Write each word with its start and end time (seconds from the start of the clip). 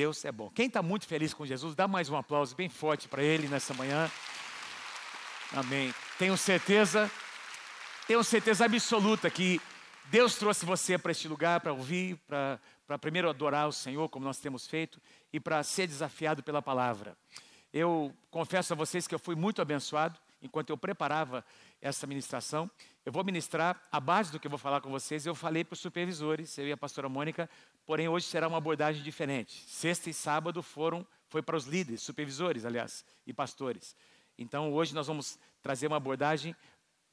Deus 0.00 0.24
é 0.24 0.32
bom. 0.32 0.48
Quem 0.48 0.66
está 0.66 0.82
muito 0.82 1.06
feliz 1.06 1.34
com 1.34 1.44
Jesus, 1.44 1.74
dá 1.74 1.86
mais 1.86 2.08
um 2.08 2.16
aplauso 2.16 2.56
bem 2.56 2.70
forte 2.70 3.06
para 3.06 3.22
ele 3.22 3.46
nessa 3.48 3.74
manhã. 3.74 4.10
Amém. 5.52 5.94
Tenho 6.18 6.38
certeza, 6.38 7.10
tenho 8.06 8.24
certeza 8.24 8.64
absoluta 8.64 9.28
que 9.28 9.60
Deus 10.06 10.36
trouxe 10.36 10.64
você 10.64 10.96
para 10.96 11.12
este 11.12 11.28
lugar 11.28 11.60
para 11.60 11.74
ouvir, 11.74 12.16
para, 12.26 12.98
primeiro 12.98 13.28
adorar 13.28 13.68
o 13.68 13.72
Senhor, 13.72 14.08
como 14.08 14.24
nós 14.24 14.38
temos 14.38 14.66
feito, 14.66 14.98
e 15.34 15.38
para 15.38 15.62
ser 15.62 15.86
desafiado 15.86 16.42
pela 16.42 16.62
palavra. 16.62 17.14
Eu 17.70 18.10
confesso 18.30 18.72
a 18.72 18.76
vocês 18.76 19.06
que 19.06 19.14
eu 19.14 19.18
fui 19.18 19.34
muito 19.34 19.60
abençoado 19.60 20.18
enquanto 20.42 20.70
eu 20.70 20.76
preparava 20.76 21.44
essa 21.80 22.06
ministração. 22.06 22.70
Eu 23.04 23.12
vou 23.12 23.24
ministrar 23.24 23.80
a 23.90 24.00
base 24.00 24.32
do 24.32 24.38
que 24.38 24.46
eu 24.46 24.50
vou 24.50 24.58
falar 24.58 24.80
com 24.80 24.90
vocês. 24.90 25.26
Eu 25.26 25.34
falei 25.34 25.64
para 25.64 25.74
os 25.74 25.80
supervisores, 25.80 26.56
eu 26.58 26.66
e 26.66 26.72
a 26.72 26.76
pastora 26.76 27.08
Mônica, 27.08 27.48
porém 27.86 28.08
hoje 28.08 28.26
será 28.26 28.48
uma 28.48 28.58
abordagem 28.58 29.02
diferente. 29.02 29.64
Sexta 29.68 30.10
e 30.10 30.14
sábado 30.14 30.62
foram 30.62 31.06
foi 31.28 31.42
para 31.42 31.56
os 31.56 31.64
líderes, 31.64 32.02
supervisores, 32.02 32.64
aliás, 32.64 33.04
e 33.24 33.32
pastores. 33.32 33.94
Então 34.36 34.72
hoje 34.72 34.92
nós 34.94 35.06
vamos 35.06 35.38
trazer 35.62 35.86
uma 35.86 35.96
abordagem 35.96 36.56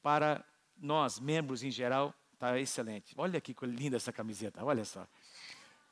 para 0.01 0.43
nós, 0.75 1.19
membros 1.19 1.63
em 1.63 1.69
geral. 1.69 2.13
Está 2.33 2.59
excelente. 2.59 3.13
Olha 3.17 3.39
que 3.39 3.55
linda 3.63 3.97
essa 3.97 4.11
camiseta, 4.11 4.63
olha 4.63 4.85
só. 4.85 5.07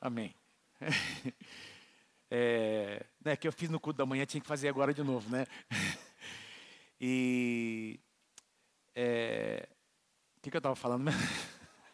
Amém. 0.02 0.34
É, 2.38 3.06
né, 3.24 3.36
que 3.36 3.48
eu 3.48 3.52
fiz 3.54 3.70
no 3.70 3.80
culto 3.80 4.00
da 4.00 4.06
manhã, 4.06 4.26
tinha 4.26 4.42
que 4.42 4.48
fazer 4.48 4.68
agora 4.68 4.92
de 4.92 5.04
novo, 5.04 5.30
né? 5.30 5.46
E 7.00 8.00
é, 8.96 9.68
o 10.38 10.42
que, 10.42 10.50
que 10.50 10.58
eu 10.58 10.60
estava 10.60 10.76
falando 10.76 11.04
mesmo? 11.04 11.22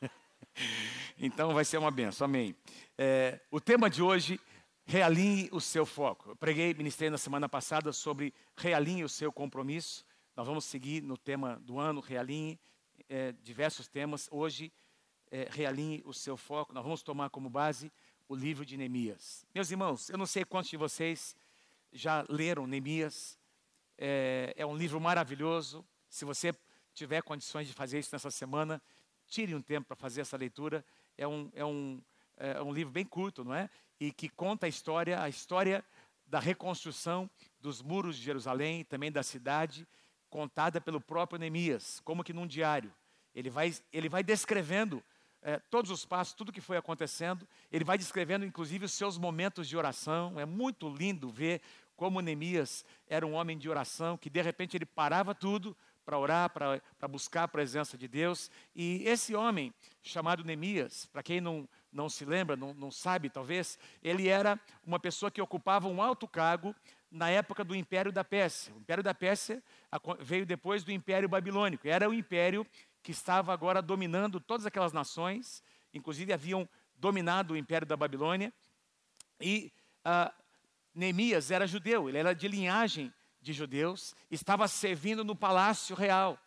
então 1.18 1.54
vai 1.54 1.66
ser 1.66 1.78
uma 1.78 1.92
benção, 1.92 2.26
amém. 2.26 2.56
É, 2.98 3.40
o 3.50 3.60
tema 3.60 3.90
de 3.90 4.02
hoje, 4.02 4.40
realinhe 4.86 5.50
o 5.52 5.62
seu 5.62 5.86
foco. 5.86 6.32
Eu 6.32 6.36
preguei, 6.36 6.74
ministrei 6.74 7.10
na 7.10 7.18
semana 7.18 7.48
passada 7.48 7.92
sobre 7.94 8.34
realinhe 8.56 9.04
o 9.04 9.10
seu 9.10 9.32
compromisso. 9.32 10.06
Nós 10.36 10.46
vamos 10.46 10.66
seguir 10.66 11.02
no 11.02 11.18
tema 11.18 11.60
do 11.64 11.80
ano, 11.80 12.02
realinhe 12.02 12.60
é, 13.10 13.32
diversos 13.44 13.88
temas. 13.88 14.28
Hoje, 14.32 14.72
é, 15.32 15.48
realinhe 15.50 16.02
o 16.06 16.14
seu 16.14 16.36
foco. 16.38 16.74
Nós 16.74 16.84
vamos 16.84 17.02
tomar 17.02 17.30
como 17.30 17.50
base 17.50 17.92
o 18.28 18.36
livro 18.36 18.66
de 18.66 18.78
Neemias. 18.78 19.46
Meus 19.54 19.72
irmãos, 19.72 20.10
eu 20.10 20.18
não 20.18 20.26
sei 20.26 20.46
quantos 20.46 20.70
de 20.70 20.78
vocês 20.78 21.36
já 21.92 22.26
leram 22.30 22.68
Neemias. 22.68 23.38
É, 24.04 24.56
é 24.58 24.66
um 24.66 24.76
livro 24.76 25.00
maravilhoso. 25.00 25.86
Se 26.10 26.26
você 26.26 26.52
tiver 26.92 27.22
condições 27.22 27.68
de 27.68 27.74
fazer 27.74 28.00
isso 28.00 28.10
nessa 28.12 28.32
semana, 28.32 28.82
tire 29.28 29.54
um 29.54 29.62
tempo 29.62 29.90
para 29.90 29.96
fazer 29.96 30.22
essa 30.22 30.36
leitura. 30.36 30.84
É 31.16 31.28
um, 31.28 31.52
é, 31.54 31.64
um, 31.64 32.02
é 32.36 32.64
um 32.64 32.74
livro 32.74 32.92
bem 32.92 33.06
curto, 33.06 33.46
não 33.46 33.54
é? 33.54 33.70
E 34.00 34.12
que 34.12 34.28
conta 34.28 34.66
a 34.66 34.70
história, 34.70 35.22
a 35.22 35.30
história 35.30 35.86
da 36.26 36.40
reconstrução 36.40 37.30
dos 37.60 37.84
muros 37.84 38.18
de 38.18 38.24
Jerusalém, 38.24 38.84
também 38.84 39.12
da 39.12 39.22
cidade, 39.22 39.88
contada 40.32 40.82
pelo 40.82 41.00
próprio 41.00 41.38
Neemias, 41.38 42.02
como 42.04 42.24
que 42.24 42.34
num 42.34 42.48
diário. 42.48 42.92
Ele 43.36 43.52
vai, 43.52 43.72
ele 43.94 44.10
vai 44.10 44.24
descrevendo 44.24 45.04
é, 45.44 45.60
todos 45.70 45.92
os 45.92 46.06
passos, 46.06 46.34
tudo 46.34 46.52
que 46.52 46.62
foi 46.62 46.78
acontecendo. 46.78 47.48
Ele 47.72 47.84
vai 47.84 48.00
descrevendo, 48.00 48.46
inclusive, 48.46 48.86
os 48.86 48.94
seus 48.94 49.18
momentos 49.18 49.68
de 49.68 49.78
oração. 49.78 50.40
É 50.40 50.46
muito 50.46 50.90
lindo 50.90 51.30
ver 51.30 51.62
como 52.02 52.20
Neemias 52.20 52.84
era 53.08 53.28
um 53.28 53.34
homem 53.34 53.56
de 53.56 53.70
oração, 53.70 54.18
que 54.18 54.28
de 54.28 54.42
repente 54.42 54.76
ele 54.76 54.88
parava 54.88 55.36
tudo 55.36 55.78
para 56.04 56.18
orar, 56.18 56.50
para 56.50 57.08
buscar 57.08 57.44
a 57.44 57.48
presença 57.48 57.96
de 57.96 58.08
Deus. 58.08 58.50
E 58.76 59.04
esse 59.06 59.36
homem, 59.36 59.72
chamado 60.02 60.44
Neemias, 60.44 61.06
para 61.06 61.22
quem 61.22 61.40
não, 61.40 61.70
não 61.94 62.10
se 62.10 62.26
lembra, 62.26 62.56
não, 62.56 62.74
não 62.74 62.90
sabe 62.90 63.30
talvez, 63.30 63.78
ele 64.02 64.28
era 64.28 64.60
uma 64.84 65.00
pessoa 65.00 65.30
que 65.30 65.40
ocupava 65.40 65.88
um 65.88 66.02
alto 66.02 66.28
cargo 66.28 66.76
na 67.12 67.30
época 67.30 67.64
do 67.64 67.76
Império 67.76 68.12
da 68.12 68.24
Pérsia. 68.24 68.74
O 68.74 68.80
Império 68.80 69.04
da 69.04 69.14
Pérsia 69.14 69.62
veio 70.22 70.44
depois 70.44 70.84
do 70.84 70.92
Império 70.92 71.30
Babilônico. 71.30 71.88
Era 71.88 72.10
o 72.10 72.16
império 72.16 72.66
que 73.04 73.12
estava 73.12 73.54
agora 73.54 73.80
dominando 73.80 74.40
todas 74.40 74.66
aquelas 74.66 74.92
nações, 74.92 75.64
inclusive 75.94 76.34
haviam 76.34 76.68
dominado 76.96 77.54
o 77.54 77.58
Império 77.58 77.86
da 77.86 77.96
Babilônia. 77.96 78.52
E 79.40 79.72
uh, 80.04 80.41
Neemias 80.94 81.52
era 81.52 81.68
judeu, 81.68 82.10
ele 82.10 82.18
era 82.18 82.34
de 82.34 82.48
linhagem 82.48 83.14
de 83.42 83.54
judeus, 83.54 84.14
estava 84.30 84.68
servindo 84.68 85.24
no 85.24 85.36
palácio 85.36 85.96
real 85.96 86.38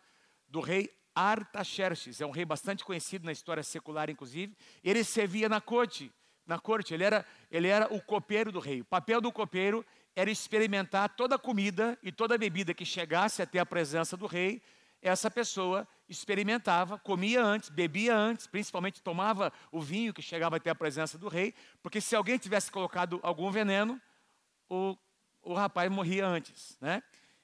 do 0.49 0.61
rei 0.61 0.91
Artaxerxes, 1.15 2.21
é 2.21 2.27
um 2.27 2.31
rei 2.31 2.45
bastante 2.45 2.85
conhecido 2.85 3.25
na 3.25 3.33
história 3.33 3.63
secular, 3.63 4.11
inclusive. 4.11 4.57
Ele 4.83 5.05
servia 5.05 5.49
na 5.49 5.61
corte, 5.61 6.13
na 6.45 6.59
corte, 6.59 6.93
ele 6.93 7.05
era, 7.05 7.25
ele 7.51 7.69
era 7.69 7.93
o 7.95 8.01
copeiro 8.01 8.51
do 8.51 8.59
rei. 8.59 8.81
O 8.81 8.85
papel 8.85 9.21
do 9.21 9.31
copeiro 9.31 9.87
era 10.17 10.31
experimentar 10.31 11.09
toda 11.11 11.37
a 11.37 11.39
comida 11.39 11.97
e 12.03 12.11
toda 12.11 12.35
a 12.35 12.39
bebida 12.39 12.75
que 12.75 12.85
chegasse 12.85 13.41
até 13.41 13.61
a 13.61 13.67
presença 13.67 14.17
do 14.17 14.27
rei. 14.27 14.61
Essa 15.01 15.31
pessoa 15.31 15.87
experimentava, 16.09 16.99
comia 16.99 17.43
antes, 17.43 17.69
bebia 17.69 18.15
antes, 18.15 18.47
principalmente 18.47 19.03
tomava 19.03 19.53
o 19.71 19.81
vinho 19.81 20.13
que 20.13 20.23
chegava 20.23 20.57
até 20.57 20.71
a 20.71 20.75
presença 20.75 21.17
do 21.17 21.29
rei, 21.29 21.55
porque 21.83 22.01
se 22.01 22.17
alguém 22.17 22.39
tivesse 22.39 22.71
colocado 22.71 23.21
algum 23.23 23.51
veneno, 23.51 24.01
o, 24.69 24.97
o 25.43 25.55
rapaz 25.55 25.91
morria 25.91 26.27
antes, 26.27 26.77
né? 26.81 27.03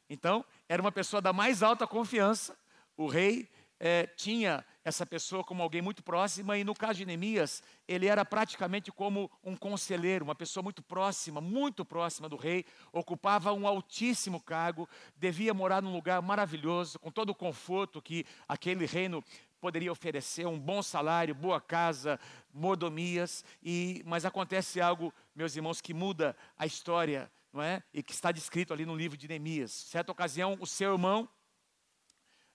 Então, 0.08 0.44
era 0.68 0.82
uma 0.82 0.90
pessoa 0.90 1.22
da 1.22 1.32
mais 1.32 1.62
alta 1.62 1.86
confiança. 1.86 2.58
O 2.96 3.06
rei 3.06 3.48
é, 3.78 4.06
tinha 4.06 4.64
essa 4.84 5.06
pessoa 5.06 5.44
como 5.44 5.62
alguém 5.62 5.80
muito 5.80 6.02
próxima, 6.02 6.56
e 6.56 6.64
no 6.64 6.74
caso 6.74 6.98
de 6.98 7.06
Neemias, 7.06 7.62
ele 7.86 8.06
era 8.06 8.24
praticamente 8.24 8.90
como 8.90 9.30
um 9.44 9.54
conselheiro, 9.54 10.24
uma 10.24 10.34
pessoa 10.34 10.62
muito 10.62 10.82
próxima, 10.82 11.40
muito 11.40 11.84
próxima 11.84 12.28
do 12.28 12.36
rei, 12.36 12.64
ocupava 12.92 13.52
um 13.52 13.66
altíssimo 13.66 14.40
cargo, 14.40 14.88
devia 15.16 15.54
morar 15.54 15.82
num 15.82 15.92
lugar 15.92 16.20
maravilhoso, 16.22 16.98
com 16.98 17.10
todo 17.10 17.30
o 17.30 17.34
conforto 17.34 18.02
que 18.02 18.24
aquele 18.48 18.86
reino 18.86 19.22
poderia 19.60 19.92
oferecer, 19.92 20.46
um 20.46 20.58
bom 20.58 20.82
salário, 20.82 21.34
boa 21.34 21.60
casa, 21.60 22.18
mordomias, 22.52 23.44
e, 23.62 24.02
mas 24.06 24.24
acontece 24.24 24.80
algo 24.80 25.12
meus 25.40 25.56
irmãos, 25.56 25.80
que 25.80 25.94
muda 25.94 26.36
a 26.54 26.66
história, 26.66 27.30
não 27.50 27.62
é? 27.62 27.82
E 27.94 28.02
que 28.02 28.12
está 28.12 28.30
descrito 28.30 28.74
ali 28.74 28.84
no 28.84 28.94
livro 28.94 29.16
de 29.16 29.26
Neemias. 29.26 29.72
Certa 29.72 30.12
ocasião, 30.12 30.56
o 30.60 30.66
seu 30.66 30.92
irmão, 30.92 31.26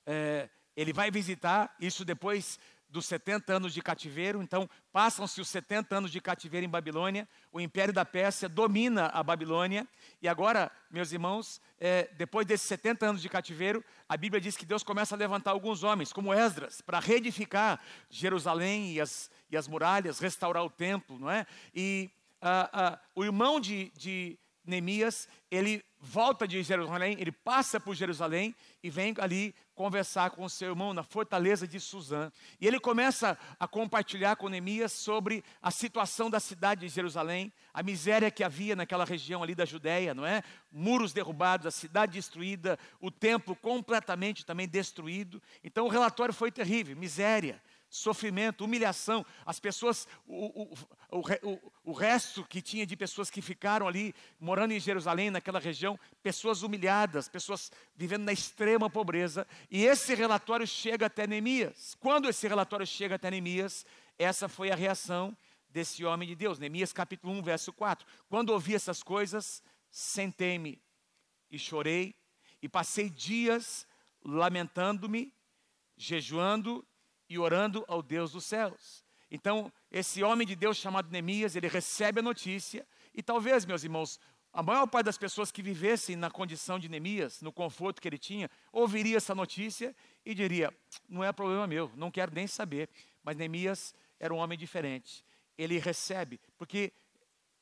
é, 0.06 0.48
ele 0.76 0.94
vai 0.94 1.10
visitar, 1.10 1.76
isso 1.80 2.06
depois 2.06 2.60
dos 2.88 3.08
70 3.08 3.52
anos 3.52 3.74
de 3.74 3.82
cativeiro, 3.82 4.40
então 4.42 4.70
passam-se 4.94 5.42
os 5.42 5.50
70 5.50 5.98
anos 5.98 6.12
de 6.12 6.22
cativeiro 6.22 6.64
em 6.64 6.70
Babilônia, 6.70 7.28
o 7.52 7.60
império 7.60 7.92
da 7.92 8.06
Pérsia 8.06 8.48
domina 8.48 9.08
a 9.08 9.24
Babilônia, 9.24 9.88
e 10.22 10.28
agora, 10.28 10.72
meus 10.92 11.12
irmãos, 11.12 11.60
é, 11.80 12.08
depois 12.16 12.46
desses 12.46 12.68
70 12.68 13.04
anos 13.08 13.22
de 13.22 13.28
cativeiro, 13.28 13.84
a 14.08 14.16
Bíblia 14.16 14.40
diz 14.40 14.56
que 14.56 14.66
Deus 14.66 14.84
começa 14.84 15.16
a 15.16 15.18
levantar 15.18 15.52
alguns 15.52 15.84
homens, 15.84 16.14
como 16.14 16.32
Esdras, 16.32 16.82
para 16.82 17.00
reedificar 17.00 17.82
Jerusalém 18.12 18.94
e 18.94 19.02
as, 19.02 19.32
e 19.50 19.58
as 19.58 19.68
muralhas, 19.68 20.20
restaurar 20.20 20.64
o 20.64 20.70
templo, 20.70 21.18
não 21.18 21.32
é? 21.32 21.48
E 21.74 22.12
ah, 22.48 22.70
ah, 22.72 23.00
o 23.16 23.26
irmão 23.26 23.60
de, 23.60 23.92
de 23.98 24.38
Neemias, 24.64 25.28
ele 25.50 25.84
volta 26.00 26.48
de 26.48 26.62
Jerusalém, 26.62 27.18
ele 27.20 27.32
passa 27.32 27.80
por 27.80 27.96
Jerusalém 27.96 28.56
e 28.84 28.90
vem 28.92 29.16
ali 29.18 29.56
conversar 29.74 30.30
com 30.30 30.48
seu 30.48 30.70
irmão 30.70 30.94
na 30.94 31.02
fortaleza 31.02 31.68
de 31.68 31.80
Suzã. 31.80 32.32
E 32.62 32.68
ele 32.68 32.80
começa 32.80 33.36
a 33.60 33.68
compartilhar 33.68 34.36
com 34.36 34.48
Neemias 34.48 34.92
sobre 34.92 35.44
a 35.60 35.72
situação 35.72 36.30
da 36.30 36.40
cidade 36.40 36.82
de 36.82 36.94
Jerusalém, 36.94 37.52
a 37.74 37.82
miséria 37.82 38.30
que 38.30 38.44
havia 38.44 38.76
naquela 38.76 39.06
região 39.06 39.42
ali 39.42 39.56
da 39.56 39.66
Judéia, 39.66 40.14
não 40.14 40.24
é? 40.24 40.44
Muros 40.72 41.14
derrubados, 41.14 41.66
a 41.66 41.72
cidade 41.72 42.14
destruída, 42.14 42.78
o 43.02 43.10
templo 43.10 43.56
completamente 43.56 44.46
também 44.46 44.68
destruído. 44.68 45.42
Então 45.64 45.88
o 45.88 45.90
relatório 45.90 46.34
foi 46.34 46.52
terrível, 46.52 46.96
miséria 46.96 47.60
sofrimento, 47.96 48.66
humilhação. 48.66 49.26
As 49.46 49.60
pessoas, 49.60 50.08
o, 50.28 50.74
o, 51.12 51.20
o, 51.42 51.72
o, 51.86 51.94
resto 51.94 52.44
que 52.44 52.62
tinha 52.62 52.86
de 52.86 52.96
pessoas 52.96 53.30
que 53.30 53.42
ficaram 53.42 53.88
ali, 53.88 54.14
morando 54.40 54.74
em 54.74 54.80
Jerusalém, 54.80 55.32
naquela 55.32 55.60
região, 55.60 55.98
pessoas 56.22 56.62
humilhadas, 56.62 57.30
pessoas 57.30 57.72
vivendo 57.96 58.24
na 58.24 58.34
extrema 58.34 58.90
pobreza. 58.90 59.48
E 59.72 59.86
esse 59.86 60.14
relatório 60.14 60.68
chega 60.68 61.06
até 61.06 61.26
Neemias. 61.26 61.96
Quando 62.00 62.28
esse 62.28 62.48
relatório 62.48 62.86
chega 62.86 63.16
até 63.16 63.32
Neemias, 63.32 63.86
essa 64.20 64.50
foi 64.50 64.72
a 64.72 64.76
reação 64.76 65.36
desse 65.70 66.04
homem 66.04 66.28
de 66.28 66.36
Deus. 66.36 66.60
Neemias 66.60 66.92
capítulo 66.92 67.34
1, 67.34 67.44
verso 67.44 67.72
4. 67.72 68.06
Quando 68.28 68.50
ouvi 68.50 68.76
essas 68.76 69.02
coisas, 69.02 69.64
sentei-me 69.90 70.82
e 71.50 71.58
chorei, 71.58 72.14
e 72.62 72.68
passei 72.68 73.10
dias 73.10 73.88
lamentando-me, 74.22 75.34
jejuando 75.96 76.86
e 77.30 77.38
orando 77.38 77.84
ao 77.88 78.02
Deus 78.02 78.32
dos 78.32 78.46
céus. 78.46 79.04
Então, 79.30 79.72
esse 79.92 80.24
homem 80.24 80.48
de 80.48 80.56
Deus 80.56 80.78
chamado 80.78 81.10
Neemias, 81.10 81.56
ele 81.56 81.68
recebe 81.68 82.20
a 82.20 82.24
notícia, 82.24 82.88
e 83.14 83.24
talvez, 83.24 83.66
meus 83.66 83.84
irmãos, 83.84 84.20
a 84.56 84.64
maior 84.64 84.88
parte 84.88 85.08
das 85.08 85.18
pessoas 85.18 85.52
que 85.52 85.62
vivessem 85.62 86.16
na 86.16 86.32
condição 86.32 86.80
de 86.80 86.88
Neemias, 86.88 87.42
no 87.42 87.52
conforto 87.52 88.02
que 88.02 88.08
ele 88.08 88.18
tinha, 88.18 88.50
ouviria 88.72 89.18
essa 89.18 89.36
notícia 89.36 89.94
e 90.26 90.34
diria: 90.34 90.74
não 91.10 91.22
é 91.22 91.32
problema 91.34 91.68
meu, 91.68 91.92
não 91.96 92.10
quero 92.10 92.34
nem 92.34 92.48
saber. 92.48 92.90
Mas 93.22 93.36
Neemias 93.36 93.94
era 94.18 94.34
um 94.34 94.38
homem 94.38 94.58
diferente. 94.58 95.26
Ele 95.58 95.78
recebe, 95.78 96.40
porque 96.58 96.94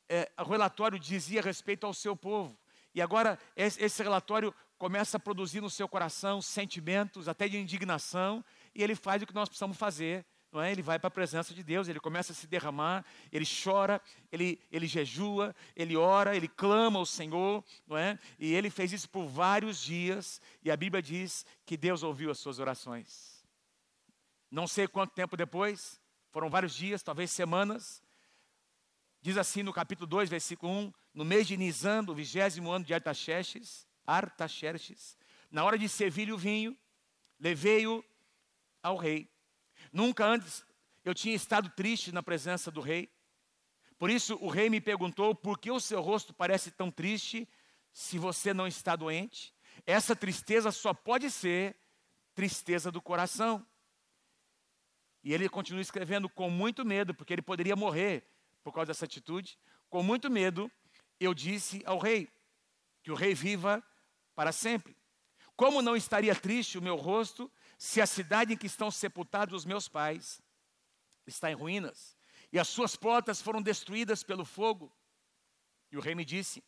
é, 0.07 0.31
o 0.37 0.43
relatório 0.43 0.99
dizia 0.99 1.41
respeito 1.41 1.87
ao 1.87 1.93
seu 1.95 2.15
povo. 2.15 2.55
E 2.93 3.01
agora 3.01 3.39
esse 3.55 4.03
relatório 4.03 4.53
começa 4.77 5.17
a 5.17 5.19
produzir 5.19 5.61
no 5.61 5.69
seu 5.69 5.87
coração 5.87 6.43
sentimentos 6.43 7.27
até 7.27 7.47
de 7.47 7.57
indignação, 7.57 8.45
e 8.75 8.83
ele 8.83 8.95
faz 8.95 9.21
o 9.21 9.25
que 9.27 9.33
nós 9.33 9.49
precisamos 9.49 9.77
fazer. 9.77 10.25
Não 10.51 10.61
é? 10.61 10.71
Ele 10.71 10.83
vai 10.83 10.99
para 10.99 11.07
a 11.07 11.11
presença 11.11 11.51
de 11.51 11.63
Deus, 11.63 11.87
ele 11.87 11.99
começa 11.99 12.31
a 12.31 12.35
se 12.35 12.45
derramar, 12.45 13.03
ele 13.31 13.43
chora, 13.43 13.99
ele, 14.31 14.61
ele 14.71 14.85
jejua, 14.85 15.55
ele 15.75 15.97
ora, 15.97 16.35
ele 16.35 16.47
clama 16.47 16.99
ao 16.99 17.07
Senhor, 17.07 17.63
não 17.87 17.97
é? 17.97 18.19
e 18.37 18.53
ele 18.53 18.69
fez 18.69 18.93
isso 18.93 19.09
por 19.09 19.25
vários 19.25 19.81
dias, 19.81 20.39
e 20.63 20.69
a 20.69 20.77
Bíblia 20.77 21.01
diz 21.01 21.43
que 21.65 21.75
Deus 21.75 22.03
ouviu 22.03 22.29
as 22.29 22.37
suas 22.37 22.59
orações. 22.59 23.43
Não 24.51 24.67
sei 24.67 24.87
quanto 24.87 25.15
tempo 25.15 25.35
depois, 25.35 25.99
foram 26.29 26.51
vários 26.51 26.75
dias, 26.75 27.01
talvez 27.01 27.31
semanas, 27.31 28.03
Diz 29.23 29.37
assim 29.37 29.63
no 29.63 29.71
capítulo 29.71 30.05
2, 30.05 30.29
versículo 30.29 30.73
1, 30.73 30.93
no 31.13 31.23
mês 31.23 31.47
de 31.47 31.55
Nisan, 31.55 32.03
do 32.03 32.13
vigésimo 32.13 32.69
ano 32.69 32.83
de 32.83 32.93
Artaxerxes, 32.93 33.87
Artaxerxes, 34.05 35.17
na 35.49 35.63
hora 35.63 35.77
de 35.77 35.87
servir 35.87 36.29
o 36.29 36.37
vinho, 36.37 36.77
levei-o 37.39 38.03
ao 38.83 38.97
rei. 38.97 39.29
Nunca 39.91 40.25
antes 40.25 40.65
eu 41.03 41.15
tinha 41.15 41.33
estado 41.33 41.69
triste 41.69 42.11
na 42.11 42.21
presença 42.21 42.69
do 42.69 42.81
rei. 42.81 43.09
Por 43.97 44.09
isso 44.09 44.37
o 44.41 44.49
rei 44.49 44.69
me 44.69 44.81
perguntou: 44.81 45.33
por 45.33 45.57
que 45.57 45.71
o 45.71 45.79
seu 45.79 46.01
rosto 46.01 46.33
parece 46.33 46.69
tão 46.69 46.91
triste 46.91 47.47
se 47.91 48.19
você 48.19 48.53
não 48.53 48.67
está 48.67 48.95
doente? 48.95 49.55
Essa 49.85 50.15
tristeza 50.15 50.71
só 50.71 50.93
pode 50.93 51.31
ser 51.31 51.75
tristeza 52.35 52.91
do 52.91 53.01
coração. 53.01 53.65
E 55.23 55.33
ele 55.33 55.47
continua 55.47 55.81
escrevendo 55.81 56.27
com 56.27 56.49
muito 56.49 56.83
medo, 56.83 57.13
porque 57.13 57.33
ele 57.33 57.41
poderia 57.41 57.75
morrer 57.75 58.27
por 58.61 58.73
causa 58.73 58.87
dessa 58.87 59.05
atitude. 59.05 59.57
Com 59.89 60.03
muito 60.03 60.29
medo, 60.29 60.69
eu 61.19 61.33
disse 61.33 61.81
ao 61.85 61.97
rei 61.97 62.29
que 63.01 63.11
o 63.11 63.15
rei 63.15 63.33
viva 63.33 63.81
para 64.35 64.51
sempre. 64.51 64.97
Como 65.55 65.81
não 65.81 65.95
estaria 65.95 66.35
triste 66.35 66.77
o 66.77 66.81
meu 66.81 66.95
rosto 66.95 67.51
se 67.83 67.99
a 67.99 68.07
cidade 68.07 68.53
em 68.53 68.57
que 68.57 68.65
estão 68.65 68.89
sepultados 68.89 69.53
os 69.53 69.65
meus 69.65 69.89
pais 69.89 70.41
está 71.27 71.51
em 71.51 71.53
ruínas 71.53 72.17
e 72.49 72.57
as 72.57 72.69
suas 72.69 72.95
portas 72.95 73.41
foram 73.41 73.61
destruídas 73.61 74.23
pelo 74.23 74.45
fogo? 74.45 74.89
E 75.91 75.97
o 75.97 75.99
rei 75.99 76.15
me 76.15 76.23
disse: 76.23 76.63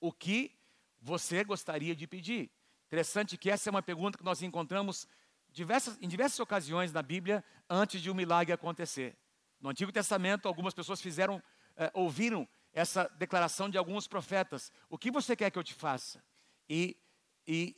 O 0.00 0.10
que 0.10 0.58
você 0.98 1.44
gostaria 1.44 1.94
de 1.94 2.06
pedir? 2.06 2.50
Interessante 2.86 3.36
que 3.36 3.50
essa 3.50 3.68
é 3.68 3.70
uma 3.70 3.82
pergunta 3.82 4.16
que 4.16 4.24
nós 4.24 4.40
encontramos 4.40 5.06
diversas, 5.50 5.98
em 6.00 6.08
diversas 6.08 6.40
ocasiões 6.40 6.90
na 6.90 7.02
Bíblia 7.02 7.44
antes 7.68 8.00
de 8.00 8.10
um 8.10 8.14
milagre 8.14 8.54
acontecer. 8.54 9.14
No 9.60 9.68
Antigo 9.68 9.92
Testamento, 9.92 10.48
algumas 10.48 10.72
pessoas 10.72 11.02
fizeram, 11.02 11.42
é, 11.76 11.90
ouviram 11.92 12.48
essa 12.72 13.04
declaração 13.18 13.68
de 13.68 13.76
alguns 13.76 14.08
profetas: 14.08 14.72
O 14.88 14.96
que 14.96 15.10
você 15.10 15.36
quer 15.36 15.50
que 15.50 15.58
eu 15.58 15.64
te 15.64 15.74
faça? 15.74 16.24
E, 16.66 16.96
e 17.46 17.76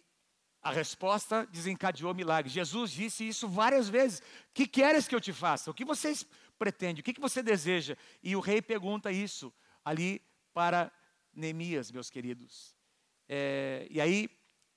a 0.62 0.70
resposta 0.70 1.46
desencadeou 1.46 2.14
milagre. 2.14 2.50
Jesus 2.50 2.90
disse 2.90 3.26
isso 3.26 3.48
várias 3.48 3.88
vezes: 3.88 4.22
Que 4.52 4.66
queres 4.66 5.08
que 5.08 5.14
eu 5.14 5.20
te 5.20 5.32
faça? 5.32 5.70
O 5.70 5.74
que 5.74 5.84
vocês 5.84 6.26
pretendem? 6.58 7.00
O 7.00 7.04
que, 7.04 7.14
que 7.14 7.20
você 7.20 7.42
deseja? 7.42 7.96
E 8.22 8.36
o 8.36 8.40
rei 8.40 8.60
pergunta 8.60 9.10
isso 9.10 9.52
ali 9.84 10.20
para 10.52 10.92
Neemias, 11.32 11.90
meus 11.90 12.10
queridos. 12.10 12.74
É, 13.28 13.86
e 13.90 14.00
aí, 14.00 14.28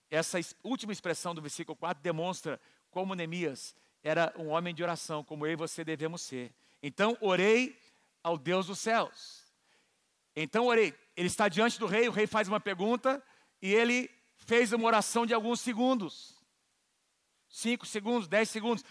essa 0.09 0.39
última 0.63 0.93
expressão 0.93 1.33
do 1.33 1.41
versículo 1.41 1.75
4 1.75 2.01
demonstra 2.01 2.59
como 2.89 3.15
Neemias 3.15 3.75
era 4.03 4.33
um 4.37 4.49
homem 4.49 4.75
de 4.75 4.83
oração, 4.83 5.23
como 5.23 5.45
eu 5.45 5.53
e 5.53 5.55
você 5.55 5.83
devemos 5.83 6.21
ser. 6.21 6.53
Então 6.81 7.17
orei 7.21 7.79
ao 8.21 8.37
Deus 8.37 8.67
dos 8.67 8.79
céus. 8.79 9.43
Então 10.35 10.65
orei. 10.65 10.93
Ele 11.15 11.27
está 11.27 11.47
diante 11.47 11.79
do 11.79 11.85
rei, 11.85 12.07
o 12.09 12.11
rei 12.11 12.27
faz 12.27 12.47
uma 12.47 12.59
pergunta 12.59 13.23
e 13.61 13.73
ele 13.73 14.09
fez 14.45 14.73
uma 14.73 14.85
oração 14.85 15.25
de 15.25 15.33
alguns 15.33 15.59
segundos. 15.59 16.35
Cinco 17.49 17.85
segundos, 17.85 18.27
dez 18.27 18.49
segundos. 18.49 18.83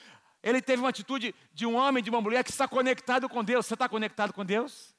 Ele 0.42 0.60
teve 0.60 0.82
uma 0.82 0.88
atitude 0.88 1.34
de 1.52 1.66
um 1.66 1.76
homem, 1.76 2.02
de 2.02 2.10
uma 2.10 2.20
mulher 2.20 2.42
que 2.42 2.50
está 2.50 2.66
conectado 2.66 3.28
com 3.28 3.44
Deus. 3.44 3.66
Você 3.66 3.74
está 3.74 3.88
conectado 3.88 4.32
com 4.32 4.44
Deus? 4.44 4.94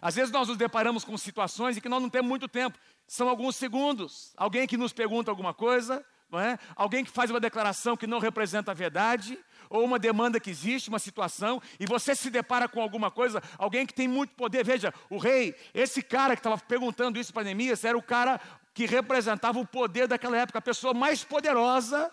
Às 0.00 0.14
vezes 0.14 0.30
nós 0.30 0.48
nos 0.48 0.56
deparamos 0.56 1.04
com 1.04 1.16
situações 1.16 1.76
em 1.76 1.80
que 1.80 1.88
nós 1.88 2.00
não 2.00 2.10
temos 2.10 2.28
muito 2.28 2.48
tempo. 2.48 2.78
São 3.06 3.28
alguns 3.28 3.56
segundos. 3.56 4.32
Alguém 4.36 4.66
que 4.66 4.76
nos 4.76 4.92
pergunta 4.92 5.30
alguma 5.30 5.52
coisa, 5.54 6.04
não 6.30 6.38
é? 6.38 6.58
Alguém 6.76 7.04
que 7.04 7.10
faz 7.10 7.30
uma 7.30 7.40
declaração 7.40 7.96
que 7.96 8.06
não 8.06 8.18
representa 8.18 8.70
a 8.70 8.74
verdade, 8.74 9.38
ou 9.70 9.84
uma 9.84 9.98
demanda 9.98 10.40
que 10.40 10.50
existe, 10.50 10.88
uma 10.88 10.98
situação, 10.98 11.60
e 11.78 11.86
você 11.86 12.14
se 12.14 12.30
depara 12.30 12.68
com 12.68 12.80
alguma 12.80 13.10
coisa, 13.10 13.42
alguém 13.56 13.86
que 13.86 13.94
tem 13.94 14.08
muito 14.08 14.34
poder. 14.34 14.64
Veja, 14.64 14.92
o 15.10 15.18
rei, 15.18 15.54
esse 15.74 16.02
cara 16.02 16.34
que 16.34 16.40
estava 16.40 16.58
perguntando 16.58 17.18
isso 17.18 17.32
para 17.32 17.44
Neemias, 17.44 17.84
era 17.84 17.96
o 17.96 18.02
cara 18.02 18.40
que 18.74 18.86
representava 18.86 19.58
o 19.58 19.66
poder 19.66 20.06
daquela 20.06 20.36
época, 20.36 20.58
a 20.58 20.62
pessoa 20.62 20.94
mais 20.94 21.24
poderosa 21.24 22.12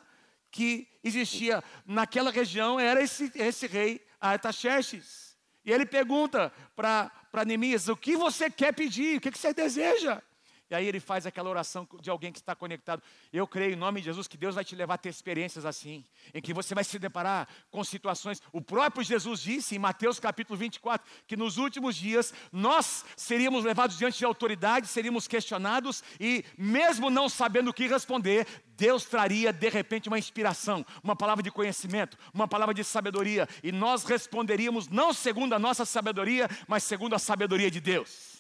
que 0.52 0.88
existia 1.04 1.64
naquela 1.86 2.32
região 2.32 2.80
era 2.80 3.02
esse, 3.02 3.32
esse 3.36 3.68
rei 3.68 4.02
Artaxerxes. 4.20 5.36
E 5.66 5.72
ele 5.72 5.86
pergunta 5.86 6.52
para 6.76 7.46
Neemias: 7.46 7.88
o 7.88 7.96
que 7.96 8.16
você 8.16 8.50
quer 8.50 8.74
pedir? 8.74 9.18
O 9.18 9.22
que, 9.22 9.32
que 9.32 9.38
você 9.38 9.54
deseja? 9.54 10.22
E 10.70 10.74
aí 10.76 10.88
ele 10.88 11.00
faz 11.00 11.26
aquela 11.28 11.50
oração 11.50 11.88
de 12.02 12.10
alguém 12.10 12.32
que 12.32 12.40
está 12.40 12.56
conectado. 12.56 13.02
Eu 13.32 13.48
creio 13.48 13.74
em 13.74 13.76
nome 13.76 14.02
de 14.02 14.06
Jesus 14.06 14.28
que 14.28 14.36
Deus 14.36 14.56
vai 14.56 14.66
te 14.66 14.76
levar 14.76 14.96
a 14.96 14.98
ter 14.98 15.10
experiências 15.10 15.64
assim, 15.64 16.04
em 16.34 16.42
que 16.42 16.54
você 16.54 16.74
vai 16.74 16.84
se 16.84 16.98
deparar 16.98 17.48
com 17.70 17.84
situações. 17.84 18.42
O 18.52 18.60
próprio 18.60 19.04
Jesus 19.04 19.42
disse 19.42 19.76
em 19.76 19.80
Mateus 19.80 20.20
capítulo 20.20 20.58
24 20.58 21.06
que 21.28 21.38
nos 21.38 21.58
últimos 21.58 21.96
dias 21.96 22.34
nós 22.52 23.06
seríamos 23.16 23.64
levados 23.64 23.98
diante 23.98 24.18
de 24.18 24.26
autoridade, 24.26 24.88
seríamos 24.88 25.28
questionados 25.28 26.04
e, 26.20 26.44
mesmo 26.58 27.12
não 27.12 27.30
sabendo 27.30 27.70
o 27.70 27.74
que 27.74 27.88
responder, 27.88 28.48
Deus 28.76 29.06
traria 29.06 29.54
de 29.54 29.70
repente 29.70 30.08
uma 30.08 30.20
inspiração, 30.20 30.86
uma 31.04 31.16
palavra 31.16 31.44
de 31.44 31.52
conhecimento, 31.52 32.18
uma 32.34 32.48
palavra 32.48 32.74
de 32.74 32.84
sabedoria, 32.84 33.48
e 33.64 33.72
nós 33.72 34.04
responderíamos 34.04 34.88
não 34.88 35.14
segundo 35.14 35.54
a 35.54 35.60
nossa 35.60 35.86
sabedoria, 35.86 36.50
mas 36.68 36.84
segundo 36.84 37.16
a 37.16 37.20
sabedoria 37.20 37.70
de 37.70 37.80
Deus. 37.80 38.35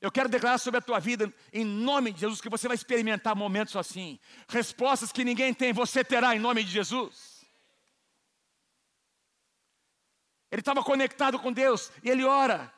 Eu 0.00 0.12
quero 0.12 0.28
declarar 0.28 0.58
sobre 0.58 0.78
a 0.78 0.82
tua 0.82 1.00
vida, 1.00 1.32
em 1.52 1.64
nome 1.64 2.12
de 2.12 2.20
Jesus, 2.20 2.40
que 2.40 2.48
você 2.48 2.68
vai 2.68 2.76
experimentar 2.76 3.34
momentos 3.34 3.74
assim. 3.74 4.18
Respostas 4.48 5.10
que 5.10 5.24
ninguém 5.24 5.52
tem, 5.52 5.72
você 5.72 6.04
terá 6.04 6.36
em 6.36 6.38
nome 6.38 6.62
de 6.62 6.70
Jesus. 6.70 7.44
Ele 10.50 10.60
estava 10.60 10.82
conectado 10.82 11.38
com 11.38 11.52
Deus 11.52 11.90
e 12.02 12.10
ele 12.10 12.24
ora. 12.24 12.72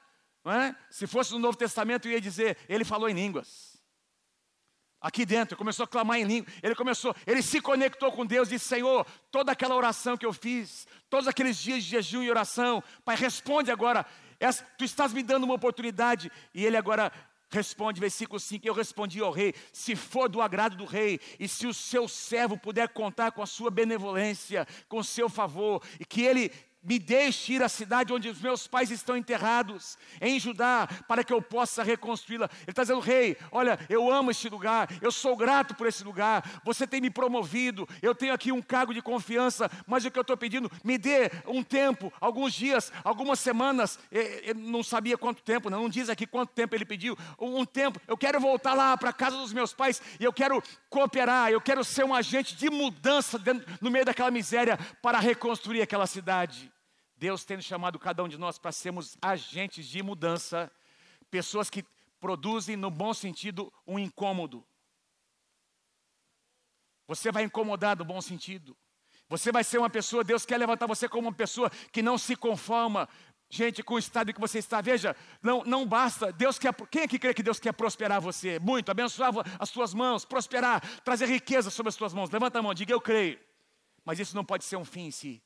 É? 0.45 0.75
Se 0.91 1.07
fosse 1.07 1.33
no 1.33 1.39
Novo 1.39 1.57
Testamento, 1.57 2.09
eu 2.09 2.13
ia 2.13 2.21
dizer, 2.21 2.57
ele 2.69 2.85
falou 2.85 3.09
em 3.09 3.15
línguas. 3.15 3.79
Aqui 4.99 5.25
dentro, 5.25 5.57
começou 5.57 5.85
a 5.85 5.89
clamar 5.89 6.19
em 6.19 6.25
língua. 6.25 6.53
Ele 6.63 6.75
começou, 6.75 7.15
ele 7.27 7.43
se 7.43 7.61
conectou 7.61 8.13
com 8.13 8.27
Deus 8.27 8.49
e 8.49 8.53
disse: 8.53 8.69
Senhor, 8.69 9.07
toda 9.31 9.53
aquela 9.53 9.75
oração 9.75 10.17
que 10.17 10.27
eu 10.27 10.33
fiz, 10.33 10.87
todos 11.09 11.27
aqueles 11.27 11.57
dias 11.59 11.83
de 11.83 11.91
jejum 11.91 12.23
e 12.23 12.31
oração, 12.31 12.83
Pai, 13.05 13.17
responde 13.17 13.71
agora. 13.71 14.07
Essa, 14.41 14.65
tu 14.79 14.85
estás 14.85 15.13
me 15.13 15.23
dando 15.23 15.45
uma 15.45 15.55
oportunidade. 15.55 16.33
E 16.55 16.65
ele 16.65 16.77
agora 16.77 17.13
responde, 17.51 18.01
versículo 18.01 18.41
5: 18.41 18.67
Eu 18.67 18.73
respondi 18.75 19.21
ao 19.21 19.31
rei: 19.31 19.55
Se 19.73 19.95
for 19.95 20.29
do 20.29 20.41
agrado 20.41 20.77
do 20.77 20.87
rei, 20.87 21.21
e 21.39 21.47
se 21.47 21.67
o 21.67 21.75
seu 21.75 22.09
servo 22.09 22.57
puder 22.57 22.89
contar 22.89 23.33
com 23.33 23.43
a 23.43 23.47
sua 23.47 23.71
benevolência, 23.71 24.67
com 24.89 24.99
o 24.99 25.05
seu 25.05 25.29
favor, 25.29 25.83
e 26.01 26.05
que 26.05 26.23
ele 26.23 26.51
me 26.83 26.99
deixe 26.99 27.55
ir 27.55 27.63
à 27.63 27.69
cidade 27.69 28.13
onde 28.13 28.29
os 28.29 28.41
meus 28.41 28.67
pais 28.67 28.91
estão 28.91 29.17
enterrados, 29.17 29.99
em 30.21 30.41
Judá, 30.41 30.89
para 31.07 31.23
que 31.23 31.33
eu 31.33 31.43
possa 31.43 31.83
reconstruí-la. 31.83 32.49
Ele 32.63 32.71
está 32.71 32.83
dizendo, 32.83 33.01
rei, 33.01 33.37
olha, 33.53 33.79
eu 33.89 34.11
amo 34.11 34.31
este 34.31 34.49
lugar, 34.49 34.89
eu 35.03 35.13
sou 35.13 35.37
grato 35.37 35.75
por 35.75 35.87
esse 35.87 36.03
lugar, 36.03 36.61
você 36.65 36.87
tem 36.87 37.01
me 37.01 37.11
promovido, 37.11 37.89
eu 38.01 38.15
tenho 38.15 38.33
aqui 38.33 38.51
um 38.51 38.63
cargo 38.63 38.95
de 38.95 39.03
confiança, 39.03 39.71
mas 39.87 40.05
o 40.05 40.11
que 40.11 40.19
eu 40.19 40.23
estou 40.23 40.37
pedindo, 40.37 40.71
me 40.83 40.97
dê 40.97 41.31
um 41.47 41.63
tempo, 41.63 42.13
alguns 42.21 42.55
dias, 42.55 42.91
algumas 43.05 43.41
semanas, 43.41 43.99
eu 44.11 44.55
não 44.55 44.83
sabia 44.83 45.19
quanto 45.19 45.43
tempo, 45.43 45.69
não, 45.69 45.89
diz 45.89 46.09
aqui 46.09 46.27
quanto 46.27 46.51
tempo 46.53 46.75
ele 46.75 46.85
pediu, 46.85 47.17
um 47.39 47.65
tempo, 47.65 48.01
eu 48.09 48.17
quero 48.17 48.41
voltar 48.41 48.73
lá 48.75 48.97
para 48.97 49.11
a 49.11 49.13
casa 49.13 49.37
dos 49.37 49.53
meus 49.53 49.75
pais, 49.75 50.01
e 50.19 50.25
eu 50.25 50.33
quero 50.33 50.63
cooperar, 50.89 51.51
eu 51.51 51.61
quero 51.61 51.85
ser 51.85 52.05
um 52.05 52.15
agente 52.15 52.57
de 52.57 52.71
mudança 52.71 53.39
dentro, 53.39 53.71
no 53.81 53.91
meio 53.91 54.05
daquela 54.05 54.31
miséria, 54.31 54.79
para 55.03 55.19
reconstruir 55.19 55.83
aquela 55.83 56.07
cidade. 56.07 56.70
Deus 57.21 57.45
tem 57.45 57.61
chamado 57.61 57.99
cada 57.99 58.25
um 58.25 58.29
de 58.29 58.39
nós 58.39 58.59
para 58.59 58.73
sermos 58.73 59.19
agentes 59.21 59.87
de 59.87 60.03
mudança, 60.03 60.73
pessoas 61.31 61.69
que 61.69 61.85
produzem, 62.19 62.77
no 62.77 62.91
bom 62.91 63.13
sentido, 63.13 63.71
um 63.87 63.99
incômodo. 63.99 64.67
Você 67.07 67.31
vai 67.31 67.43
incomodar 67.43 67.95
no 67.99 68.07
bom 68.07 68.23
sentido. 68.23 68.75
Você 69.29 69.53
vai 69.53 69.63
ser 69.63 69.77
uma 69.77 69.91
pessoa, 69.91 70.25
Deus 70.25 70.47
quer 70.47 70.57
levantar 70.57 70.87
você 70.87 71.11
como 71.11 71.29
uma 71.29 71.35
pessoa 71.35 71.69
que 71.93 72.01
não 72.01 72.17
se 72.17 72.35
conforma, 72.35 73.07
gente, 73.51 73.83
com 73.83 73.95
o 73.95 73.99
estado 73.99 74.31
em 74.31 74.33
que 74.33 74.41
você 74.41 74.59
está. 74.59 74.81
Veja, 74.81 75.15
não, 75.43 75.63
não 75.63 75.87
basta, 75.87 76.33
Deus 76.33 76.59
quer, 76.59 76.75
quem 76.91 77.03
é 77.03 77.07
que 77.07 77.19
crê 77.19 77.35
que 77.35 77.43
Deus 77.43 77.61
quer 77.61 77.75
prosperar 77.75 78.19
você? 78.19 78.59
Muito, 78.59 78.89
abençoar 78.91 79.31
as 79.59 79.69
suas 79.69 79.93
mãos, 79.93 80.25
prosperar, 80.25 80.81
trazer 81.05 81.27
riqueza 81.27 81.69
sobre 81.69 81.91
as 81.91 81.95
suas 81.95 82.15
mãos. 82.15 82.31
Levanta 82.31 82.61
a 82.61 82.63
mão, 82.63 82.73
diga 82.73 82.95
eu 82.95 83.01
creio. 83.01 83.39
Mas 84.07 84.19
isso 84.19 84.35
não 84.35 84.45
pode 84.45 84.65
ser 84.65 84.77
um 84.77 84.87
fim 84.87 85.09
em 85.09 85.11
si. 85.11 85.43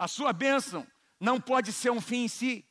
A 0.00 0.08
sua 0.08 0.32
bênção 0.32 0.86
não 1.20 1.38
pode 1.38 1.74
ser 1.74 1.90
um 1.90 2.00
fim 2.00 2.24
em 2.24 2.28
si. 2.28 2.66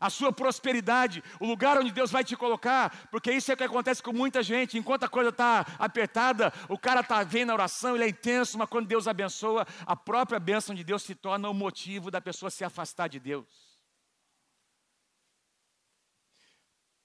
a 0.00 0.10
sua 0.10 0.32
prosperidade, 0.32 1.22
o 1.38 1.46
lugar 1.46 1.78
onde 1.78 1.92
Deus 1.92 2.10
vai 2.10 2.24
te 2.24 2.34
colocar, 2.36 3.08
porque 3.08 3.30
isso 3.30 3.52
é 3.52 3.54
o 3.54 3.56
que 3.56 3.62
acontece 3.62 4.02
com 4.02 4.12
muita 4.12 4.42
gente. 4.42 4.76
Enquanto 4.76 5.04
a 5.04 5.08
coisa 5.08 5.30
está 5.30 5.64
apertada, 5.78 6.52
o 6.68 6.76
cara 6.76 7.00
está 7.00 7.22
vendo 7.22 7.50
a 7.50 7.54
oração, 7.54 7.94
ele 7.94 8.04
é 8.04 8.08
intenso, 8.08 8.58
mas 8.58 8.68
quando 8.68 8.88
Deus 8.88 9.06
abençoa, 9.06 9.64
a 9.86 9.94
própria 9.94 10.40
bênção 10.40 10.74
de 10.74 10.82
Deus 10.82 11.04
se 11.04 11.14
torna 11.14 11.48
o 11.48 11.54
motivo 11.54 12.10
da 12.10 12.20
pessoa 12.20 12.50
se 12.50 12.64
afastar 12.64 13.08
de 13.08 13.20
Deus. 13.20 13.46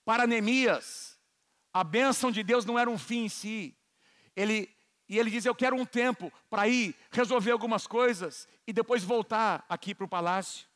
Para 0.03 0.25
Neemias, 0.25 1.19
a 1.71 1.83
bênção 1.83 2.31
de 2.31 2.41
Deus 2.41 2.65
não 2.65 2.79
era 2.79 2.89
um 2.89 2.97
fim 2.97 3.25
em 3.25 3.29
si. 3.29 3.77
Ele, 4.35 4.75
e 5.07 5.17
ele 5.17 5.29
diz: 5.29 5.45
Eu 5.45 5.55
quero 5.55 5.75
um 5.75 5.85
tempo 5.85 6.31
para 6.49 6.67
ir 6.67 6.95
resolver 7.11 7.51
algumas 7.51 7.87
coisas 7.87 8.47
e 8.65 8.73
depois 8.73 9.03
voltar 9.03 9.65
aqui 9.69 9.95
para 9.95 10.05
o 10.05 10.09
palácio. 10.09 10.67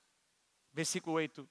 Versículo 0.74 1.16
8. 1.18 1.48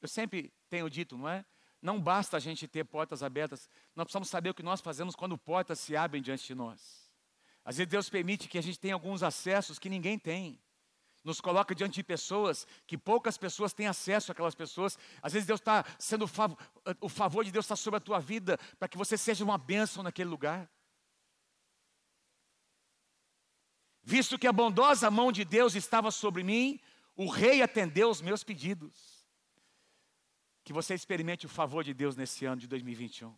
Eu 0.00 0.08
sempre 0.08 0.52
tenho 0.68 0.90
dito, 0.90 1.16
não 1.16 1.28
é? 1.28 1.44
Não 1.80 2.00
basta 2.00 2.36
a 2.36 2.40
gente 2.40 2.68
ter 2.68 2.84
portas 2.84 3.22
abertas, 3.22 3.68
nós 3.94 4.04
precisamos 4.04 4.28
saber 4.28 4.50
o 4.50 4.54
que 4.54 4.62
nós 4.62 4.80
fazemos 4.80 5.16
quando 5.16 5.36
portas 5.36 5.80
se 5.80 5.96
abrem 5.96 6.22
diante 6.22 6.46
de 6.46 6.54
nós. 6.54 7.10
Às 7.64 7.76
vezes 7.76 7.90
Deus 7.90 8.08
permite 8.08 8.48
que 8.48 8.58
a 8.58 8.62
gente 8.62 8.78
tenha 8.78 8.94
alguns 8.94 9.22
acessos 9.22 9.78
que 9.78 9.88
ninguém 9.88 10.18
tem. 10.18 10.60
Nos 11.24 11.40
coloca 11.40 11.74
diante 11.74 11.94
de 11.94 12.02
pessoas 12.02 12.66
que 12.86 12.98
poucas 12.98 13.38
pessoas 13.38 13.72
têm 13.72 13.86
acesso 13.86 14.32
àquelas 14.32 14.54
pessoas. 14.54 14.98
Às 15.22 15.32
vezes 15.32 15.46
Deus 15.46 15.60
está 15.60 15.84
sendo 15.98 16.24
o 17.00 17.08
favor 17.08 17.44
de 17.44 17.52
Deus 17.52 17.64
está 17.64 17.76
sobre 17.76 17.98
a 17.98 18.00
tua 18.00 18.18
vida 18.18 18.58
para 18.78 18.88
que 18.88 18.98
você 18.98 19.16
seja 19.16 19.44
uma 19.44 19.56
bênção 19.56 20.02
naquele 20.02 20.28
lugar. 20.30 20.68
Visto 24.02 24.38
que 24.38 24.48
a 24.48 24.52
bondosa 24.52 25.10
mão 25.10 25.30
de 25.30 25.44
Deus 25.44 25.76
estava 25.76 26.10
sobre 26.10 26.42
mim, 26.42 26.80
o 27.14 27.28
rei 27.28 27.62
atendeu 27.62 28.10
os 28.10 28.20
meus 28.20 28.42
pedidos 28.42 29.22
que 30.64 30.72
você 30.72 30.94
experimente 30.94 31.46
o 31.46 31.48
favor 31.48 31.82
de 31.82 31.92
Deus 31.92 32.16
nesse 32.16 32.44
ano 32.44 32.60
de 32.60 32.68
2021. 32.68 33.34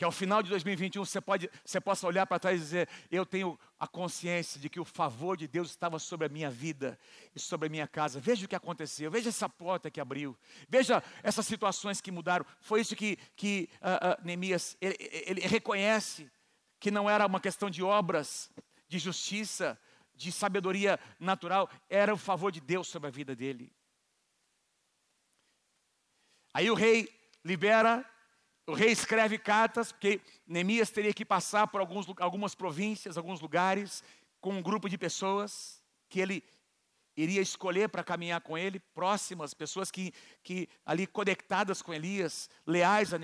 Que 0.00 0.04
ao 0.06 0.10
final 0.10 0.42
de 0.42 0.48
2021 0.48 1.04
você, 1.04 1.20
pode, 1.20 1.50
você 1.62 1.78
possa 1.78 2.06
olhar 2.06 2.26
para 2.26 2.38
trás 2.38 2.58
e 2.58 2.64
dizer: 2.64 2.88
Eu 3.10 3.26
tenho 3.26 3.60
a 3.78 3.86
consciência 3.86 4.58
de 4.58 4.70
que 4.70 4.80
o 4.80 4.84
favor 4.86 5.36
de 5.36 5.46
Deus 5.46 5.68
estava 5.68 5.98
sobre 5.98 6.26
a 6.26 6.30
minha 6.30 6.50
vida 6.50 6.98
e 7.36 7.38
sobre 7.38 7.66
a 7.66 7.70
minha 7.70 7.86
casa. 7.86 8.18
Veja 8.18 8.46
o 8.46 8.48
que 8.48 8.56
aconteceu, 8.56 9.10
veja 9.10 9.28
essa 9.28 9.46
porta 9.46 9.90
que 9.90 10.00
abriu, 10.00 10.34
veja 10.70 11.02
essas 11.22 11.46
situações 11.46 12.00
que 12.00 12.10
mudaram. 12.10 12.46
Foi 12.62 12.80
isso 12.80 12.96
que, 12.96 13.18
que 13.36 13.68
uh, 13.82 14.22
uh, 14.22 14.24
Neemias 14.24 14.74
ele, 14.80 14.96
ele 14.98 15.40
reconhece 15.42 16.32
que 16.78 16.90
não 16.90 17.10
era 17.10 17.26
uma 17.26 17.38
questão 17.38 17.68
de 17.68 17.82
obras, 17.82 18.50
de 18.88 18.98
justiça, 18.98 19.78
de 20.14 20.32
sabedoria 20.32 20.98
natural, 21.18 21.68
era 21.90 22.14
o 22.14 22.16
favor 22.16 22.50
de 22.50 22.62
Deus 22.62 22.88
sobre 22.88 23.08
a 23.08 23.12
vida 23.12 23.36
dele. 23.36 23.70
Aí 26.54 26.70
o 26.70 26.74
rei 26.74 27.06
libera, 27.44 28.02
o 28.70 28.74
rei 28.74 28.90
escreve 28.90 29.36
cartas, 29.36 29.90
porque 29.90 30.20
Neemias 30.46 30.90
teria 30.90 31.12
que 31.12 31.24
passar 31.24 31.66
por 31.66 31.80
alguns, 31.80 32.06
algumas 32.18 32.54
províncias, 32.54 33.16
alguns 33.16 33.40
lugares, 33.40 34.02
com 34.40 34.54
um 34.54 34.62
grupo 34.62 34.88
de 34.88 34.96
pessoas 34.96 35.82
que 36.08 36.20
ele 36.20 36.44
iria 37.16 37.40
escolher 37.40 37.88
para 37.88 38.04
caminhar 38.04 38.40
com 38.40 38.56
ele, 38.56 38.78
próximas, 38.94 39.52
pessoas 39.52 39.90
que, 39.90 40.12
que 40.42 40.68
ali 40.86 41.06
conectadas 41.06 41.82
com 41.82 41.92
Elias, 41.92 42.48
leais 42.66 43.12
a, 43.12 43.18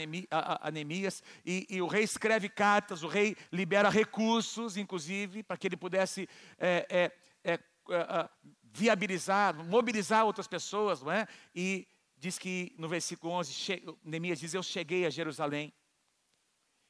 Neemias, 0.71 1.23
e, 1.45 1.67
e, 1.71 1.81
o 1.81 1.87
rei 1.87 2.03
escreve 2.03 2.49
cartas, 2.49 3.03
o 3.03 3.09
rei 3.09 3.37
libera 3.53 3.89
recursos, 3.89 4.77
inclusive, 4.77 5.43
para 5.43 5.57
que 5.57 5.69
ele 5.69 5.77
pudesse 5.77 6.29
é, 6.59 7.13
é, 7.45 7.53
é, 7.53 7.55
é 7.55 8.29
viabilizar, 8.73 9.55
mobilizar 9.55 10.27
outras 10.27 10.49
pessoas, 10.49 11.01
não 11.01 11.13
é? 11.13 11.27
E 11.55 11.87
diz 12.17 12.39
que 12.39 12.75
no 12.79 12.89
versículo 12.89 13.33
11, 13.35 13.83
Neemias 14.03 14.41
diz: 14.41 14.55
Eu 14.55 14.63
cheguei 14.63 15.07
a 15.07 15.11
Jerusalém. 15.11 15.73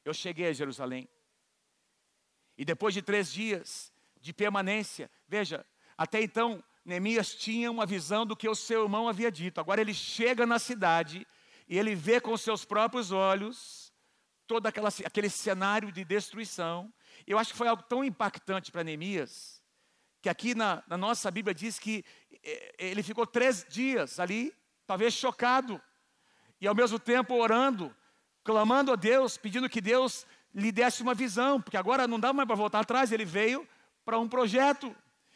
Eu 0.03 0.13
cheguei 0.13 0.47
a 0.47 0.53
Jerusalém. 0.53 1.07
E 2.57 2.63
depois 2.63 2.93
de 2.93 3.01
três 3.01 3.31
dias 3.31 3.91
de 4.19 4.33
permanência, 4.33 5.11
veja, 5.27 5.65
até 5.97 6.21
então 6.21 6.63
Neemias 6.83 7.35
tinha 7.35 7.69
uma 7.69 7.85
visão 7.85 8.25
do 8.25 8.35
que 8.35 8.47
o 8.47 8.55
seu 8.55 8.83
irmão 8.83 9.07
havia 9.07 9.31
dito. 9.31 9.59
Agora 9.59 9.81
ele 9.81 9.93
chega 9.93 10.45
na 10.45 10.57
cidade 10.57 11.27
e 11.67 11.77
ele 11.77 11.93
vê 11.93 12.19
com 12.21 12.35
seus 12.37 12.63
próprios 12.63 13.11
olhos 13.11 13.93
todo 14.47 14.65
aquela, 14.65 14.89
aquele 15.05 15.29
cenário 15.29 15.91
de 15.91 16.05
destruição. 16.05 16.91
Eu 17.27 17.37
acho 17.37 17.51
que 17.51 17.57
foi 17.57 17.67
algo 17.67 17.83
tão 17.83 18.03
impactante 18.03 18.71
para 18.71 18.83
Neemias, 18.83 19.61
que 20.21 20.29
aqui 20.29 20.55
na, 20.55 20.81
na 20.87 20.97
nossa 20.97 21.29
Bíblia 21.29 21.53
diz 21.53 21.77
que 21.77 22.05
eh, 22.41 22.75
ele 22.79 23.03
ficou 23.03 23.27
três 23.27 23.65
dias 23.69 24.19
ali 24.19 24.53
talvez 24.87 25.13
chocado, 25.13 25.79
e 26.59 26.67
ao 26.67 26.73
mesmo 26.73 26.97
tempo 26.97 27.35
orando, 27.35 27.95
clamando 28.43 28.91
a 28.91 28.95
Deus, 28.95 29.37
pedindo 29.37 29.69
que 29.69 29.81
Deus 29.81 30.25
lhe 30.55 30.71
desse 30.71 31.03
uma 31.03 31.13
visão, 31.13 31.61
porque 31.61 31.77
agora 31.77 32.07
não 32.07 32.19
dá 32.19 32.31
mais 32.31 32.47
para 32.47 32.55
voltar 32.55 32.79
atrás, 32.79 33.11
ele 33.11 33.25
veio 33.25 33.67
para 34.05 34.17
um 34.17 34.27
projeto, 34.27 34.95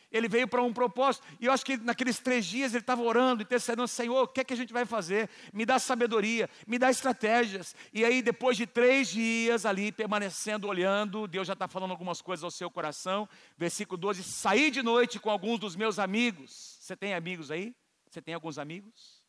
ele 0.09 0.27
veio 0.27 0.47
para 0.47 0.61
um 0.61 0.73
propósito, 0.73 1.25
e 1.39 1.45
eu 1.45 1.51
acho 1.51 1.65
que 1.65 1.77
naqueles 1.77 2.19
três 2.19 2.45
dias 2.45 2.73
ele 2.73 2.81
estava 2.81 3.01
orando, 3.01 3.43
intercedendo, 3.43 3.87
Senhor, 3.87 4.23
o 4.23 4.27
que 4.27 4.39
é 4.41 4.43
que 4.43 4.53
a 4.53 4.57
gente 4.57 4.73
vai 4.73 4.85
fazer? 4.85 5.29
Me 5.53 5.65
dá 5.65 5.77
sabedoria, 5.77 6.49
me 6.65 6.79
dá 6.79 6.89
estratégias, 6.89 7.75
e 7.93 8.03
aí 8.03 8.21
depois 8.21 8.57
de 8.57 8.65
três 8.65 9.09
dias 9.09 9.65
ali, 9.65 9.91
permanecendo, 9.91 10.67
olhando, 10.67 11.27
Deus 11.27 11.45
já 11.45 11.53
está 11.53 11.67
falando 11.67 11.91
algumas 11.91 12.21
coisas 12.21 12.43
ao 12.43 12.51
seu 12.51 12.71
coração, 12.71 13.27
versículo 13.57 13.97
12, 13.97 14.23
saí 14.23 14.71
de 14.71 14.81
noite 14.81 15.19
com 15.19 15.29
alguns 15.29 15.59
dos 15.59 15.75
meus 15.75 15.99
amigos, 15.99 16.77
você 16.79 16.95
tem 16.95 17.13
amigos 17.13 17.51
aí? 17.51 17.75
Você 18.09 18.21
tem 18.21 18.33
alguns 18.33 18.57
amigos? 18.57 19.20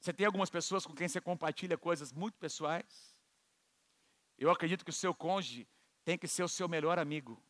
Você 0.00 0.12
tem 0.12 0.24
algumas 0.24 0.48
pessoas 0.48 0.86
com 0.86 0.94
quem 0.94 1.08
você 1.08 1.20
compartilha 1.20 1.76
coisas 1.76 2.12
muito 2.12 2.38
pessoais? 2.38 3.14
Eu 4.38 4.50
acredito 4.50 4.84
que 4.84 4.90
o 4.90 4.94
seu 4.94 5.14
cônjuge 5.14 5.68
tem 6.04 6.16
que 6.16 6.26
ser 6.26 6.42
o 6.42 6.48
seu 6.48 6.66
melhor 6.66 6.98
amigo. 6.98 7.42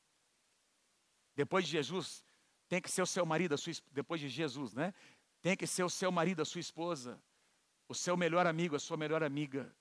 Depois 1.36 1.64
de 1.64 1.70
Jesus, 1.70 2.24
tem 2.68 2.82
que 2.82 2.90
ser 2.90 3.02
o 3.02 3.06
seu 3.06 3.24
marido, 3.24 3.56
sua, 3.56 3.72
depois 3.92 4.20
de 4.20 4.28
Jesus, 4.28 4.74
né? 4.74 4.92
Tem 5.40 5.56
que 5.56 5.66
ser 5.66 5.84
o 5.84 5.90
seu 5.90 6.10
marido, 6.10 6.42
a 6.42 6.44
sua 6.44 6.60
esposa, 6.60 7.22
o 7.88 7.94
seu 7.94 8.16
melhor 8.16 8.46
amigo, 8.46 8.74
a 8.74 8.80
sua 8.80 8.96
melhor 8.96 9.22
amiga. 9.22 9.72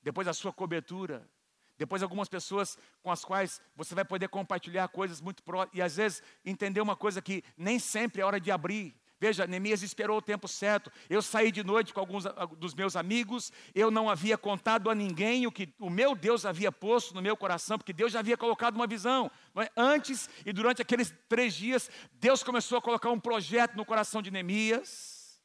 Depois 0.00 0.28
a 0.28 0.32
sua 0.32 0.52
cobertura. 0.52 1.28
Depois 1.76 2.02
algumas 2.02 2.28
pessoas 2.28 2.78
com 3.02 3.10
as 3.10 3.24
quais 3.24 3.60
você 3.74 3.94
vai 3.94 4.04
poder 4.04 4.28
compartilhar 4.28 4.88
coisas 4.88 5.20
muito 5.20 5.42
próximas. 5.42 5.76
E 5.76 5.82
às 5.82 5.96
vezes 5.96 6.22
entender 6.44 6.80
uma 6.80 6.96
coisa 6.96 7.20
que 7.20 7.42
nem 7.56 7.78
sempre 7.80 8.22
é 8.22 8.24
hora 8.24 8.40
de 8.40 8.50
abrir. 8.50 8.96
Veja, 9.18 9.46
Neemias 9.46 9.82
esperou 9.82 10.18
o 10.18 10.22
tempo 10.22 10.46
certo. 10.46 10.92
Eu 11.08 11.22
saí 11.22 11.50
de 11.50 11.64
noite 11.64 11.94
com 11.94 12.00
alguns 12.00 12.24
dos 12.58 12.74
meus 12.74 12.96
amigos, 12.96 13.50
eu 13.74 13.90
não 13.90 14.10
havia 14.10 14.36
contado 14.36 14.90
a 14.90 14.94
ninguém 14.94 15.46
o 15.46 15.52
que 15.52 15.72
o 15.78 15.88
meu 15.88 16.14
Deus 16.14 16.44
havia 16.44 16.70
posto 16.70 17.14
no 17.14 17.22
meu 17.22 17.36
coração, 17.36 17.78
porque 17.78 17.94
Deus 17.94 18.12
já 18.12 18.18
havia 18.18 18.36
colocado 18.36 18.76
uma 18.76 18.86
visão. 18.86 19.30
É? 19.56 19.70
Antes 19.74 20.28
e 20.44 20.52
durante 20.52 20.82
aqueles 20.82 21.14
três 21.28 21.54
dias, 21.54 21.90
Deus 22.12 22.42
começou 22.42 22.76
a 22.76 22.82
colocar 22.82 23.10
um 23.10 23.18
projeto 23.18 23.74
no 23.74 23.86
coração 23.86 24.20
de 24.20 24.30
Neemias. 24.30 25.40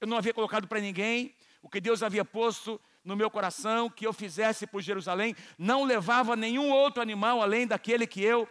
Eu 0.00 0.06
não 0.06 0.16
havia 0.16 0.34
colocado 0.34 0.68
para 0.68 0.80
ninguém 0.80 1.34
o 1.60 1.68
que 1.68 1.80
Deus 1.80 2.02
havia 2.04 2.24
posto 2.24 2.80
no 3.04 3.16
meu 3.16 3.30
coração 3.30 3.90
que 3.90 4.06
eu 4.06 4.12
fizesse 4.12 4.64
por 4.64 4.80
Jerusalém. 4.80 5.34
Não 5.58 5.82
levava 5.82 6.36
nenhum 6.36 6.70
outro 6.70 7.02
animal 7.02 7.42
além 7.42 7.66
daquele 7.66 8.06
que 8.06 8.22
eu 8.22 8.48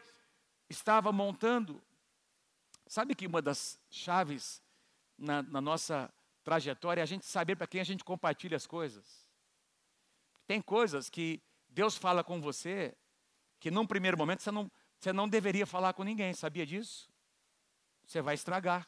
estava 0.69 1.11
montando. 1.11 1.81
Sabe 2.91 3.15
que 3.15 3.25
uma 3.25 3.41
das 3.41 3.79
chaves 3.89 4.61
na, 5.17 5.41
na 5.43 5.61
nossa 5.61 6.13
trajetória 6.43 6.99
é 6.99 7.03
a 7.03 7.05
gente 7.05 7.25
saber 7.25 7.55
para 7.55 7.65
quem 7.65 7.79
a 7.79 7.85
gente 7.85 8.03
compartilha 8.03 8.57
as 8.57 8.67
coisas. 8.67 9.25
Tem 10.45 10.61
coisas 10.61 11.09
que 11.09 11.41
Deus 11.69 11.95
fala 11.95 12.21
com 12.21 12.41
você 12.41 12.93
que 13.61 13.71
num 13.71 13.87
primeiro 13.87 14.17
momento 14.17 14.43
você 14.43 14.51
não, 14.51 14.69
você 14.99 15.13
não 15.13 15.29
deveria 15.29 15.65
falar 15.65 15.93
com 15.93 16.03
ninguém, 16.03 16.33
sabia 16.33 16.65
disso? 16.65 17.09
Você 18.05 18.21
vai 18.21 18.35
estragar. 18.35 18.85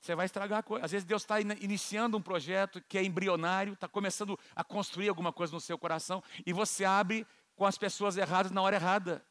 Você 0.00 0.16
vai 0.16 0.26
estragar 0.26 0.58
a 0.58 0.62
coisa. 0.64 0.84
Às 0.84 0.90
vezes 0.90 1.06
Deus 1.06 1.22
está 1.22 1.40
iniciando 1.40 2.16
um 2.16 2.22
projeto 2.22 2.82
que 2.88 2.98
é 2.98 3.04
embrionário, 3.04 3.74
está 3.74 3.86
começando 3.86 4.36
a 4.56 4.64
construir 4.64 5.08
alguma 5.08 5.32
coisa 5.32 5.52
no 5.52 5.60
seu 5.60 5.78
coração, 5.78 6.20
e 6.44 6.52
você 6.52 6.84
abre 6.84 7.24
com 7.54 7.64
as 7.64 7.78
pessoas 7.78 8.16
erradas 8.16 8.50
na 8.50 8.60
hora 8.60 8.74
errada. 8.74 9.24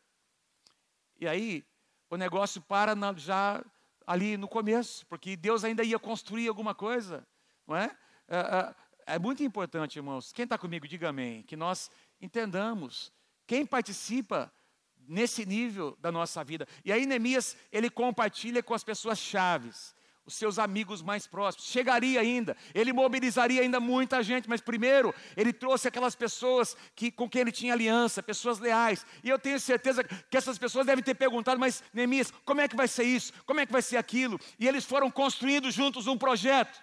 E 1.19 1.27
aí, 1.27 1.65
o 2.13 2.17
negócio 2.17 2.61
para 2.61 2.95
na, 2.95 3.13
já 3.13 3.63
ali 4.05 4.37
no 4.37 4.47
começo, 4.47 5.05
porque 5.07 5.35
Deus 5.35 5.63
ainda 5.63 5.83
ia 5.83 5.97
construir 5.97 6.47
alguma 6.47 6.75
coisa, 6.75 7.25
não 7.67 7.75
é? 7.75 7.95
É, 8.27 8.37
é, 8.37 9.15
é 9.15 9.19
muito 9.19 9.43
importante, 9.43 9.97
irmãos. 9.97 10.31
Quem 10.31 10.43
está 10.43 10.57
comigo, 10.57 10.87
diga 10.87 11.09
amém. 11.09 11.41
Que 11.43 11.55
nós 11.55 11.89
entendamos 12.21 13.11
quem 13.47 13.65
participa 13.65 14.53
nesse 15.07 15.45
nível 15.45 15.97
da 15.99 16.11
nossa 16.11 16.43
vida. 16.43 16.67
E 16.85 16.91
aí 16.91 17.05
Neemias, 17.05 17.57
ele 17.71 17.89
compartilha 17.89 18.61
com 18.61 18.73
as 18.73 18.83
pessoas 18.83 19.17
chaves. 19.17 19.95
Os 20.25 20.35
seus 20.35 20.57
amigos 20.57 21.01
mais 21.01 21.27
próximos. 21.27 21.67
Chegaria 21.67 22.19
ainda, 22.19 22.55
ele 22.73 22.93
mobilizaria 22.93 23.61
ainda 23.61 23.79
muita 23.79 24.23
gente, 24.23 24.49
mas 24.49 24.61
primeiro 24.61 25.13
ele 25.35 25.51
trouxe 25.51 25.87
aquelas 25.87 26.15
pessoas 26.15 26.75
que, 26.95 27.11
com 27.11 27.29
quem 27.29 27.41
ele 27.41 27.51
tinha 27.51 27.73
aliança, 27.73 28.23
pessoas 28.23 28.59
leais. 28.59 29.05
E 29.23 29.29
eu 29.29 29.37
tenho 29.37 29.59
certeza 29.59 30.03
que 30.03 30.37
essas 30.37 30.57
pessoas 30.57 30.85
devem 30.85 31.03
ter 31.03 31.15
perguntado, 31.15 31.59
mas 31.59 31.83
Neemias, 31.93 32.31
como 32.45 32.61
é 32.61 32.67
que 32.67 32.75
vai 32.75 32.87
ser 32.87 33.03
isso? 33.03 33.33
Como 33.45 33.59
é 33.59 33.65
que 33.65 33.71
vai 33.71 33.81
ser 33.81 33.97
aquilo? 33.97 34.39
E 34.59 34.67
eles 34.67 34.85
foram 34.85 35.11
construindo 35.11 35.69
juntos 35.71 36.07
um 36.07 36.17
projeto. 36.17 36.81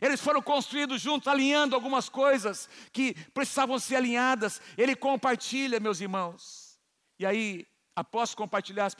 Eles 0.00 0.20
foram 0.20 0.40
construídos 0.40 1.00
juntos, 1.00 1.26
alinhando 1.26 1.74
algumas 1.74 2.08
coisas 2.08 2.68
que 2.92 3.14
precisavam 3.32 3.78
ser 3.78 3.96
alinhadas. 3.96 4.60
Ele 4.78 4.94
compartilha, 4.94 5.80
meus 5.80 6.00
irmãos. 6.00 6.78
E 7.18 7.26
aí, 7.26 7.66
após 7.94 8.34
compartilhar 8.34 8.90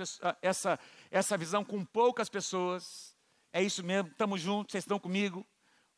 essa, 0.43 0.79
essa 1.11 1.37
visão 1.39 1.65
com 1.65 1.85
poucas 1.85 2.29
pessoas, 2.29 3.15
é 3.53 3.63
isso 3.63 3.83
mesmo, 3.85 4.11
estamos 4.11 4.41
juntos, 4.41 4.73
vocês 4.73 4.85
estão 4.85 4.99
comigo. 4.99 5.47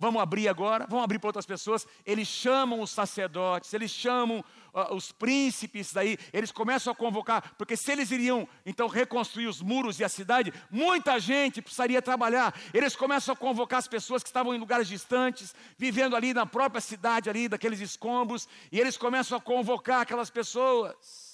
Vamos 0.02 0.20
abrir 0.20 0.48
agora, 0.48 0.84
vamos 0.88 1.04
abrir 1.04 1.20
para 1.20 1.28
outras 1.28 1.46
pessoas. 1.46 1.86
Eles 2.04 2.26
chamam 2.26 2.80
os 2.80 2.90
sacerdotes, 2.90 3.72
eles 3.72 3.88
chamam 3.88 4.40
uh, 4.74 4.92
os 4.92 5.12
príncipes 5.12 5.92
daí, 5.92 6.18
eles 6.32 6.50
começam 6.50 6.92
a 6.92 6.96
convocar, 6.96 7.54
porque 7.56 7.76
se 7.76 7.92
eles 7.92 8.10
iriam 8.10 8.48
então 8.66 8.88
reconstruir 8.88 9.46
os 9.46 9.62
muros 9.62 10.00
e 10.00 10.04
a 10.04 10.08
cidade, 10.08 10.52
muita 10.68 11.20
gente 11.20 11.62
precisaria 11.62 12.02
trabalhar. 12.02 12.52
Eles 12.74 12.96
começam 12.96 13.32
a 13.32 13.36
convocar 13.36 13.78
as 13.78 13.86
pessoas 13.86 14.24
que 14.24 14.28
estavam 14.28 14.52
em 14.52 14.58
lugares 14.58 14.88
distantes, 14.88 15.54
vivendo 15.78 16.16
ali 16.16 16.34
na 16.34 16.46
própria 16.46 16.80
cidade 16.80 17.30
ali, 17.30 17.46
daqueles 17.48 17.78
escombros, 17.78 18.48
e 18.72 18.80
eles 18.80 18.96
começam 18.96 19.38
a 19.38 19.40
convocar 19.40 20.00
aquelas 20.00 20.30
pessoas. 20.30 21.32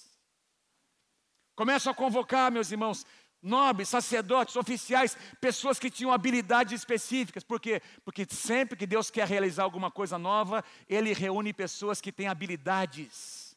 Começam 1.58 1.90
a 1.90 1.94
convocar, 1.94 2.52
meus 2.52 2.70
irmãos, 2.70 3.04
nobres, 3.42 3.88
sacerdotes, 3.88 4.56
oficiais, 4.56 5.16
pessoas 5.40 5.78
que 5.78 5.90
tinham 5.90 6.12
habilidades 6.12 6.72
específicas. 6.72 7.44
Por 7.44 7.60
quê? 7.60 7.80
Porque 8.04 8.26
sempre 8.28 8.76
que 8.76 8.86
Deus 8.86 9.10
quer 9.10 9.26
realizar 9.26 9.62
alguma 9.62 9.90
coisa 9.90 10.18
nova, 10.18 10.64
Ele 10.88 11.12
reúne 11.12 11.52
pessoas 11.52 12.00
que 12.00 12.12
têm 12.12 12.28
habilidades 12.28 13.56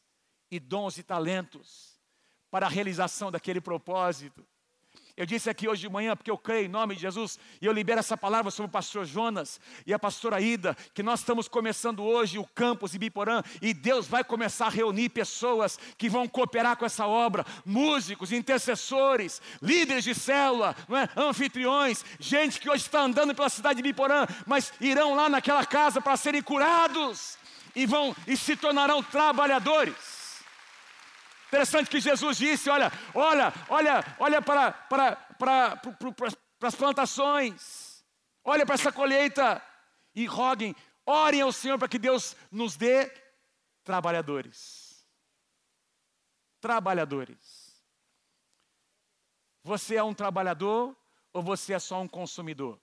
e 0.50 0.60
dons 0.60 0.98
e 0.98 1.02
talentos 1.02 1.98
para 2.50 2.66
a 2.66 2.70
realização 2.70 3.30
daquele 3.30 3.60
propósito. 3.60 4.46
Eu 5.14 5.26
disse 5.26 5.50
aqui 5.50 5.68
hoje 5.68 5.82
de 5.82 5.88
manhã, 5.90 6.16
porque 6.16 6.30
eu 6.30 6.38
creio 6.38 6.64
em 6.64 6.68
nome 6.68 6.94
de 6.94 7.02
Jesus, 7.02 7.38
e 7.60 7.66
eu 7.66 7.72
libero 7.72 8.00
essa 8.00 8.16
palavra 8.16 8.50
sobre 8.50 8.70
o 8.70 8.72
pastor 8.72 9.04
Jonas 9.04 9.60
e 9.86 9.92
a 9.92 9.98
pastora 9.98 10.40
Ida, 10.40 10.74
que 10.94 11.02
nós 11.02 11.20
estamos 11.20 11.48
começando 11.48 12.02
hoje 12.02 12.38
o 12.38 12.46
campus 12.46 12.94
Ibiporã, 12.94 13.42
e 13.60 13.74
Deus 13.74 14.06
vai 14.06 14.24
começar 14.24 14.66
a 14.66 14.70
reunir 14.70 15.10
pessoas 15.10 15.78
que 15.98 16.08
vão 16.08 16.26
cooperar 16.26 16.78
com 16.78 16.86
essa 16.86 17.06
obra, 17.06 17.44
músicos, 17.64 18.32
intercessores, 18.32 19.42
líderes 19.60 20.04
de 20.04 20.14
célula, 20.14 20.74
é? 20.90 21.20
anfitriões, 21.20 22.02
gente 22.18 22.58
que 22.58 22.70
hoje 22.70 22.84
está 22.84 23.00
andando 23.00 23.34
pela 23.34 23.50
cidade 23.50 23.82
de 23.82 23.88
Ibiporã, 23.88 24.26
mas 24.46 24.72
irão 24.80 25.14
lá 25.14 25.28
naquela 25.28 25.66
casa 25.66 26.00
para 26.00 26.16
serem 26.16 26.42
curados, 26.42 27.36
e 27.74 27.84
vão 27.84 28.16
e 28.26 28.34
se 28.34 28.56
tornarão 28.56 29.02
trabalhadores. 29.02 30.21
Interessante 31.52 31.90
que 31.90 32.00
Jesus 32.00 32.38
disse: 32.38 32.70
olha, 32.70 32.90
olha, 33.14 33.52
olha, 33.68 34.16
olha 34.18 34.40
para, 34.40 34.72
para, 34.72 35.16
para, 35.16 35.76
para, 35.76 36.12
para 36.58 36.68
as 36.68 36.74
plantações, 36.74 38.02
olha 38.42 38.64
para 38.64 38.74
essa 38.74 38.90
colheita 38.90 39.62
e 40.14 40.24
roguem, 40.24 40.74
orem 41.04 41.42
ao 41.42 41.52
Senhor 41.52 41.78
para 41.78 41.88
que 41.88 41.98
Deus 41.98 42.34
nos 42.50 42.74
dê 42.74 43.12
trabalhadores. 43.84 45.06
Trabalhadores. 46.58 47.84
Você 49.62 49.96
é 49.96 50.02
um 50.02 50.14
trabalhador 50.14 50.96
ou 51.34 51.42
você 51.42 51.74
é 51.74 51.78
só 51.78 52.00
um 52.00 52.08
consumidor? 52.08 52.80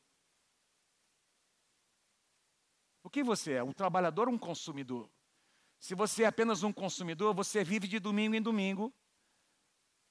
O 3.01 3.09
que 3.09 3.23
você 3.23 3.53
é? 3.53 3.63
Um 3.63 3.73
trabalhador 3.73 4.27
ou 4.27 4.35
um 4.35 4.37
consumidor? 4.37 5.09
Se 5.79 5.95
você 5.95 6.23
é 6.23 6.27
apenas 6.27 6.61
um 6.61 6.73
consumidor, 6.73 7.33
você 7.33 7.63
vive 7.63 7.87
de 7.87 7.99
domingo 7.99 8.35
em 8.35 8.41
domingo 8.41 8.93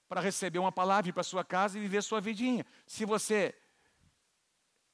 para 0.08 0.20
receber 0.20 0.58
uma 0.58 0.72
palavra, 0.72 1.10
ir 1.10 1.12
para 1.12 1.22
sua 1.22 1.44
casa 1.44 1.78
e 1.78 1.80
viver 1.80 2.02
sua 2.02 2.20
vidinha. 2.20 2.64
Se 2.87 3.04
você 3.04 3.54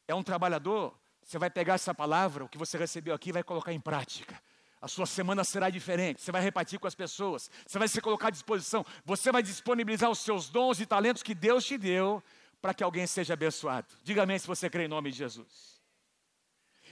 é 0.09 0.15
um 0.15 0.23
trabalhador, 0.23 0.99
você 1.23 1.39
vai 1.39 1.49
pegar 1.49 1.75
essa 1.75 1.95
palavra, 1.95 2.45
o 2.45 2.49
que 2.49 2.59
você 2.59 2.77
recebeu 2.77 3.15
aqui, 3.15 3.31
e 3.31 3.33
vai 3.33 3.45
colocar 3.45 3.73
em 3.73 3.81
prática. 3.81 4.43
A 4.81 4.89
sua 4.89 5.07
semana 5.07 5.45
será 5.45 5.71
diferente, 5.71 6.21
você 6.21 6.31
vai 6.31 6.43
repartir 6.43 6.79
com 6.79 6.87
as 6.87 6.95
pessoas, 6.95 7.51
você 7.67 7.79
vai 7.79 7.89
se 7.89 8.03
colocar 8.03 8.29
à 8.29 8.31
disposição, 8.31 8.85
você 9.03 9.33
vai 9.33 9.43
disponibilizar 9.43 10.11
os 10.11 10.19
seus 10.19 10.51
dons 10.51 10.79
e 10.79 10.85
talentos 10.85 11.23
que 11.23 11.35
Deus 11.35 11.65
te 11.65 11.79
deu 11.79 12.23
para 12.61 12.75
que 12.75 12.85
alguém 12.85 13.07
seja 13.07 13.33
abençoado. 13.33 13.87
Diga 14.03 14.25
amém 14.25 14.39
se 14.39 14.47
você 14.47 14.69
crê 14.69 14.85
em 14.85 14.89
nome 14.89 15.11
de 15.11 15.17
Jesus. 15.17 15.74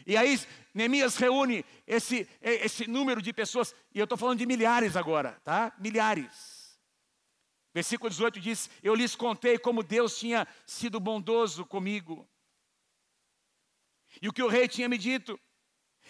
E 0.07 0.17
aí 0.17 0.39
Neemias 0.75 1.17
reúne 1.17 1.65
esse, 1.87 2.29
esse 2.41 2.87
número 2.87 3.21
de 3.21 3.33
pessoas, 3.33 3.75
e 3.95 3.99
eu 3.99 4.05
estou 4.05 4.19
falando 4.19 4.39
de 4.39 4.47
milhares 4.47 4.97
agora, 4.97 5.41
tá? 5.45 5.73
Milhares. 5.79 6.63
Versículo 7.75 8.11
18 8.11 8.41
diz: 8.41 8.71
Eu 8.83 8.95
lhes 8.95 9.15
contei 9.15 9.59
como 9.59 9.83
Deus 9.83 10.19
tinha 10.19 10.47
sido 10.67 11.01
bondoso 11.01 11.65
comigo. 11.65 12.29
E 14.21 14.29
o 14.29 14.33
que 14.33 14.43
o 14.43 14.49
rei 14.49 14.69
tinha 14.69 14.89
me 14.89 14.99
dito. 14.99 15.41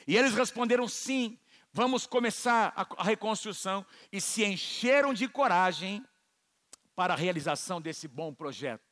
E 0.07 0.17
eles 0.17 0.35
responderam 0.35 0.89
sim, 0.89 1.39
vamos 1.73 2.07
começar 2.07 2.73
a, 2.75 2.87
a 3.01 3.05
reconstrução. 3.05 3.87
E 4.11 4.21
se 4.21 4.45
encheram 4.45 5.15
de 5.15 5.29
coragem 5.29 6.05
para 6.97 7.15
a 7.15 7.17
realização 7.17 7.81
desse 7.81 8.09
bom 8.09 8.35
projeto. 8.35 8.83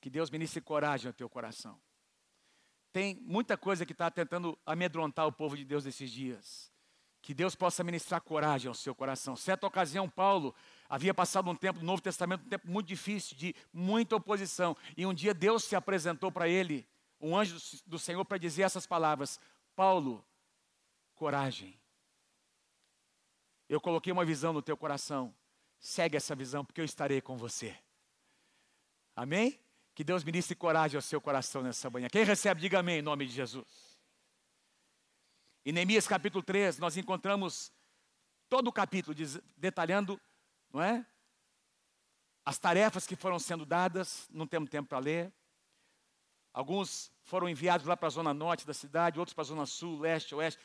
Que 0.00 0.08
Deus 0.08 0.30
ministre 0.30 0.62
coragem 0.62 1.08
ao 1.08 1.12
teu 1.12 1.28
coração. 1.28 1.78
Tem 2.92 3.14
muita 3.22 3.56
coisa 3.56 3.86
que 3.86 3.92
está 3.92 4.10
tentando 4.10 4.58
amedrontar 4.66 5.26
o 5.26 5.32
povo 5.32 5.56
de 5.56 5.64
Deus 5.64 5.86
esses 5.86 6.10
dias. 6.10 6.72
Que 7.22 7.34
Deus 7.34 7.54
possa 7.54 7.84
ministrar 7.84 8.20
coragem 8.20 8.68
ao 8.68 8.74
seu 8.74 8.94
coração. 8.94 9.36
Certa 9.36 9.66
ocasião, 9.66 10.08
Paulo 10.08 10.54
havia 10.88 11.14
passado 11.14 11.48
um 11.50 11.54
tempo 11.54 11.78
no 11.80 11.84
Novo 11.84 12.02
Testamento, 12.02 12.44
um 12.46 12.48
tempo 12.48 12.68
muito 12.68 12.86
difícil, 12.86 13.36
de 13.36 13.54
muita 13.72 14.16
oposição. 14.16 14.76
E 14.96 15.06
um 15.06 15.14
dia 15.14 15.34
Deus 15.34 15.64
se 15.64 15.76
apresentou 15.76 16.32
para 16.32 16.48
ele, 16.48 16.88
um 17.20 17.36
anjo 17.36 17.58
do 17.86 17.98
Senhor, 17.98 18.24
para 18.24 18.38
dizer 18.38 18.62
essas 18.62 18.86
palavras: 18.86 19.38
Paulo, 19.76 20.24
coragem. 21.14 21.78
Eu 23.68 23.80
coloquei 23.80 24.12
uma 24.12 24.24
visão 24.24 24.52
no 24.52 24.62
teu 24.62 24.76
coração. 24.76 25.32
Segue 25.78 26.16
essa 26.16 26.34
visão, 26.34 26.64
porque 26.64 26.80
eu 26.80 26.84
estarei 26.84 27.20
com 27.20 27.36
você. 27.36 27.76
Amém? 29.14 29.60
Que 30.00 30.04
Deus 30.04 30.24
ministre 30.24 30.56
coragem 30.56 30.96
ao 30.96 31.02
seu 31.02 31.20
coração 31.20 31.60
nessa 31.60 31.90
manhã. 31.90 32.08
Quem 32.08 32.24
recebe, 32.24 32.58
diga 32.58 32.78
amém 32.78 33.00
em 33.00 33.02
nome 33.02 33.26
de 33.26 33.34
Jesus. 33.34 33.98
Em 35.62 35.72
Neemias 35.72 36.08
capítulo 36.08 36.42
3, 36.42 36.78
nós 36.78 36.96
encontramos 36.96 37.70
todo 38.48 38.68
o 38.68 38.72
capítulo 38.72 39.14
detalhando, 39.58 40.18
não 40.72 40.80
é? 40.80 41.04
As 42.46 42.58
tarefas 42.58 43.06
que 43.06 43.14
foram 43.14 43.38
sendo 43.38 43.66
dadas, 43.66 44.26
não 44.30 44.46
temos 44.46 44.70
tempo 44.70 44.88
para 44.88 44.98
ler. 45.00 45.30
Alguns 46.50 47.12
foram 47.20 47.46
enviados 47.46 47.86
lá 47.86 47.94
para 47.94 48.06
a 48.06 48.10
zona 48.10 48.32
norte 48.32 48.66
da 48.66 48.72
cidade, 48.72 49.18
outros 49.18 49.34
para 49.34 49.42
a 49.42 49.48
zona 49.48 49.66
sul, 49.66 50.00
leste, 50.00 50.34
oeste, 50.34 50.58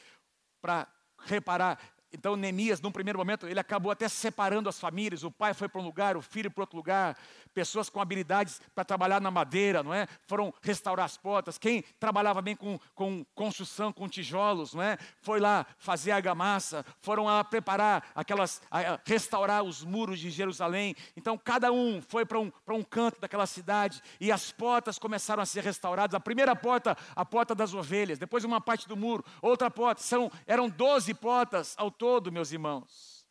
para 0.62 0.88
reparar 1.26 1.78
então, 2.16 2.38
Neemias, 2.38 2.80
num 2.80 2.92
primeiro 2.92 3.20
momento, 3.20 3.46
ele 3.46 3.60
acabou 3.60 3.92
até 3.92 4.08
separando 4.08 4.70
as 4.70 4.80
famílias. 4.80 5.24
O 5.24 5.30
pai 5.30 5.54
foi 5.54 5.68
para 5.68 5.82
um 5.82 5.84
lugar, 5.84 6.16
o 6.16 6.22
filho 6.22 6.50
para 6.50 6.64
outro 6.64 6.78
lugar. 6.78 7.18
Pessoas 7.54 7.90
com 7.90 8.00
habilidades 8.00 8.62
para 8.74 8.86
trabalhar 8.86 9.20
na 9.20 9.30
madeira, 9.30 9.84
não 9.84 9.94
é? 9.94 10.08
Foram 10.28 10.54
restaurar 10.62 11.06
as 11.06 11.18
portas. 11.18 11.58
Quem 11.58 11.82
trabalhava 12.00 12.42
bem 12.42 12.56
com, 12.56 12.80
com 12.94 13.26
construção, 13.36 13.92
com 13.92 14.08
tijolos, 14.08 14.74
não 14.74 14.82
é? 14.82 14.98
Foi 15.22 15.42
lá 15.42 15.66
fazer 15.78 16.12
argamassa. 16.12 16.86
Foram 17.02 17.28
a 17.28 17.44
preparar 17.44 18.10
aquelas, 18.16 18.62
a 18.72 18.98
restaurar 19.06 19.64
os 19.64 19.84
muros 19.84 20.20
de 20.20 20.30
Jerusalém. 20.30 20.96
Então, 21.18 21.38
cada 21.38 21.72
um 21.72 22.02
foi 22.02 22.26
para 22.26 22.40
um, 22.40 22.50
para 22.50 22.76
um 22.76 22.84
canto 22.84 23.20
daquela 23.20 23.46
cidade 23.46 24.02
e 24.22 24.32
as 24.32 24.54
portas 24.54 24.98
começaram 24.98 25.44
a 25.44 25.46
ser 25.46 25.64
restauradas. 25.64 26.16
A 26.16 26.20
primeira 26.20 26.56
porta, 26.56 26.98
a 27.14 27.26
porta 27.26 27.54
das 27.54 27.74
ovelhas. 27.74 28.18
Depois, 28.18 28.46
uma 28.46 28.62
parte 28.62 28.88
do 28.88 28.96
muro. 28.96 29.24
Outra 29.42 29.70
porta. 29.70 30.02
São, 30.02 30.32
eram 30.48 30.70
12 30.70 31.14
portas 31.14 31.74
ao 31.78 31.92
todo 31.92 32.05
todo, 32.06 32.32
meus 32.32 32.52
irmãos. 32.52 33.26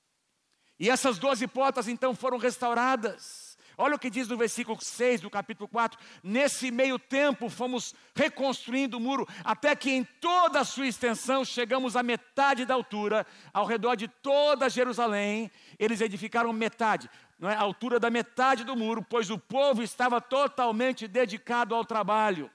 E 0.80 0.90
essas 0.90 1.16
doze 1.16 1.46
portas 1.46 1.86
então 1.86 2.12
foram 2.12 2.38
restauradas. 2.38 3.56
Olha 3.78 3.94
o 3.94 3.98
que 4.00 4.10
diz 4.10 4.26
no 4.26 4.36
versículo 4.36 4.76
6 4.80 5.20
do 5.20 5.30
capítulo 5.30 5.68
4. 5.68 5.96
Nesse 6.24 6.72
meio 6.72 6.98
tempo 6.98 7.48
fomos 7.48 7.94
reconstruindo 8.16 8.96
o 8.96 9.00
muro, 9.00 9.28
até 9.44 9.76
que 9.76 9.92
em 9.92 10.02
toda 10.02 10.58
a 10.58 10.64
sua 10.64 10.88
extensão 10.88 11.44
chegamos 11.44 11.94
à 11.94 12.02
metade 12.02 12.64
da 12.64 12.74
altura, 12.74 13.24
ao 13.52 13.64
redor 13.64 13.94
de 13.94 14.08
toda 14.08 14.68
Jerusalém. 14.68 15.52
Eles 15.78 16.00
edificaram 16.00 16.52
metade, 16.52 17.08
não 17.38 17.48
é? 17.48 17.54
a 17.54 17.60
altura 17.60 18.00
da 18.00 18.10
metade 18.10 18.64
do 18.64 18.74
muro, 18.74 19.06
pois 19.08 19.30
o 19.30 19.38
povo 19.38 19.84
estava 19.84 20.20
totalmente 20.20 21.06
dedicado 21.06 21.76
ao 21.76 21.84
trabalho. 21.84 22.50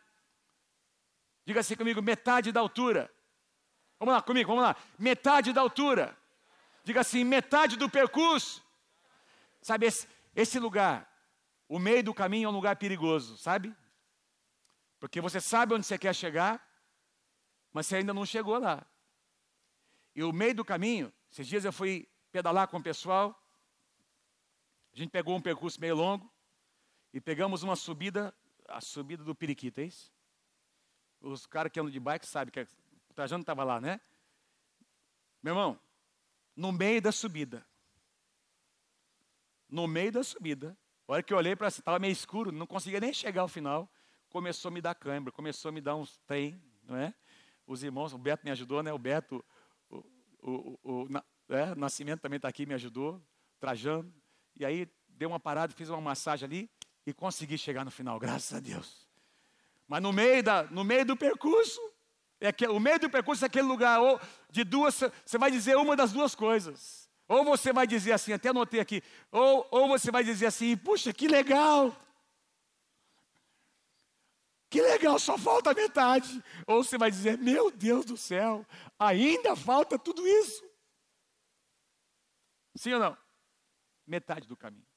Diga 1.45 1.61
assim 1.61 1.77
comigo: 1.77 2.01
metade 2.01 2.51
da 2.51 2.59
altura. 2.59 3.09
Vamos 3.99 4.13
lá 4.13 4.21
comigo, 4.21 4.47
vamos 4.47 4.63
lá. 4.63 4.75
Metade 4.97 5.51
da 5.51 5.61
altura. 5.61 6.17
Diga 6.83 7.01
assim, 7.01 7.23
metade 7.23 7.75
do 7.75 7.89
percurso. 7.89 8.63
Sabe, 9.61 9.87
esse, 9.87 10.07
esse 10.33 10.57
lugar, 10.57 11.07
o 11.67 11.77
meio 11.77 12.03
do 12.03 12.13
caminho 12.13 12.47
é 12.47 12.49
um 12.49 12.55
lugar 12.55 12.77
perigoso, 12.77 13.37
sabe? 13.37 13.75
Porque 14.99 15.19
você 15.19 15.41
sabe 15.41 15.73
onde 15.73 15.85
você 15.85 15.97
quer 15.97 16.15
chegar, 16.15 16.65
mas 17.73 17.87
você 17.87 17.97
ainda 17.97 18.13
não 18.13 18.25
chegou 18.25 18.57
lá. 18.57 18.85
E 20.15 20.23
o 20.23 20.31
meio 20.31 20.55
do 20.55 20.65
caminho, 20.65 21.13
esses 21.31 21.45
dias 21.45 21.65
eu 21.65 21.73
fui 21.73 22.09
pedalar 22.31 22.67
com 22.67 22.77
o 22.77 22.83
pessoal, 22.83 23.37
a 24.93 24.97
gente 24.97 25.09
pegou 25.09 25.35
um 25.35 25.41
percurso 25.41 25.79
meio 25.79 25.95
longo 25.95 26.31
e 27.13 27.21
pegamos 27.21 27.63
uma 27.63 27.75
subida, 27.75 28.33
a 28.67 28.81
subida 28.81 29.23
do 29.23 29.35
Periquito, 29.35 29.79
é 29.81 29.83
isso? 29.83 30.11
Os 31.21 31.45
caras 31.45 31.71
que 31.71 31.79
andam 31.79 31.91
de 31.91 31.99
bike 31.99 32.25
sabem 32.25 32.51
que 32.51 32.59
o 32.61 32.67
Trajano 33.19 33.41
estava 33.41 33.65
lá, 33.65 33.81
né? 33.81 33.99
Meu 35.43 35.51
irmão, 35.51 35.77
no 36.55 36.71
meio 36.71 37.01
da 37.01 37.11
subida, 37.11 37.67
no 39.67 39.89
meio 39.89 40.09
da 40.09 40.23
subida, 40.23 40.77
a 41.05 41.11
hora 41.11 41.23
que 41.23 41.33
eu 41.33 41.37
olhei 41.37 41.53
para 41.53 41.67
estava 41.67 41.99
meio 41.99 42.13
escuro, 42.13 42.49
não 42.49 42.65
conseguia 42.65 43.01
nem 43.01 43.11
chegar 43.11 43.41
ao 43.41 43.49
final, 43.49 43.91
começou 44.29 44.69
a 44.69 44.71
me 44.71 44.79
dar 44.79 44.95
câimbra, 44.95 45.33
começou 45.33 45.67
a 45.67 45.71
me 45.73 45.81
dar 45.81 45.97
uns 45.97 46.17
trem, 46.19 46.63
não 46.81 46.95
é? 46.95 47.13
Os 47.67 47.83
irmãos, 47.83 48.13
o 48.13 48.17
Beto 48.17 48.45
me 48.45 48.51
ajudou, 48.51 48.81
né? 48.81 48.93
O 48.93 48.97
Beto, 48.97 49.43
o, 49.89 49.97
o, 50.41 50.79
o, 50.81 51.03
o 51.03 51.53
é, 51.53 51.75
Nascimento 51.75 52.21
também 52.21 52.37
está 52.37 52.47
aqui, 52.47 52.65
me 52.65 52.73
ajudou, 52.73 53.21
Trajano. 53.59 54.13
E 54.55 54.63
aí, 54.63 54.89
deu 55.09 55.27
uma 55.27 55.41
parada, 55.41 55.73
fiz 55.73 55.89
uma 55.89 55.99
massagem 55.99 56.45
ali 56.45 56.71
e 57.05 57.13
consegui 57.13 57.57
chegar 57.57 57.83
no 57.83 57.91
final, 57.91 58.17
graças 58.17 58.53
a 58.53 58.61
Deus. 58.61 59.09
Mas 59.89 60.01
no 60.01 60.13
meio, 60.13 60.41
da, 60.41 60.63
no 60.63 60.85
meio 60.85 61.05
do 61.05 61.17
percurso, 61.17 61.81
é 62.39 62.51
que, 62.51 62.67
o 62.67 62.79
meio 62.79 62.99
do 62.99 63.09
percurso 63.09 63.43
é 63.43 63.47
aquele 63.47 63.67
lugar 63.67 63.99
ou 64.01 64.19
de 64.49 64.63
duas, 64.63 65.03
você 65.25 65.37
vai 65.37 65.51
dizer 65.51 65.75
uma 65.77 65.95
das 65.95 66.11
duas 66.11 66.33
coisas. 66.35 67.09
Ou 67.27 67.43
você 67.43 67.71
vai 67.71 67.85
dizer 67.85 68.13
assim, 68.13 68.33
até 68.33 68.49
anotei 68.49 68.79
aqui, 68.79 69.03
ou, 69.31 69.67
ou 69.69 69.87
você 69.87 70.09
vai 70.09 70.23
dizer 70.23 70.47
assim, 70.47 70.75
puxa, 70.75 71.13
que 71.13 71.27
legal. 71.27 71.95
Que 74.69 74.81
legal, 74.81 75.19
só 75.19 75.37
falta 75.37 75.73
metade. 75.73 76.43
Ou 76.65 76.83
você 76.83 76.97
vai 76.97 77.11
dizer, 77.11 77.37
meu 77.37 77.69
Deus 77.71 78.05
do 78.05 78.15
céu, 78.15 78.65
ainda 78.97 79.55
falta 79.55 79.97
tudo 79.97 80.27
isso. 80.27 80.63
Sim 82.75 82.93
ou 82.93 82.99
não? 82.99 83.17
Metade 84.05 84.47
do 84.47 84.55
caminho. 84.55 84.87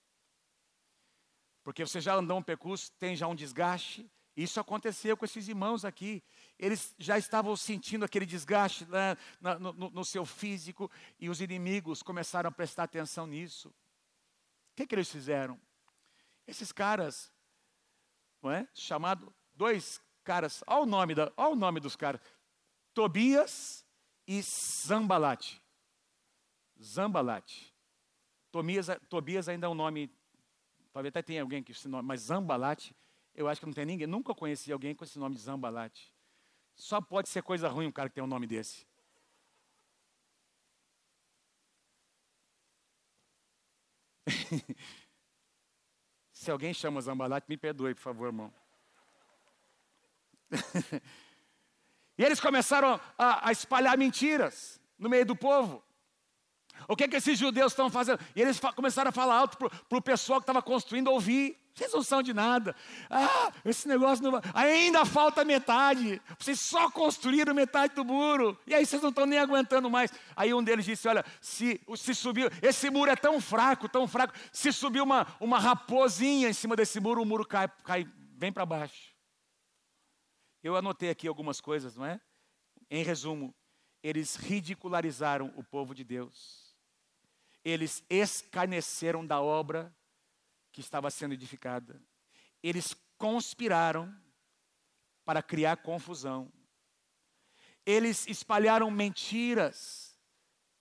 Porque 1.62 1.85
você 1.85 2.00
já 2.00 2.14
andou 2.14 2.38
um 2.38 2.42
percurso, 2.42 2.92
tem 2.92 3.16
já 3.16 3.26
um 3.26 3.35
desgaste. 3.35 4.11
Isso 4.37 4.59
aconteceu 4.59 5.16
com 5.16 5.24
esses 5.24 5.48
irmãos 5.48 5.85
aqui. 5.85 6.22
Eles 6.58 6.94
já 6.98 7.18
estavam 7.18 7.56
sentindo 7.56 8.04
aquele 8.04 8.24
desgaste 8.24 8.84
né, 8.86 9.16
no, 9.40 9.72
no, 9.72 9.90
no, 9.90 10.04
seu 10.04 10.24
físico 10.24 10.90
e 11.18 11.28
os 11.28 11.40
inimigos 11.40 12.02
começaram 12.02 12.48
a 12.48 12.52
prestar 12.52 12.84
atenção 12.84 13.26
nisso. 13.26 13.68
O 13.68 14.74
que, 14.76 14.86
que 14.86 14.94
eles 14.94 15.10
fizeram? 15.10 15.60
Esses 16.46 16.70
caras, 16.70 17.32
não 18.40 18.50
é? 18.50 18.68
Chamado 18.74 19.34
dois 19.54 20.00
caras, 20.22 20.62
olha 20.66 20.82
o 20.82 20.86
nome 20.86 21.14
da, 21.14 21.32
olha 21.36 21.52
o 21.52 21.56
nome 21.56 21.80
dos 21.80 21.96
caras, 21.96 22.20
Tobias 22.94 23.84
e 24.26 24.40
Zambalate. 24.42 25.60
Zambalate. 26.80 27.72
Tobias, 28.50 28.88
Tobias 29.08 29.48
ainda 29.48 29.66
é 29.66 29.70
um 29.70 29.74
nome, 29.74 30.10
talvez 30.92 31.10
até 31.10 31.22
tenha 31.22 31.42
alguém 31.42 31.62
que 31.62 31.72
esse 31.72 31.88
nome, 31.88 32.06
mas 32.06 32.22
Zambalate, 32.22 32.94
eu 33.34 33.48
acho 33.48 33.60
que 33.60 33.66
não 33.66 33.72
tem 33.72 33.86
ninguém, 33.86 34.06
nunca 34.06 34.34
conheci 34.34 34.70
alguém 34.70 34.94
com 34.94 35.04
esse 35.04 35.18
nome 35.18 35.34
de 35.34 35.40
Zambalate. 35.40 36.12
Só 36.74 37.00
pode 37.00 37.28
ser 37.28 37.42
coisa 37.42 37.68
ruim 37.68 37.87
um 37.87 37.92
cara 37.92 38.08
que 38.08 38.14
tem 38.14 38.24
um 38.24 38.26
nome 38.26 38.46
desse. 38.46 38.87
Se 46.32 46.50
alguém 46.50 46.74
chama 46.74 47.00
Zambalate, 47.00 47.46
me 47.48 47.56
perdoe, 47.56 47.94
por 47.94 48.00
favor, 48.00 48.26
irmão. 48.26 48.52
e 52.18 52.24
eles 52.24 52.40
começaram 52.40 53.00
a, 53.16 53.48
a 53.48 53.52
espalhar 53.52 53.96
mentiras 53.96 54.80
no 54.98 55.08
meio 55.08 55.24
do 55.24 55.37
povo. 55.37 55.82
O 56.88 56.96
que, 56.96 57.06
que 57.06 57.16
esses 57.16 57.38
judeus 57.38 57.72
estão 57.72 57.88
fazendo? 57.90 58.20
E 58.35 58.42
eles 58.42 58.58
começaram 58.74 59.11
a 59.11 59.12
falar 59.12 59.37
alto 59.37 59.56
para 59.56 59.98
o 59.98 60.02
pessoal 60.02 60.40
que 60.40 60.44
estava 60.44 60.62
construindo 60.62 61.08
ouvir. 61.08 61.56
Vocês 61.74 61.92
não 61.92 62.02
são 62.02 62.22
de 62.22 62.35
nada. 62.35 62.76
Ah, 63.08 63.52
esse 63.64 63.88
negócio 63.88 64.22
não... 64.22 64.40
ainda 64.54 65.04
falta 65.04 65.44
metade. 65.44 66.20
Vocês 66.38 66.61
só 66.61 66.90
construíram 66.90 67.54
metade 67.54 67.94
do 67.94 68.04
muro. 68.04 68.58
E 68.66 68.74
aí 68.74 68.85
vocês 68.85 69.00
não 69.00 69.11
estão 69.11 69.26
nem 69.26 69.38
aguentando 69.38 69.88
mais. 69.88 70.11
Aí 70.37 70.52
um 70.52 70.62
deles 70.62 70.85
disse: 70.85 71.08
Olha, 71.08 71.24
se, 71.40 71.80
se 71.96 72.14
subiu, 72.14 72.48
esse 72.61 72.90
muro 72.90 73.11
é 73.11 73.16
tão 73.16 73.40
fraco, 73.40 73.88
tão 73.88 74.06
fraco. 74.06 74.35
Se 74.52 74.72
subir 74.72 75.00
uma, 75.00 75.26
uma 75.40 75.58
raposinha 75.58 76.48
em 76.48 76.52
cima 76.52 76.76
desse 76.76 77.00
muro, 77.00 77.22
o 77.22 77.26
muro 77.26 77.46
cai, 77.46 77.68
cai 77.85 78.04
bem 78.04 78.52
para 78.52 78.66
baixo. 78.66 79.12
Eu 80.62 80.76
anotei 80.76 81.11
aqui 81.11 81.26
algumas 81.26 81.61
coisas, 81.61 81.96
não 81.96 82.04
é? 82.04 82.20
Em 82.90 83.02
resumo, 83.02 83.54
eles 84.02 84.37
ridicularizaram 84.37 85.52
o 85.56 85.64
povo 85.64 85.94
de 85.94 86.04
Deus 86.04 86.62
eles 87.64 88.04
escarneceram 88.11 89.24
da 89.24 89.40
obra 89.40 89.94
que 90.72 90.80
estava 90.80 91.11
sendo 91.11 91.35
edificada. 91.35 92.02
Eles 92.62 92.96
conspiraram 93.18 94.12
para 95.24 95.42
criar 95.42 95.76
confusão. 95.76 96.50
Eles 97.85 98.26
espalharam 98.26 98.90
mentiras 98.90 100.18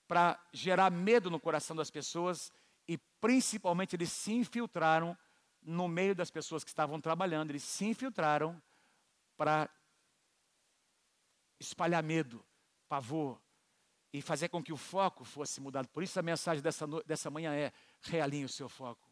para 0.08 0.40
gerar 0.54 0.90
medo 0.90 1.30
no 1.30 1.40
coração 1.40 1.76
das 1.76 1.90
pessoas 1.90 2.52
e, 2.88 2.98
principalmente, 3.20 3.96
eles 3.96 4.12
se 4.12 4.34
infiltraram 4.34 5.18
no 5.62 5.88
meio 5.88 6.16
das 6.16 6.32
pessoas 6.32 6.64
que 6.64 6.70
estavam 6.70 7.00
trabalhando. 7.00 7.52
Eles 7.52 7.64
se 7.64 7.86
infiltraram 7.86 8.62
para 9.38 9.70
espalhar 11.60 12.04
medo, 12.04 12.44
pavor, 12.88 13.40
e 14.14 14.22
fazer 14.22 14.50
com 14.50 14.62
que 14.62 14.74
o 14.74 14.78
foco 14.78 15.24
fosse 15.24 15.62
mudado. 15.62 15.88
Por 15.88 16.04
isso 16.04 16.20
a 16.20 16.24
mensagem 16.24 16.62
dessa, 16.62 16.86
dessa 17.06 17.30
manhã 17.30 17.54
é: 17.54 17.72
realinhe 18.02 18.46
o 18.46 18.50
seu 18.50 18.68
foco. 18.68 19.11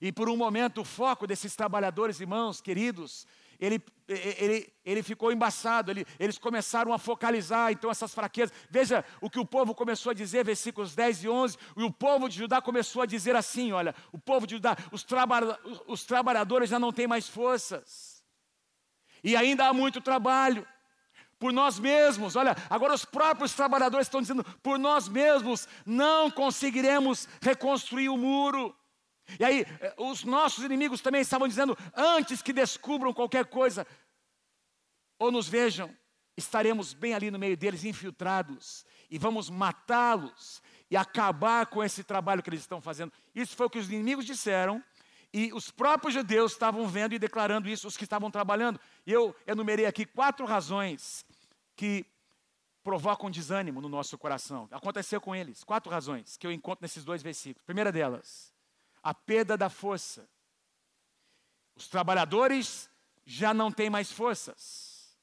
E 0.00 0.12
por 0.12 0.28
um 0.28 0.36
momento 0.36 0.82
o 0.82 0.84
foco 0.84 1.26
desses 1.26 1.56
trabalhadores, 1.56 2.20
irmãos, 2.20 2.60
queridos, 2.60 3.26
ele, 3.58 3.82
ele, 4.06 4.72
ele 4.84 5.02
ficou 5.02 5.32
embaçado, 5.32 5.90
ele, 5.90 6.06
eles 6.18 6.38
começaram 6.38 6.92
a 6.92 6.98
focalizar 6.98 7.72
então 7.72 7.90
essas 7.90 8.14
fraquezas. 8.14 8.54
Veja 8.70 9.04
o 9.20 9.28
que 9.28 9.40
o 9.40 9.44
povo 9.44 9.74
começou 9.74 10.10
a 10.10 10.14
dizer, 10.14 10.44
versículos 10.44 10.94
10 10.94 11.24
e 11.24 11.28
11. 11.28 11.58
E 11.76 11.82
o 11.82 11.92
povo 11.92 12.28
de 12.28 12.36
Judá 12.36 12.62
começou 12.62 13.02
a 13.02 13.06
dizer 13.06 13.34
assim: 13.34 13.72
olha, 13.72 13.94
o 14.12 14.18
povo 14.18 14.46
de 14.46 14.54
Judá, 14.54 14.76
os, 14.92 15.02
traba, 15.02 15.58
os 15.88 16.04
trabalhadores 16.04 16.70
já 16.70 16.78
não 16.78 16.92
têm 16.92 17.08
mais 17.08 17.28
forças, 17.28 18.22
e 19.24 19.36
ainda 19.36 19.66
há 19.66 19.72
muito 19.72 20.00
trabalho 20.00 20.64
por 21.36 21.52
nós 21.52 21.78
mesmos. 21.80 22.36
Olha, 22.36 22.56
agora 22.70 22.94
os 22.94 23.04
próprios 23.04 23.52
trabalhadores 23.54 24.06
estão 24.06 24.20
dizendo: 24.20 24.44
por 24.62 24.78
nós 24.78 25.08
mesmos 25.08 25.66
não 25.84 26.30
conseguiremos 26.30 27.28
reconstruir 27.42 28.08
o 28.08 28.16
muro. 28.16 28.72
E 29.38 29.44
aí, 29.44 29.66
eh, 29.80 29.94
os 29.98 30.24
nossos 30.24 30.64
inimigos 30.64 31.00
também 31.00 31.20
estavam 31.20 31.48
dizendo: 31.48 31.76
antes 31.94 32.42
que 32.42 32.52
descubram 32.52 33.12
qualquer 33.12 33.46
coisa 33.46 33.86
ou 35.18 35.32
nos 35.32 35.48
vejam, 35.48 35.94
estaremos 36.36 36.94
bem 36.94 37.14
ali 37.14 37.30
no 37.30 37.38
meio 37.38 37.56
deles, 37.56 37.84
infiltrados, 37.84 38.86
e 39.10 39.18
vamos 39.18 39.50
matá-los 39.50 40.62
e 40.90 40.96
acabar 40.96 41.66
com 41.66 41.82
esse 41.82 42.04
trabalho 42.04 42.42
que 42.42 42.48
eles 42.48 42.60
estão 42.60 42.80
fazendo. 42.80 43.12
Isso 43.34 43.56
foi 43.56 43.66
o 43.66 43.70
que 43.70 43.78
os 43.78 43.90
inimigos 43.90 44.24
disseram. 44.24 44.82
E 45.30 45.52
os 45.52 45.70
próprios 45.70 46.14
judeus 46.14 46.52
estavam 46.52 46.86
vendo 46.88 47.14
e 47.14 47.18
declarando 47.18 47.68
isso, 47.68 47.86
os 47.86 47.98
que 47.98 48.04
estavam 48.04 48.30
trabalhando. 48.30 48.80
E 49.06 49.12
eu 49.12 49.36
enumerei 49.46 49.84
aqui 49.84 50.06
quatro 50.06 50.46
razões 50.46 51.22
que 51.76 52.06
provocam 52.82 53.30
desânimo 53.30 53.82
no 53.82 53.88
nosso 53.90 54.16
coração. 54.16 54.66
Aconteceu 54.70 55.20
com 55.20 55.34
eles. 55.34 55.62
Quatro 55.64 55.90
razões 55.90 56.38
que 56.38 56.46
eu 56.46 56.52
encontro 56.52 56.82
nesses 56.82 57.04
dois 57.04 57.22
versículos. 57.22 57.62
Primeira 57.66 57.92
delas, 57.92 58.54
a 59.02 59.14
perda 59.14 59.56
da 59.56 59.68
força. 59.68 60.28
Os 61.76 61.88
trabalhadores 61.88 62.90
já 63.24 63.52
não 63.54 63.70
têm 63.70 63.90
mais 63.90 64.10
forças. 64.10 65.16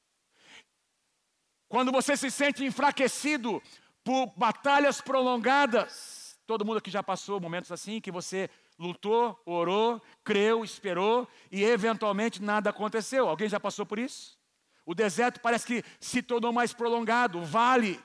Quando 1.67 1.91
você 1.91 2.15
se 2.15 2.29
sente 2.29 2.63
enfraquecido 2.63 3.61
por 4.03 4.27
batalhas 4.37 5.01
prolongadas, 5.01 6.39
todo 6.45 6.63
mundo 6.63 6.77
aqui 6.77 6.91
já 6.91 7.01
passou 7.01 7.39
momentos 7.39 7.71
assim 7.71 7.99
que 7.99 8.11
você 8.11 8.49
lutou, 8.77 9.41
orou, 9.45 10.01
creu, 10.23 10.63
esperou 10.63 11.27
e 11.51 11.63
eventualmente 11.63 12.41
nada 12.41 12.69
aconteceu. 12.69 13.27
Alguém 13.27 13.49
já 13.49 13.59
passou 13.59 13.85
por 13.85 13.97
isso? 13.97 14.37
O 14.85 14.93
deserto 14.93 15.41
parece 15.41 15.65
que 15.65 15.83
se 15.99 16.21
tornou 16.21 16.53
mais 16.53 16.71
prolongado, 16.71 17.39
o 17.39 17.45
vale 17.45 17.99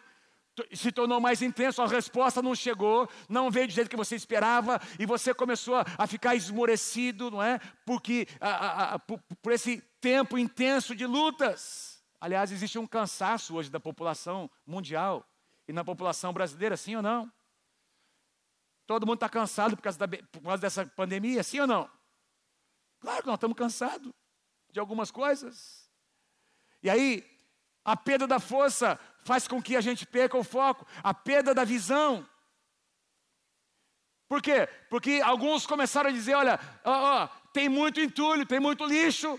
se 0.72 0.92
tornou 0.92 1.20
mais 1.20 1.42
intenso, 1.42 1.80
a 1.82 1.86
resposta 1.86 2.42
não 2.42 2.54
chegou, 2.54 3.08
não 3.28 3.50
veio 3.50 3.68
do 3.68 3.72
jeito 3.72 3.90
que 3.90 3.96
você 3.96 4.16
esperava, 4.16 4.80
e 4.98 5.06
você 5.06 5.32
começou 5.32 5.76
a 5.76 6.06
ficar 6.06 6.34
esmorecido, 6.34 7.30
não 7.30 7.42
é? 7.42 7.58
Porque 7.84 8.26
a, 8.40 8.48
a, 8.48 8.94
a, 8.94 8.98
por, 8.98 9.20
por 9.42 9.52
esse 9.52 9.80
tempo 10.00 10.36
intenso 10.38 10.94
de 10.94 11.06
lutas. 11.06 12.02
Aliás, 12.20 12.52
existe 12.52 12.78
um 12.78 12.86
cansaço 12.86 13.54
hoje 13.54 13.70
da 13.70 13.80
população 13.80 14.50
mundial 14.66 15.26
e 15.66 15.72
na 15.72 15.84
população 15.84 16.32
brasileira, 16.32 16.76
sim 16.76 16.96
ou 16.96 17.02
não? 17.02 17.32
Todo 18.86 19.06
mundo 19.06 19.16
está 19.16 19.28
cansado 19.28 19.76
por 19.76 19.82
causa, 19.82 19.98
da, 19.98 20.08
por 20.08 20.42
causa 20.42 20.60
dessa 20.60 20.84
pandemia, 20.84 21.42
sim 21.42 21.60
ou 21.60 21.66
não? 21.66 21.88
Claro 22.98 23.22
que 23.22 23.26
nós 23.28 23.36
estamos 23.36 23.56
cansados 23.56 24.12
de 24.70 24.80
algumas 24.80 25.10
coisas. 25.10 25.88
E 26.82 26.90
aí, 26.90 27.24
a 27.84 27.96
perda 27.96 28.26
da 28.26 28.38
força 28.38 28.98
faz 29.24 29.46
com 29.46 29.62
que 29.62 29.76
a 29.76 29.80
gente 29.80 30.06
perca 30.06 30.37
o 30.37 30.44
foco, 30.44 30.87
a 31.02 31.12
perda 31.12 31.54
da 31.54 31.64
visão. 31.64 32.26
Por 34.28 34.40
quê? 34.40 34.68
Porque 34.88 35.20
alguns 35.24 35.66
começaram 35.66 36.11
a 36.11 36.12
dizer: 36.12 36.35
olha, 36.35 36.59
ó, 36.85 37.24
ó, 37.24 37.28
tem 37.52 37.68
muito 37.68 38.00
entulho, 38.00 38.46
tem 38.46 38.61
muito 38.61 38.85
lixo, 38.85 39.38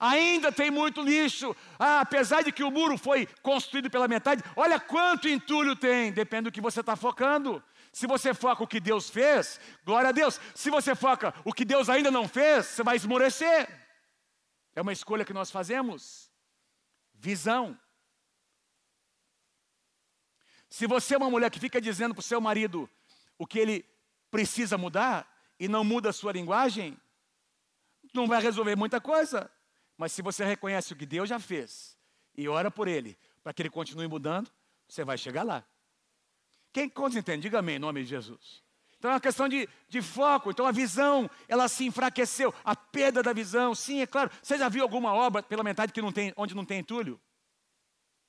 ainda 0.00 0.50
tem 0.50 0.70
muito 0.70 1.02
lixo. 1.02 1.54
Ah, 1.78 2.00
apesar 2.00 2.42
de 2.42 2.50
que 2.50 2.64
o 2.64 2.70
muro 2.70 2.96
foi 2.96 3.26
construído 3.42 3.90
pela 3.90 4.08
metade, 4.08 4.42
olha 4.56 4.80
quanto 4.80 5.28
entulho 5.28 5.76
tem, 5.76 6.12
depende 6.12 6.44
do 6.44 6.52
que 6.52 6.60
você 6.60 6.80
está 6.80 6.96
focando. 6.96 7.62
Se 7.92 8.06
você 8.06 8.32
foca 8.32 8.64
o 8.64 8.66
que 8.66 8.80
Deus 8.80 9.10
fez, 9.10 9.60
glória 9.84 10.08
a 10.08 10.12
Deus. 10.12 10.40
Se 10.54 10.70
você 10.70 10.94
foca 10.94 11.34
o 11.44 11.52
que 11.52 11.64
Deus 11.64 11.90
ainda 11.90 12.10
não 12.10 12.26
fez, 12.26 12.66
você 12.66 12.82
vai 12.82 12.96
esmorecer. 12.96 13.68
É 14.74 14.80
uma 14.80 14.94
escolha 14.94 15.26
que 15.26 15.34
nós 15.34 15.50
fazemos. 15.50 16.32
Visão. 17.12 17.78
Se 20.72 20.86
você 20.86 21.14
é 21.14 21.18
uma 21.18 21.28
mulher 21.28 21.50
que 21.50 21.60
fica 21.60 21.78
dizendo 21.78 22.14
para 22.14 22.20
o 22.20 22.24
seu 22.24 22.40
marido 22.40 22.88
o 23.36 23.46
que 23.46 23.58
ele 23.58 23.84
precisa 24.30 24.78
mudar 24.78 25.30
e 25.60 25.68
não 25.68 25.84
muda 25.84 26.08
a 26.08 26.14
sua 26.14 26.32
linguagem, 26.32 26.96
não 28.14 28.26
vai 28.26 28.40
resolver 28.40 28.74
muita 28.74 28.98
coisa. 28.98 29.50
Mas 29.98 30.12
se 30.12 30.22
você 30.22 30.46
reconhece 30.46 30.94
o 30.94 30.96
que 30.96 31.04
Deus 31.04 31.28
já 31.28 31.38
fez 31.38 31.94
e 32.34 32.48
ora 32.48 32.70
por 32.70 32.88
ele, 32.88 33.18
para 33.44 33.52
que 33.52 33.60
ele 33.60 33.68
continue 33.68 34.08
mudando, 34.08 34.50
você 34.88 35.04
vai 35.04 35.18
chegar 35.18 35.42
lá. 35.42 35.62
Quem 36.72 36.88
quantos 36.88 37.18
entende? 37.18 37.42
Diga 37.42 37.58
amém 37.58 37.76
em 37.76 37.78
nome 37.78 38.02
de 38.02 38.08
Jesus. 38.08 38.62
Então 38.96 39.10
é 39.10 39.14
uma 39.14 39.20
questão 39.20 39.50
de, 39.50 39.68
de 39.90 40.00
foco. 40.00 40.52
Então 40.52 40.64
a 40.64 40.72
visão, 40.72 41.30
ela 41.48 41.68
se 41.68 41.84
enfraqueceu. 41.84 42.54
A 42.64 42.74
perda 42.74 43.22
da 43.22 43.34
visão, 43.34 43.74
sim, 43.74 44.00
é 44.00 44.06
claro. 44.06 44.30
Você 44.42 44.56
já 44.56 44.70
viu 44.70 44.82
alguma 44.82 45.12
obra 45.12 45.42
pela 45.42 45.62
metade 45.62 45.92
que 45.92 46.00
não 46.00 46.12
tem, 46.12 46.32
onde 46.34 46.54
não 46.54 46.64
tem 46.64 46.78
entulho? 46.78 47.20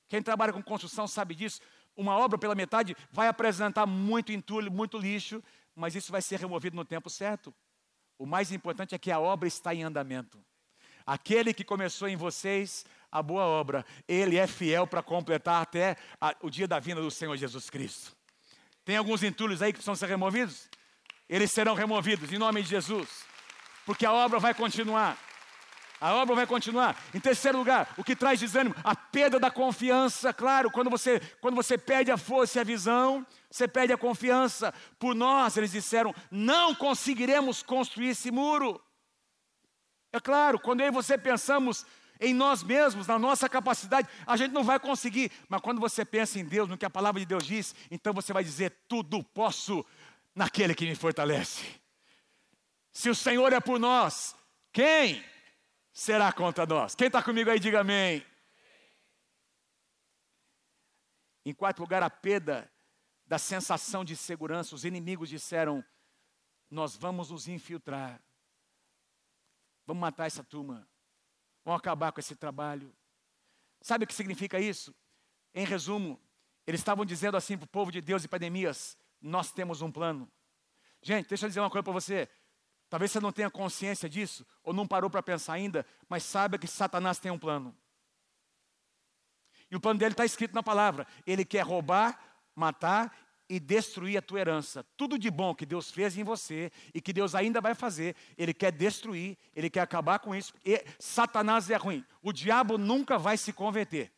Quem 0.08 0.22
trabalha 0.22 0.52
com 0.52 0.62
construção 0.62 1.08
sabe 1.08 1.34
disso. 1.34 1.62
Uma 1.96 2.16
obra 2.16 2.38
pela 2.38 2.54
metade 2.54 2.96
vai 3.10 3.28
apresentar 3.28 3.86
muito 3.86 4.32
entulho, 4.32 4.70
muito 4.70 4.98
lixo, 4.98 5.42
mas 5.74 5.94
isso 5.94 6.10
vai 6.10 6.22
ser 6.22 6.40
removido 6.40 6.76
no 6.76 6.84
tempo 6.84 7.08
certo. 7.08 7.54
O 8.18 8.26
mais 8.26 8.52
importante 8.52 8.94
é 8.94 8.98
que 8.98 9.10
a 9.10 9.20
obra 9.20 9.48
está 9.48 9.74
em 9.74 9.82
andamento. 9.82 10.38
Aquele 11.06 11.52
que 11.52 11.64
começou 11.64 12.08
em 12.08 12.16
vocês 12.16 12.84
a 13.12 13.22
boa 13.22 13.44
obra, 13.44 13.84
ele 14.08 14.36
é 14.36 14.46
fiel 14.46 14.86
para 14.86 15.02
completar 15.02 15.62
até 15.62 15.96
a, 16.20 16.34
o 16.40 16.50
dia 16.50 16.66
da 16.66 16.80
vinda 16.80 17.00
do 17.00 17.10
Senhor 17.10 17.36
Jesus 17.36 17.70
Cristo. 17.70 18.16
Tem 18.84 18.96
alguns 18.96 19.22
entulhos 19.22 19.62
aí 19.62 19.72
que 19.72 19.78
precisam 19.78 19.94
ser 19.94 20.08
removidos? 20.08 20.68
Eles 21.28 21.52
serão 21.52 21.74
removidos 21.74 22.32
em 22.32 22.38
nome 22.38 22.62
de 22.62 22.68
Jesus, 22.68 23.24
porque 23.86 24.04
a 24.04 24.12
obra 24.12 24.38
vai 24.38 24.54
continuar. 24.54 25.18
A 26.04 26.12
obra 26.16 26.34
vai 26.34 26.46
continuar. 26.46 27.02
Em 27.14 27.18
terceiro 27.18 27.56
lugar, 27.56 27.94
o 27.96 28.04
que 28.04 28.14
traz 28.14 28.38
desânimo? 28.38 28.76
A 28.84 28.94
perda 28.94 29.40
da 29.40 29.50
confiança. 29.50 30.34
Claro, 30.34 30.70
quando 30.70 30.90
você, 30.90 31.18
quando 31.40 31.54
você 31.54 31.78
perde 31.78 32.10
a 32.10 32.18
força 32.18 32.58
e 32.58 32.60
a 32.60 32.62
visão, 32.62 33.26
você 33.50 33.66
perde 33.66 33.90
a 33.90 33.96
confiança. 33.96 34.74
Por 34.98 35.14
nós, 35.14 35.56
eles 35.56 35.72
disseram, 35.72 36.14
não 36.30 36.74
conseguiremos 36.74 37.62
construir 37.62 38.08
esse 38.08 38.30
muro. 38.30 38.78
É 40.12 40.20
claro, 40.20 40.58
quando 40.58 40.82
eu 40.82 40.88
e 40.88 40.90
você 40.90 41.16
pensamos 41.16 41.86
em 42.20 42.34
nós 42.34 42.62
mesmos, 42.62 43.06
na 43.06 43.18
nossa 43.18 43.48
capacidade, 43.48 44.06
a 44.26 44.36
gente 44.36 44.52
não 44.52 44.62
vai 44.62 44.78
conseguir. 44.78 45.32
Mas 45.48 45.62
quando 45.62 45.80
você 45.80 46.04
pensa 46.04 46.38
em 46.38 46.44
Deus, 46.44 46.68
no 46.68 46.76
que 46.76 46.84
a 46.84 46.90
palavra 46.90 47.18
de 47.18 47.24
Deus 47.24 47.46
diz, 47.46 47.74
então 47.90 48.12
você 48.12 48.30
vai 48.30 48.44
dizer: 48.44 48.76
tudo 48.86 49.24
posso 49.24 49.82
naquele 50.34 50.74
que 50.74 50.84
me 50.84 50.94
fortalece. 50.94 51.64
Se 52.92 53.08
o 53.08 53.14
Senhor 53.14 53.54
é 53.54 53.58
por 53.58 53.80
nós, 53.80 54.36
quem 54.70 55.24
será 55.94 56.32
contra 56.32 56.66
nós. 56.66 56.96
Quem 56.96 57.06
está 57.06 57.22
comigo 57.22 57.48
aí, 57.48 57.60
diga 57.60 57.80
amém. 57.80 58.26
Em 61.46 61.54
quarto 61.54 61.78
lugar, 61.78 62.02
a 62.02 62.10
perda 62.10 62.70
da 63.24 63.38
sensação 63.38 64.04
de 64.04 64.16
segurança. 64.16 64.74
Os 64.74 64.84
inimigos 64.84 65.28
disseram: 65.28 65.84
Nós 66.68 66.96
vamos 66.96 67.30
nos 67.30 67.46
infiltrar, 67.46 68.20
vamos 69.86 70.00
matar 70.00 70.26
essa 70.26 70.42
turma, 70.42 70.86
vamos 71.64 71.78
acabar 71.78 72.10
com 72.12 72.20
esse 72.20 72.34
trabalho. 72.34 72.94
Sabe 73.80 74.04
o 74.04 74.08
que 74.08 74.14
significa 74.14 74.58
isso? 74.58 74.94
Em 75.54 75.64
resumo, 75.64 76.20
eles 76.66 76.80
estavam 76.80 77.04
dizendo 77.04 77.36
assim 77.36 77.56
para 77.56 77.66
o 77.66 77.68
povo 77.68 77.92
de 77.92 78.00
Deus 78.00 78.24
e 78.24 78.28
pandemias: 78.28 78.98
Nós 79.20 79.52
temos 79.52 79.80
um 79.80 79.92
plano. 79.92 80.28
Gente, 81.02 81.28
deixa 81.28 81.44
eu 81.44 81.48
dizer 81.48 81.60
uma 81.60 81.70
coisa 81.70 81.84
para 81.84 81.92
você. 81.92 82.28
Talvez 82.94 83.10
você 83.10 83.18
não 83.18 83.32
tenha 83.32 83.50
consciência 83.50 84.08
disso, 84.08 84.46
ou 84.62 84.72
não 84.72 84.86
parou 84.86 85.10
para 85.10 85.20
pensar 85.20 85.54
ainda, 85.54 85.84
mas 86.08 86.22
saiba 86.22 86.56
que 86.56 86.68
Satanás 86.68 87.18
tem 87.18 87.28
um 87.28 87.36
plano. 87.36 87.76
E 89.68 89.74
o 89.74 89.80
plano 89.80 89.98
dele 89.98 90.12
está 90.12 90.24
escrito 90.24 90.54
na 90.54 90.62
palavra: 90.62 91.04
ele 91.26 91.44
quer 91.44 91.62
roubar, 91.62 92.16
matar 92.54 93.12
e 93.48 93.58
destruir 93.58 94.16
a 94.16 94.22
tua 94.22 94.38
herança. 94.38 94.86
Tudo 94.96 95.18
de 95.18 95.28
bom 95.28 95.56
que 95.56 95.66
Deus 95.66 95.90
fez 95.90 96.16
em 96.16 96.22
você 96.22 96.70
e 96.94 97.00
que 97.00 97.12
Deus 97.12 97.34
ainda 97.34 97.60
vai 97.60 97.74
fazer, 97.74 98.14
ele 98.38 98.54
quer 98.54 98.70
destruir, 98.70 99.36
ele 99.56 99.68
quer 99.68 99.80
acabar 99.80 100.20
com 100.20 100.32
isso. 100.32 100.54
E 100.64 100.84
Satanás 101.00 101.68
é 101.70 101.76
ruim. 101.76 102.06
O 102.22 102.32
diabo 102.32 102.78
nunca 102.78 103.18
vai 103.18 103.36
se 103.36 103.52
converter. 103.52 104.12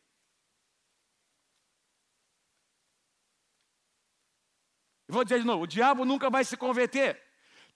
vou 5.08 5.24
dizer 5.24 5.40
de 5.40 5.46
novo: 5.46 5.64
o 5.64 5.66
diabo 5.66 6.04
nunca 6.04 6.28
vai 6.28 6.44
se 6.44 6.58
converter. 6.58 7.25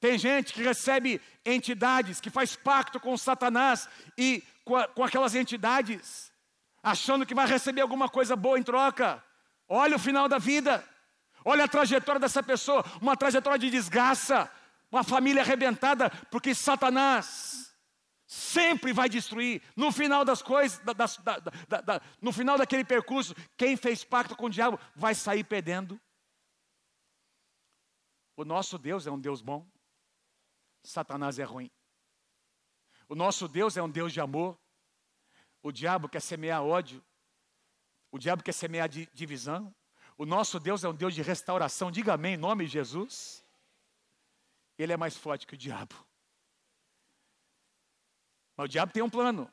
Tem 0.00 0.18
gente 0.18 0.54
que 0.54 0.62
recebe 0.62 1.20
entidades, 1.44 2.20
que 2.20 2.30
faz 2.30 2.56
pacto 2.56 2.98
com 2.98 3.16
Satanás 3.18 3.86
e 4.16 4.42
com, 4.64 4.74
a, 4.74 4.88
com 4.88 5.04
aquelas 5.04 5.34
entidades, 5.34 6.32
achando 6.82 7.26
que 7.26 7.34
vai 7.34 7.46
receber 7.46 7.82
alguma 7.82 8.08
coisa 8.08 8.34
boa 8.34 8.58
em 8.58 8.62
troca. 8.62 9.22
Olha 9.68 9.96
o 9.96 10.00
final 10.00 10.26
da 10.26 10.38
vida, 10.38 10.82
olha 11.44 11.64
a 11.64 11.68
trajetória 11.68 12.18
dessa 12.18 12.42
pessoa, 12.42 12.82
uma 13.00 13.14
trajetória 13.14 13.58
de 13.58 13.70
desgraça, 13.70 14.50
uma 14.90 15.04
família 15.04 15.42
arrebentada, 15.42 16.08
porque 16.30 16.54
Satanás 16.54 17.70
sempre 18.26 18.92
vai 18.94 19.08
destruir. 19.08 19.60
No 19.76 19.92
final 19.92 20.24
das 20.24 20.40
coisas, 20.40 20.78
da, 20.78 20.94
da, 20.94 21.80
da, 21.82 22.02
no 22.22 22.32
final 22.32 22.56
daquele 22.56 22.84
percurso, 22.84 23.34
quem 23.56 23.76
fez 23.76 24.02
pacto 24.02 24.34
com 24.34 24.46
o 24.46 24.50
diabo 24.50 24.80
vai 24.96 25.14
sair 25.14 25.44
perdendo. 25.44 26.00
O 28.34 28.44
nosso 28.44 28.78
Deus 28.78 29.06
é 29.06 29.10
um 29.10 29.20
Deus 29.20 29.42
bom. 29.42 29.68
Satanás 30.82 31.38
é 31.38 31.44
ruim. 31.44 31.70
O 33.08 33.14
nosso 33.14 33.48
Deus 33.48 33.76
é 33.76 33.82
um 33.82 33.90
Deus 33.90 34.12
de 34.12 34.20
amor. 34.20 34.58
O 35.62 35.72
diabo 35.72 36.08
quer 36.08 36.20
semear 36.20 36.62
ódio. 36.62 37.04
O 38.10 38.18
diabo 38.18 38.42
quer 38.42 38.52
semear 38.52 38.88
divisão. 38.88 39.74
O 40.16 40.24
nosso 40.24 40.58
Deus 40.60 40.84
é 40.84 40.88
um 40.88 40.94
Deus 40.94 41.14
de 41.14 41.22
restauração. 41.22 41.90
Diga 41.90 42.14
amém 42.14 42.34
em 42.34 42.38
nome 42.38 42.66
de 42.66 42.72
Jesus. 42.72 43.44
Ele 44.78 44.92
é 44.92 44.96
mais 44.96 45.16
forte 45.16 45.46
que 45.46 45.54
o 45.54 45.58
diabo. 45.58 45.94
Mas 48.56 48.64
o 48.64 48.68
diabo 48.68 48.92
tem 48.92 49.02
um 49.02 49.10
plano. 49.10 49.52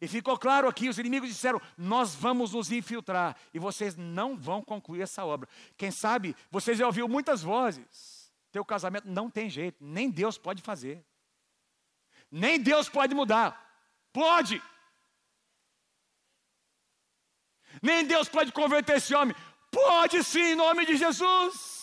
E 0.00 0.06
ficou 0.06 0.38
claro 0.38 0.68
aqui, 0.68 0.88
os 0.88 0.98
inimigos 0.98 1.28
disseram: 1.28 1.60
Nós 1.76 2.14
vamos 2.14 2.52
nos 2.52 2.70
infiltrar 2.70 3.36
e 3.52 3.58
vocês 3.58 3.96
não 3.96 4.36
vão 4.36 4.62
concluir 4.62 5.02
essa 5.02 5.24
obra. 5.24 5.48
Quem 5.76 5.90
sabe, 5.90 6.36
vocês 6.50 6.78
já 6.78 6.86
ouviram 6.86 7.08
muitas 7.08 7.42
vozes 7.42 8.17
teu 8.50 8.64
casamento 8.64 9.08
não 9.08 9.30
tem 9.30 9.48
jeito, 9.48 9.84
nem 9.84 10.10
Deus 10.10 10.38
pode 10.38 10.62
fazer. 10.62 11.04
Nem 12.30 12.60
Deus 12.60 12.88
pode 12.88 13.14
mudar. 13.14 13.66
Pode. 14.12 14.62
Nem 17.82 18.06
Deus 18.06 18.28
pode 18.28 18.52
converter 18.52 18.96
esse 18.96 19.14
homem. 19.14 19.34
Pode 19.70 20.22
sim, 20.24 20.52
em 20.52 20.54
nome 20.54 20.86
de 20.86 20.96
Jesus. 20.96 21.77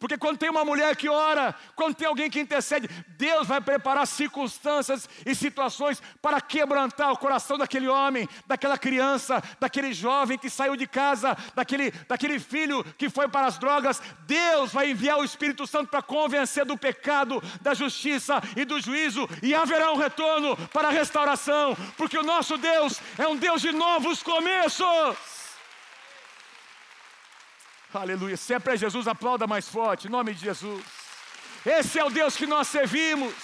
Porque 0.00 0.16
quando 0.16 0.38
tem 0.38 0.48
uma 0.48 0.64
mulher 0.64 0.96
que 0.96 1.10
ora, 1.10 1.54
quando 1.76 1.94
tem 1.94 2.08
alguém 2.08 2.30
que 2.30 2.40
intercede, 2.40 2.88
Deus 3.18 3.46
vai 3.46 3.60
preparar 3.60 4.06
circunstâncias 4.06 5.06
e 5.26 5.34
situações 5.34 6.02
para 6.22 6.40
quebrantar 6.40 7.12
o 7.12 7.18
coração 7.18 7.58
daquele 7.58 7.86
homem, 7.86 8.26
daquela 8.46 8.78
criança, 8.78 9.42
daquele 9.60 9.92
jovem 9.92 10.38
que 10.38 10.48
saiu 10.48 10.74
de 10.74 10.86
casa, 10.86 11.36
daquele, 11.54 11.90
daquele 12.08 12.40
filho 12.40 12.82
que 12.96 13.10
foi 13.10 13.28
para 13.28 13.46
as 13.46 13.58
drogas. 13.58 14.00
Deus 14.20 14.72
vai 14.72 14.90
enviar 14.90 15.18
o 15.18 15.24
Espírito 15.24 15.66
Santo 15.66 15.90
para 15.90 16.00
convencer 16.00 16.64
do 16.64 16.78
pecado, 16.78 17.42
da 17.60 17.74
justiça 17.74 18.42
e 18.56 18.64
do 18.64 18.80
juízo, 18.80 19.28
e 19.42 19.54
haverá 19.54 19.92
um 19.92 19.98
retorno 19.98 20.56
para 20.68 20.88
a 20.88 20.92
restauração, 20.92 21.76
porque 21.98 22.16
o 22.16 22.22
nosso 22.22 22.56
Deus 22.56 22.98
é 23.18 23.28
um 23.28 23.36
Deus 23.36 23.60
de 23.60 23.70
novos 23.70 24.22
começos. 24.22 25.39
Aleluia. 27.92 28.36
Sempre 28.36 28.74
é 28.74 28.76
Jesus, 28.76 29.08
aplauda 29.08 29.48
mais 29.48 29.68
forte, 29.68 30.06
em 30.06 30.10
nome 30.10 30.32
de 30.32 30.40
Jesus. 30.40 30.84
Esse 31.66 31.98
é 31.98 32.04
o 32.04 32.10
Deus 32.10 32.36
que 32.36 32.46
nós 32.46 32.68
servimos. 32.68 33.34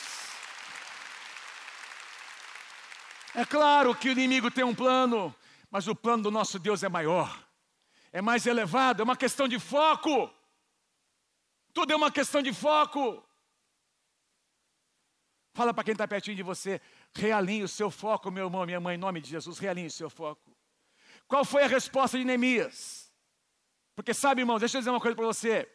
É 3.34 3.44
claro 3.44 3.94
que 3.94 4.08
o 4.08 4.12
inimigo 4.12 4.48
tem 4.50 4.64
um 4.64 4.74
plano, 4.74 5.34
mas 5.68 5.88
o 5.88 5.96
plano 5.96 6.22
do 6.22 6.30
nosso 6.30 6.60
Deus 6.60 6.84
é 6.84 6.88
maior, 6.88 7.44
é 8.12 8.22
mais 8.22 8.46
elevado, 8.46 9.02
é 9.02 9.04
uma 9.04 9.16
questão 9.16 9.48
de 9.48 9.58
foco. 9.58 10.32
Tudo 11.74 11.92
é 11.92 11.96
uma 11.96 12.10
questão 12.10 12.40
de 12.40 12.52
foco. 12.52 13.22
Fala 15.54 15.74
para 15.74 15.84
quem 15.84 15.92
está 15.92 16.06
pertinho 16.06 16.36
de 16.36 16.42
você, 16.42 16.80
realinhe 17.12 17.64
o 17.64 17.68
seu 17.68 17.90
foco, 17.90 18.30
meu 18.30 18.44
irmão, 18.44 18.64
minha 18.64 18.80
mãe, 18.80 18.94
em 18.94 18.98
nome 18.98 19.20
de 19.20 19.28
Jesus, 19.28 19.58
realinhe 19.58 19.88
o 19.88 19.90
seu 19.90 20.08
foco. 20.08 20.56
Qual 21.26 21.44
foi 21.44 21.64
a 21.64 21.66
resposta 21.66 22.16
de 22.16 22.24
Neemias? 22.24 23.05
Porque 23.96 24.12
sabe, 24.12 24.42
irmão, 24.42 24.58
deixa 24.58 24.76
eu 24.76 24.80
dizer 24.82 24.90
uma 24.90 25.00
coisa 25.00 25.16
para 25.16 25.26
você. 25.26 25.66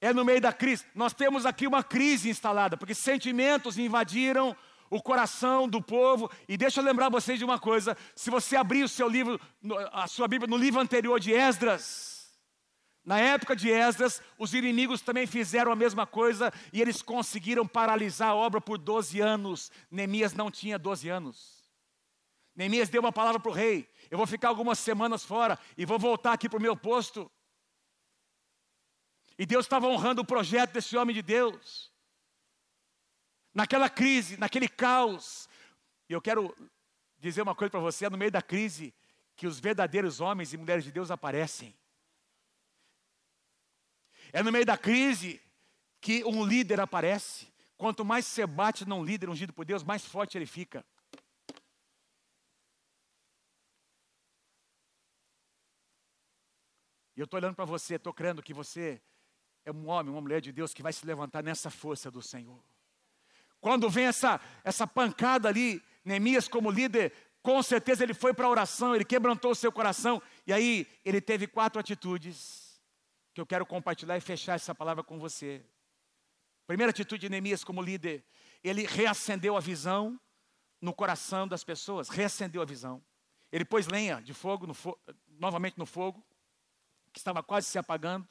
É 0.00 0.12
no 0.12 0.24
meio 0.24 0.40
da 0.40 0.52
crise. 0.52 0.84
Nós 0.94 1.12
temos 1.12 1.44
aqui 1.44 1.66
uma 1.66 1.82
crise 1.82 2.30
instalada, 2.30 2.76
porque 2.76 2.94
sentimentos 2.94 3.76
invadiram 3.76 4.56
o 4.88 5.02
coração 5.02 5.68
do 5.68 5.82
povo. 5.82 6.30
E 6.48 6.56
deixa 6.56 6.80
eu 6.80 6.84
lembrar 6.84 7.08
vocês 7.08 7.38
de 7.38 7.44
uma 7.44 7.58
coisa: 7.58 7.96
se 8.14 8.30
você 8.30 8.56
abrir 8.56 8.84
o 8.84 8.88
seu 8.88 9.08
livro, 9.08 9.40
a 9.92 10.06
sua 10.06 10.28
Bíblia 10.28 10.48
no 10.48 10.56
livro 10.56 10.80
anterior 10.80 11.18
de 11.18 11.32
Esdras, 11.32 12.30
na 13.04 13.18
época 13.18 13.56
de 13.56 13.68
Esdras, 13.68 14.22
os 14.38 14.54
inimigos 14.54 15.00
também 15.00 15.26
fizeram 15.26 15.72
a 15.72 15.76
mesma 15.76 16.06
coisa 16.06 16.52
e 16.72 16.80
eles 16.80 17.02
conseguiram 17.02 17.66
paralisar 17.66 18.28
a 18.28 18.34
obra 18.34 18.60
por 18.60 18.78
12 18.78 19.18
anos. 19.20 19.72
Neemias 19.90 20.34
não 20.34 20.52
tinha 20.52 20.78
12 20.78 21.08
anos. 21.08 21.61
Neemias 22.54 22.88
deu 22.88 23.00
uma 23.00 23.12
palavra 23.12 23.40
para 23.40 23.50
o 23.50 23.54
rei: 23.54 23.88
eu 24.10 24.18
vou 24.18 24.26
ficar 24.26 24.48
algumas 24.48 24.78
semanas 24.78 25.24
fora 25.24 25.58
e 25.76 25.84
vou 25.84 25.98
voltar 25.98 26.32
aqui 26.32 26.48
para 26.48 26.58
o 26.58 26.62
meu 26.62 26.76
posto. 26.76 27.30
E 29.38 29.46
Deus 29.46 29.64
estava 29.64 29.86
honrando 29.86 30.20
o 30.20 30.26
projeto 30.26 30.72
desse 30.72 30.96
homem 30.96 31.14
de 31.14 31.22
Deus. 31.22 31.90
Naquela 33.54 33.88
crise, 33.88 34.36
naquele 34.36 34.68
caos. 34.68 35.48
E 36.08 36.12
eu 36.12 36.20
quero 36.20 36.54
dizer 37.18 37.42
uma 37.42 37.54
coisa 37.54 37.70
para 37.70 37.80
você: 37.80 38.06
é 38.06 38.10
no 38.10 38.18
meio 38.18 38.30
da 38.30 38.42
crise 38.42 38.94
que 39.34 39.46
os 39.46 39.58
verdadeiros 39.58 40.20
homens 40.20 40.52
e 40.52 40.58
mulheres 40.58 40.84
de 40.84 40.92
Deus 40.92 41.10
aparecem. 41.10 41.74
É 44.32 44.42
no 44.42 44.52
meio 44.52 44.64
da 44.64 44.76
crise 44.76 45.40
que 46.00 46.24
um 46.24 46.44
líder 46.44 46.80
aparece. 46.80 47.52
Quanto 47.76 48.04
mais 48.04 48.26
você 48.26 48.46
bate 48.46 48.86
num 48.86 49.04
líder 49.04 49.28
ungido 49.28 49.52
por 49.52 49.64
Deus, 49.64 49.82
mais 49.82 50.04
forte 50.04 50.38
ele 50.38 50.46
fica. 50.46 50.84
E 57.16 57.20
eu 57.20 57.24
estou 57.24 57.38
olhando 57.38 57.54
para 57.54 57.64
você, 57.64 57.96
estou 57.96 58.12
crendo 58.12 58.42
que 58.42 58.54
você 58.54 59.00
é 59.64 59.70
um 59.70 59.88
homem, 59.88 60.12
uma 60.12 60.20
mulher 60.20 60.40
de 60.40 60.50
Deus 60.50 60.74
que 60.74 60.82
vai 60.82 60.92
se 60.92 61.06
levantar 61.06 61.42
nessa 61.42 61.70
força 61.70 62.10
do 62.10 62.22
Senhor. 62.22 62.62
Quando 63.60 63.88
vem 63.88 64.06
essa, 64.06 64.40
essa 64.64 64.86
pancada 64.86 65.48
ali, 65.48 65.82
Neemias 66.04 66.48
como 66.48 66.70
líder, 66.70 67.12
com 67.42 67.62
certeza 67.62 68.02
ele 68.02 68.14
foi 68.14 68.34
para 68.34 68.46
a 68.46 68.50
oração, 68.50 68.94
ele 68.94 69.04
quebrantou 69.04 69.52
o 69.52 69.54
seu 69.54 69.70
coração, 69.70 70.20
e 70.46 70.52
aí 70.52 70.86
ele 71.04 71.20
teve 71.20 71.46
quatro 71.46 71.78
atitudes 71.78 72.80
que 73.34 73.40
eu 73.40 73.46
quero 73.46 73.64
compartilhar 73.64 74.16
e 74.16 74.20
fechar 74.20 74.54
essa 74.54 74.74
palavra 74.74 75.02
com 75.02 75.18
você. 75.18 75.64
Primeira 76.66 76.90
atitude 76.90 77.20
de 77.20 77.28
Neemias 77.28 77.62
como 77.64 77.82
líder, 77.82 78.24
ele 78.62 78.84
reacendeu 78.84 79.56
a 79.56 79.60
visão 79.60 80.20
no 80.80 80.92
coração 80.92 81.46
das 81.46 81.62
pessoas, 81.62 82.08
reacendeu 82.08 82.62
a 82.62 82.64
visão. 82.64 83.02
Ele 83.50 83.64
pôs 83.64 83.86
lenha 83.86 84.20
de 84.20 84.32
fogo, 84.32 84.66
no 84.66 84.74
fo 84.74 84.98
novamente 85.38 85.78
no 85.78 85.86
fogo, 85.86 86.24
que 87.12 87.18
estava 87.18 87.42
quase 87.42 87.66
se 87.66 87.78
apagando. 87.78 88.26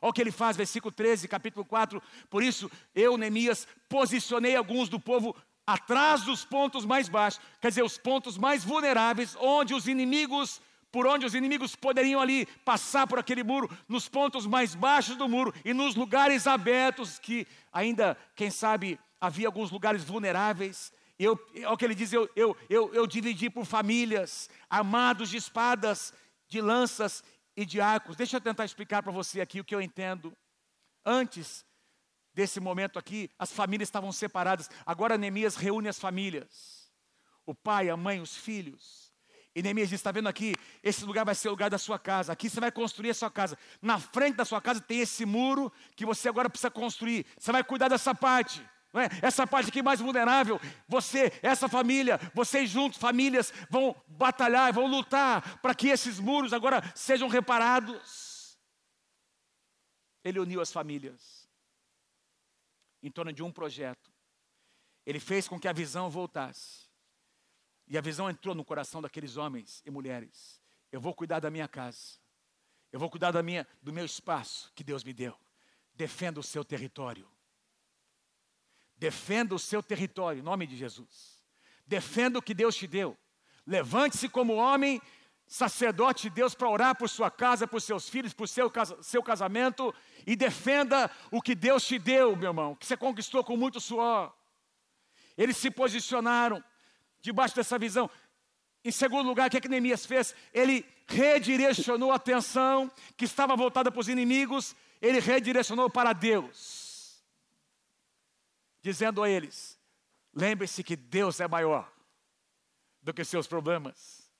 Olha 0.00 0.10
o 0.10 0.12
que 0.12 0.20
ele 0.20 0.32
faz, 0.32 0.56
versículo 0.56 0.92
13, 0.92 1.28
capítulo 1.28 1.64
4. 1.64 2.02
Por 2.28 2.42
isso, 2.42 2.70
eu, 2.94 3.16
Neemias, 3.16 3.66
posicionei 3.88 4.54
alguns 4.54 4.88
do 4.88 5.00
povo 5.00 5.34
atrás 5.66 6.22
dos 6.22 6.44
pontos 6.44 6.84
mais 6.84 7.08
baixos, 7.08 7.40
quer 7.60 7.68
dizer, 7.68 7.82
os 7.82 7.96
pontos 7.96 8.36
mais 8.36 8.62
vulneráveis, 8.64 9.34
onde 9.40 9.72
os 9.72 9.88
inimigos 9.88 10.60
por 10.92 11.08
onde 11.08 11.26
os 11.26 11.34
inimigos 11.34 11.74
poderiam 11.74 12.20
ali 12.20 12.46
passar 12.64 13.04
por 13.08 13.18
aquele 13.18 13.42
muro, 13.42 13.68
nos 13.88 14.08
pontos 14.08 14.46
mais 14.46 14.76
baixos 14.76 15.16
do 15.16 15.28
muro 15.28 15.52
e 15.64 15.74
nos 15.74 15.96
lugares 15.96 16.46
abertos, 16.46 17.18
que 17.18 17.48
ainda, 17.72 18.16
quem 18.36 18.48
sabe, 18.48 18.96
havia 19.20 19.48
alguns 19.48 19.72
lugares 19.72 20.04
vulneráveis. 20.04 20.92
Eu, 21.18 21.32
o 21.68 21.76
que 21.76 21.84
ele 21.84 21.96
diz, 21.96 22.12
eu, 22.12 22.30
eu, 22.36 22.56
eu, 22.70 22.94
eu 22.94 23.08
dividi 23.08 23.50
por 23.50 23.64
famílias, 23.64 24.48
armados 24.70 25.30
de 25.30 25.36
espadas, 25.36 26.14
de 26.46 26.60
lanças 26.60 27.24
e 27.56 27.80
arcos. 27.80 28.16
Deixa 28.16 28.36
eu 28.36 28.40
tentar 28.40 28.64
explicar 28.64 29.02
para 29.02 29.12
você 29.12 29.40
aqui 29.40 29.60
o 29.60 29.64
que 29.64 29.74
eu 29.74 29.80
entendo. 29.80 30.36
Antes 31.04 31.64
desse 32.32 32.58
momento 32.58 32.98
aqui, 32.98 33.30
as 33.38 33.52
famílias 33.52 33.88
estavam 33.88 34.10
separadas. 34.10 34.68
Agora 34.84 35.16
Neemias 35.16 35.56
reúne 35.56 35.88
as 35.88 35.98
famílias. 35.98 36.90
O 37.46 37.54
pai, 37.54 37.88
a 37.88 37.96
mãe, 37.96 38.20
os 38.20 38.36
filhos. 38.36 39.12
E 39.54 39.62
Neemias 39.62 39.88
diz: 39.88 40.00
está 40.00 40.10
vendo 40.10 40.28
aqui? 40.28 40.54
Esse 40.82 41.04
lugar 41.04 41.24
vai 41.24 41.34
ser 41.34 41.48
o 41.48 41.52
lugar 41.52 41.70
da 41.70 41.78
sua 41.78 41.98
casa. 41.98 42.32
Aqui 42.32 42.50
você 42.50 42.58
vai 42.58 42.72
construir 42.72 43.10
a 43.10 43.14
sua 43.14 43.30
casa. 43.30 43.56
Na 43.80 44.00
frente 44.00 44.34
da 44.34 44.44
sua 44.44 44.60
casa 44.60 44.80
tem 44.80 45.00
esse 45.00 45.24
muro 45.24 45.72
que 45.94 46.04
você 46.04 46.28
agora 46.28 46.50
precisa 46.50 46.70
construir. 46.70 47.24
Você 47.38 47.52
vai 47.52 47.62
cuidar 47.62 47.88
dessa 47.88 48.14
parte. 48.14 48.66
É? 48.94 49.26
Essa 49.26 49.46
parte 49.46 49.70
aqui 49.70 49.82
mais 49.82 50.00
vulnerável, 50.00 50.60
você, 50.86 51.32
essa 51.42 51.68
família, 51.68 52.18
vocês 52.32 52.70
juntos, 52.70 52.98
famílias, 52.98 53.52
vão 53.68 53.94
batalhar, 54.06 54.72
vão 54.72 54.86
lutar 54.86 55.58
para 55.60 55.74
que 55.74 55.88
esses 55.88 56.20
muros 56.20 56.52
agora 56.52 56.80
sejam 56.94 57.28
reparados. 57.28 58.56
Ele 60.22 60.38
uniu 60.38 60.60
as 60.60 60.72
famílias 60.72 61.48
em 63.02 63.10
torno 63.10 63.32
de 63.32 63.42
um 63.42 63.50
projeto. 63.50 64.12
Ele 65.04 65.20
fez 65.20 65.46
com 65.46 65.58
que 65.58 65.68
a 65.68 65.72
visão 65.72 66.08
voltasse. 66.08 66.88
E 67.86 67.98
a 67.98 68.00
visão 68.00 68.30
entrou 68.30 68.54
no 68.54 68.64
coração 68.64 69.02
daqueles 69.02 69.36
homens 69.36 69.82
e 69.84 69.90
mulheres. 69.90 70.62
Eu 70.90 71.00
vou 71.00 71.12
cuidar 71.12 71.40
da 71.40 71.50
minha 71.50 71.68
casa. 71.68 72.18
Eu 72.90 73.00
vou 73.00 73.10
cuidar 73.10 73.32
da 73.32 73.42
minha, 73.42 73.66
do 73.82 73.92
meu 73.92 74.04
espaço 74.04 74.72
que 74.74 74.84
Deus 74.84 75.02
me 75.02 75.12
deu. 75.12 75.36
Defenda 75.94 76.38
o 76.38 76.42
seu 76.42 76.64
território. 76.64 77.28
Defenda 79.04 79.54
o 79.54 79.58
seu 79.58 79.82
território, 79.82 80.38
em 80.38 80.42
nome 80.42 80.66
de 80.66 80.78
Jesus. 80.78 81.44
Defenda 81.86 82.38
o 82.38 82.42
que 82.42 82.54
Deus 82.54 82.74
te 82.74 82.86
deu. 82.86 83.14
Levante-se 83.66 84.30
como 84.30 84.54
homem, 84.54 84.98
sacerdote 85.46 86.22
de 86.22 86.30
Deus, 86.30 86.54
para 86.54 86.70
orar 86.70 86.96
por 86.96 87.06
sua 87.10 87.30
casa, 87.30 87.66
por 87.66 87.82
seus 87.82 88.08
filhos, 88.08 88.32
por 88.32 88.48
seu, 88.48 88.72
seu 89.02 89.22
casamento. 89.22 89.94
E 90.26 90.34
defenda 90.34 91.10
o 91.30 91.42
que 91.42 91.54
Deus 91.54 91.86
te 91.86 91.98
deu, 91.98 92.34
meu 92.34 92.48
irmão, 92.48 92.74
que 92.74 92.86
você 92.86 92.96
conquistou 92.96 93.44
com 93.44 93.58
muito 93.58 93.78
suor. 93.78 94.32
Eles 95.36 95.58
se 95.58 95.70
posicionaram 95.70 96.64
debaixo 97.20 97.54
dessa 97.54 97.78
visão. 97.78 98.08
Em 98.82 98.90
segundo 98.90 99.26
lugar, 99.26 99.48
o 99.48 99.50
que, 99.50 99.58
é 99.58 99.60
que 99.60 99.68
Neemias 99.68 100.06
fez? 100.06 100.34
Ele 100.50 100.82
redirecionou 101.06 102.10
a 102.10 102.16
atenção 102.16 102.90
que 103.18 103.26
estava 103.26 103.54
voltada 103.54 103.92
para 103.92 104.00
os 104.00 104.08
inimigos, 104.08 104.74
ele 104.98 105.20
redirecionou 105.20 105.90
para 105.90 106.14
Deus, 106.14 106.83
dizendo 108.84 109.22
a 109.22 109.30
eles: 109.30 109.80
lembre-se 110.34 110.84
que 110.84 110.94
Deus 110.94 111.40
é 111.40 111.48
maior 111.48 111.90
do 113.02 113.14
que 113.14 113.24
seus 113.24 113.46
problemas. 113.46 114.30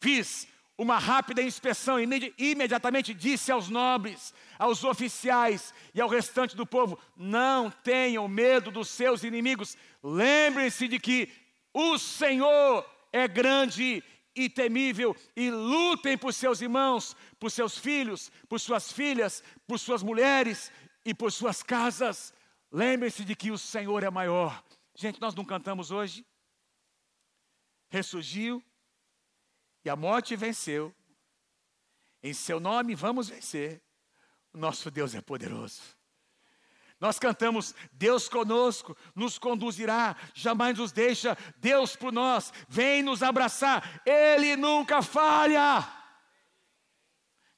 Fiz 0.00 0.48
uma 0.78 0.96
rápida 0.98 1.42
inspeção 1.42 2.00
e 2.00 2.34
imediatamente 2.38 3.12
disse 3.12 3.52
aos 3.52 3.68
nobres, 3.68 4.32
aos 4.58 4.84
oficiais 4.84 5.74
e 5.94 6.00
ao 6.00 6.08
restante 6.08 6.56
do 6.56 6.64
povo: 6.64 6.98
não 7.14 7.70
tenham 7.70 8.26
medo 8.26 8.70
dos 8.70 8.88
seus 8.88 9.22
inimigos, 9.22 9.76
lembrem-se 10.02 10.88
de 10.88 10.98
que 10.98 11.30
o 11.74 11.98
Senhor 11.98 12.88
é 13.12 13.28
grande 13.28 14.02
e 14.34 14.48
temível, 14.48 15.14
e 15.36 15.50
lutem 15.50 16.16
por 16.16 16.32
seus 16.32 16.62
irmãos, 16.62 17.14
por 17.38 17.50
seus 17.50 17.76
filhos, 17.76 18.32
por 18.48 18.58
suas 18.58 18.90
filhas, 18.90 19.44
por 19.66 19.78
suas 19.78 20.02
mulheres 20.02 20.72
e 21.04 21.12
por 21.12 21.30
suas 21.30 21.62
casas. 21.62 22.32
Lembre-se 22.70 23.24
de 23.24 23.34
que 23.34 23.50
o 23.50 23.58
Senhor 23.58 24.02
é 24.02 24.10
maior. 24.10 24.62
Gente, 24.94 25.20
nós 25.20 25.34
não 25.34 25.44
cantamos 25.44 25.90
hoje? 25.90 26.26
Ressurgiu 27.88 28.62
e 29.84 29.88
a 29.88 29.96
morte 29.96 30.36
venceu. 30.36 30.94
Em 32.22 32.34
seu 32.34 32.60
nome 32.60 32.94
vamos 32.94 33.28
vencer. 33.28 33.82
Nosso 34.52 34.90
Deus 34.90 35.14
é 35.14 35.20
poderoso. 35.20 35.80
Nós 37.00 37.18
cantamos, 37.18 37.74
Deus 37.92 38.28
conosco, 38.28 38.96
nos 39.14 39.38
conduzirá, 39.38 40.16
jamais 40.34 40.76
nos 40.76 40.90
deixa, 40.90 41.38
Deus 41.58 41.94
por 41.94 42.12
nós, 42.12 42.52
vem 42.68 43.04
nos 43.04 43.22
abraçar, 43.22 44.02
Ele 44.04 44.56
nunca 44.56 45.00
falha. 45.00 45.86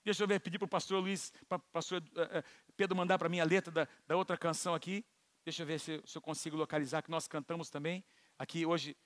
Deixa 0.05 0.23
eu 0.23 0.29
ver, 0.29 0.41
pedir 0.41 0.59
para 0.59 0.67
o 0.67 0.69
pastor 0.69 1.01
Luiz, 1.01 1.33
para 1.49 1.59
pastor 1.59 2.03
uh, 2.03 2.45
Pedro 2.81 2.97
mandar 2.97 3.19
para 3.19 3.29
mim 3.29 3.41
a 3.41 3.45
letra 3.45 3.71
da, 3.71 3.89
da, 4.09 4.17
outra 4.17 4.39
canção 4.39 4.75
aqui. 4.75 5.05
Deixa 5.45 5.61
eu 5.65 5.67
ver 5.67 5.79
se, 5.79 6.03
se, 6.07 6.17
eu 6.17 6.23
consigo 6.23 6.57
localizar, 6.57 7.03
que 7.03 7.11
nós 7.11 7.29
cantamos 7.29 7.69
também 7.69 8.03
aqui 8.39 8.65
hoje, 8.65 8.97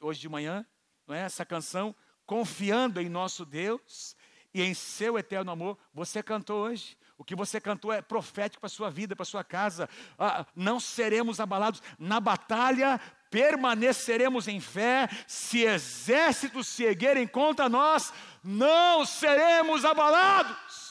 hoje 0.00 0.18
de 0.18 0.28
manhã, 0.28 0.66
não 1.06 1.14
é? 1.14 1.20
Essa 1.20 1.46
canção, 1.46 1.94
confiando 2.26 3.00
em 3.00 3.08
nosso 3.08 3.44
Deus 3.46 4.16
e 4.52 4.60
em 4.60 4.74
seu 4.74 5.16
eterno 5.16 5.52
amor. 5.52 5.78
Você 5.94 6.24
cantou 6.24 6.64
hoje. 6.64 6.98
O 7.16 7.22
que 7.22 7.36
você 7.36 7.60
cantou 7.60 7.92
é 7.92 8.02
profético 8.02 8.62
para 8.62 8.66
a 8.66 8.68
sua 8.68 8.90
vida, 8.90 9.14
para 9.14 9.22
a 9.22 9.26
sua 9.26 9.44
casa. 9.44 9.88
Ah, 10.18 10.44
não 10.56 10.80
seremos 10.80 11.38
abalados. 11.38 11.80
Na 12.00 12.18
batalha 12.18 13.00
permaneceremos 13.30 14.48
em 14.48 14.58
fé. 14.58 15.08
Se 15.28 15.60
exércitos 15.60 16.66
se 16.66 16.82
erguerem 16.82 17.28
contra 17.28 17.68
nós, 17.68 18.12
não 18.42 19.06
seremos 19.06 19.84
abalados. 19.84 20.89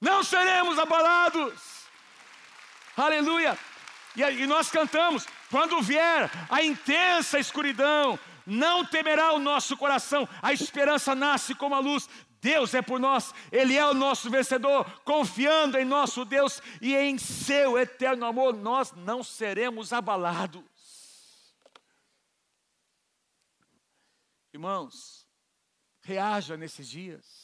Não 0.00 0.24
seremos 0.24 0.78
abalados. 0.78 1.84
Aleluia. 2.96 3.58
E, 4.16 4.22
e 4.22 4.46
nós 4.46 4.70
cantamos: 4.70 5.26
quando 5.50 5.80
vier 5.82 6.30
a 6.48 6.62
intensa 6.62 7.38
escuridão, 7.38 8.18
não 8.46 8.84
temerá 8.84 9.32
o 9.32 9.38
nosso 9.38 9.76
coração, 9.76 10.28
a 10.42 10.52
esperança 10.52 11.14
nasce 11.14 11.54
como 11.54 11.74
a 11.74 11.78
luz. 11.80 12.08
Deus 12.40 12.72
é 12.72 12.80
por 12.80 12.98
nós, 12.98 13.34
Ele 13.52 13.76
é 13.76 13.84
o 13.84 13.92
nosso 13.92 14.30
vencedor, 14.30 14.90
confiando 15.04 15.76
em 15.76 15.84
nosso 15.84 16.24
Deus 16.24 16.62
e 16.80 16.96
em 16.96 17.18
seu 17.18 17.78
eterno 17.78 18.24
amor, 18.24 18.54
nós 18.54 18.92
não 18.92 19.22
seremos 19.22 19.92
abalados. 19.92 20.64
Irmãos, 24.54 25.26
reaja 26.00 26.56
nesses 26.56 26.88
dias, 26.88 27.39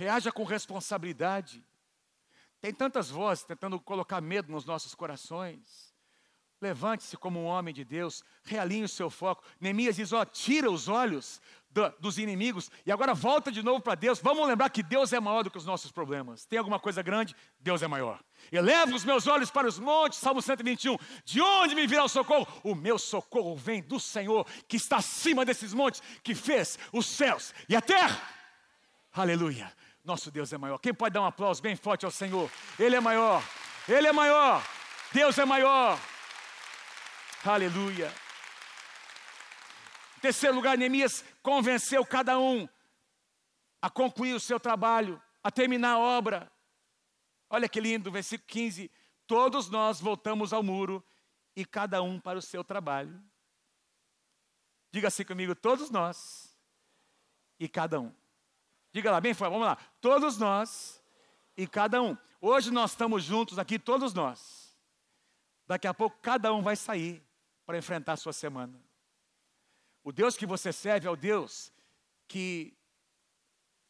reaja 0.00 0.32
com 0.32 0.44
responsabilidade. 0.44 1.62
Tem 2.58 2.72
tantas 2.72 3.10
vozes 3.10 3.44
tentando 3.44 3.78
colocar 3.78 4.20
medo 4.22 4.50
nos 4.50 4.64
nossos 4.64 4.94
corações. 4.94 5.94
Levante-se 6.58 7.18
como 7.18 7.38
um 7.38 7.44
homem 7.44 7.72
de 7.72 7.84
Deus, 7.84 8.22
realinhe 8.42 8.84
o 8.84 8.88
seu 8.88 9.10
foco. 9.10 9.44
Neemias 9.60 9.96
diz: 9.96 10.12
ó, 10.12 10.24
tira 10.24 10.70
os 10.70 10.88
olhos 10.88 11.40
do, 11.70 11.88
dos 11.98 12.18
inimigos 12.18 12.70
e 12.84 12.92
agora 12.92 13.14
volta 13.14 13.52
de 13.52 13.62
novo 13.62 13.80
para 13.80 13.94
Deus. 13.94 14.20
Vamos 14.20 14.46
lembrar 14.48 14.70
que 14.70 14.82
Deus 14.82 15.12
é 15.12 15.20
maior 15.20 15.42
do 15.42 15.50
que 15.50 15.58
os 15.58 15.66
nossos 15.66 15.92
problemas. 15.92 16.46
Tem 16.46 16.58
alguma 16.58 16.80
coisa 16.80 17.02
grande? 17.02 17.36
Deus 17.58 17.82
é 17.82 17.86
maior. 17.86 18.22
Eleva 18.50 18.94
os 18.94 19.04
meus 19.04 19.26
olhos 19.26 19.50
para 19.50 19.68
os 19.68 19.78
montes, 19.78 20.18
Salmo 20.18 20.40
121. 20.40 20.96
De 21.24 21.42
onde 21.42 21.74
me 21.74 21.86
virá 21.86 22.04
o 22.04 22.08
socorro? 22.08 22.46
O 22.62 22.74
meu 22.74 22.98
socorro 22.98 23.54
vem 23.54 23.82
do 23.82 24.00
Senhor, 24.00 24.46
que 24.66 24.76
está 24.76 24.96
acima 24.96 25.44
desses 25.44 25.74
montes, 25.74 26.02
que 26.22 26.34
fez 26.34 26.78
os 26.90 27.06
céus 27.06 27.54
e 27.68 27.76
a 27.76 27.82
terra. 27.82 28.20
Aleluia. 29.12 29.72
Nosso 30.10 30.28
Deus 30.28 30.52
é 30.52 30.58
maior. 30.58 30.76
Quem 30.78 30.92
pode 30.92 31.14
dar 31.14 31.20
um 31.20 31.26
aplauso 31.26 31.62
bem 31.62 31.76
forte 31.76 32.04
ao 32.04 32.10
Senhor? 32.10 32.50
Ele 32.76 32.96
é 32.96 33.00
maior. 33.00 33.40
Ele 33.88 34.08
é 34.08 34.12
maior. 34.12 34.60
Deus 35.12 35.38
é 35.38 35.44
maior. 35.44 35.96
Aleluia. 37.44 38.12
Em 40.16 40.20
terceiro 40.20 40.56
lugar, 40.56 40.76
Neemias 40.76 41.24
convenceu 41.44 42.04
cada 42.04 42.40
um 42.40 42.68
a 43.80 43.88
concluir 43.88 44.34
o 44.34 44.40
seu 44.40 44.58
trabalho, 44.58 45.22
a 45.44 45.50
terminar 45.52 45.92
a 45.92 45.98
obra. 46.00 46.50
Olha 47.48 47.68
que 47.68 47.80
lindo, 47.80 48.10
versículo 48.10 48.48
15. 48.48 48.90
Todos 49.28 49.70
nós 49.70 50.00
voltamos 50.00 50.52
ao 50.52 50.60
muro 50.60 51.06
e 51.54 51.64
cada 51.64 52.02
um 52.02 52.18
para 52.18 52.36
o 52.36 52.42
seu 52.42 52.64
trabalho. 52.64 53.22
Diga 54.90 55.06
assim 55.06 55.24
comigo, 55.24 55.54
todos 55.54 55.88
nós 55.88 56.58
e 57.60 57.68
cada 57.68 58.00
um. 58.00 58.19
Diga 58.92 59.10
lá, 59.10 59.20
bem 59.20 59.34
forte, 59.34 59.52
vamos 59.52 59.66
lá. 59.66 59.76
Todos 60.00 60.36
nós 60.36 61.02
e 61.56 61.66
cada 61.66 62.02
um. 62.02 62.16
Hoje 62.40 62.70
nós 62.70 62.92
estamos 62.92 63.22
juntos 63.22 63.58
aqui, 63.58 63.78
todos 63.78 64.12
nós. 64.12 64.76
Daqui 65.66 65.86
a 65.86 65.94
pouco 65.94 66.18
cada 66.20 66.52
um 66.52 66.62
vai 66.62 66.74
sair 66.74 67.22
para 67.64 67.78
enfrentar 67.78 68.14
a 68.14 68.16
sua 68.16 68.32
semana. 68.32 68.80
O 70.02 70.10
Deus 70.10 70.36
que 70.36 70.46
você 70.46 70.72
serve 70.72 71.06
é 71.06 71.10
o 71.10 71.16
Deus 71.16 71.72
que 72.26 72.76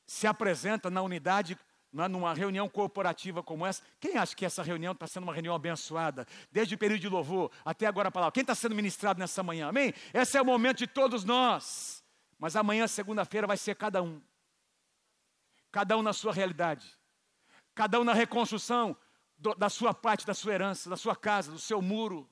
se 0.07 0.27
apresenta 0.27 0.91
na 0.91 1.01
unidade, 1.01 1.57
numa 1.93 2.35
reunião 2.35 2.69
corporativa 2.69 3.43
como 3.43 3.65
essa. 3.65 3.83
Quem 3.99 4.17
acha 4.17 4.35
que 4.35 4.45
essa 4.45 4.63
reunião 4.63 4.93
está 4.93 5.07
sendo 5.07 5.23
uma 5.23 5.33
reunião 5.33 5.55
abençoada? 5.55 6.27
Desde 6.51 6.75
o 6.75 6.79
período 6.79 7.01
de 7.01 7.09
louvor 7.09 7.51
até 7.65 7.87
agora 7.87 8.09
a 8.09 8.13
palavra. 8.13 8.33
Quem 8.33 8.43
está 8.43 8.55
sendo 8.55 8.75
ministrado 8.75 9.19
nessa 9.19 9.43
manhã? 9.43 9.69
Amém? 9.69 9.95
Esse 10.13 10.37
é 10.37 10.43
o 10.43 10.45
momento 10.45 10.79
de 10.79 10.87
todos 10.87 11.25
nós. 11.25 12.05
Mas 12.39 12.57
amanhã, 12.57 12.87
segunda-feira, 12.87 13.47
vai 13.47 13.57
ser 13.57 13.77
cada 13.77 14.03
um. 14.03 14.21
Cada 15.71 15.97
um 15.97 16.03
na 16.03 16.13
sua 16.13 16.33
realidade. 16.33 16.97
Cada 17.75 18.01
um 18.01 18.05
na 18.05 18.13
reconstrução 18.13 18.97
do, 19.39 19.55
da 19.55 19.69
sua 19.69 19.95
parte, 19.95 20.27
da 20.27 20.35
sua 20.35 20.53
herança, 20.53 20.91
da 20.91 20.97
sua 20.97 21.15
casa, 21.15 21.53
do 21.53 21.59
seu 21.59 21.81
muro. 21.81 22.29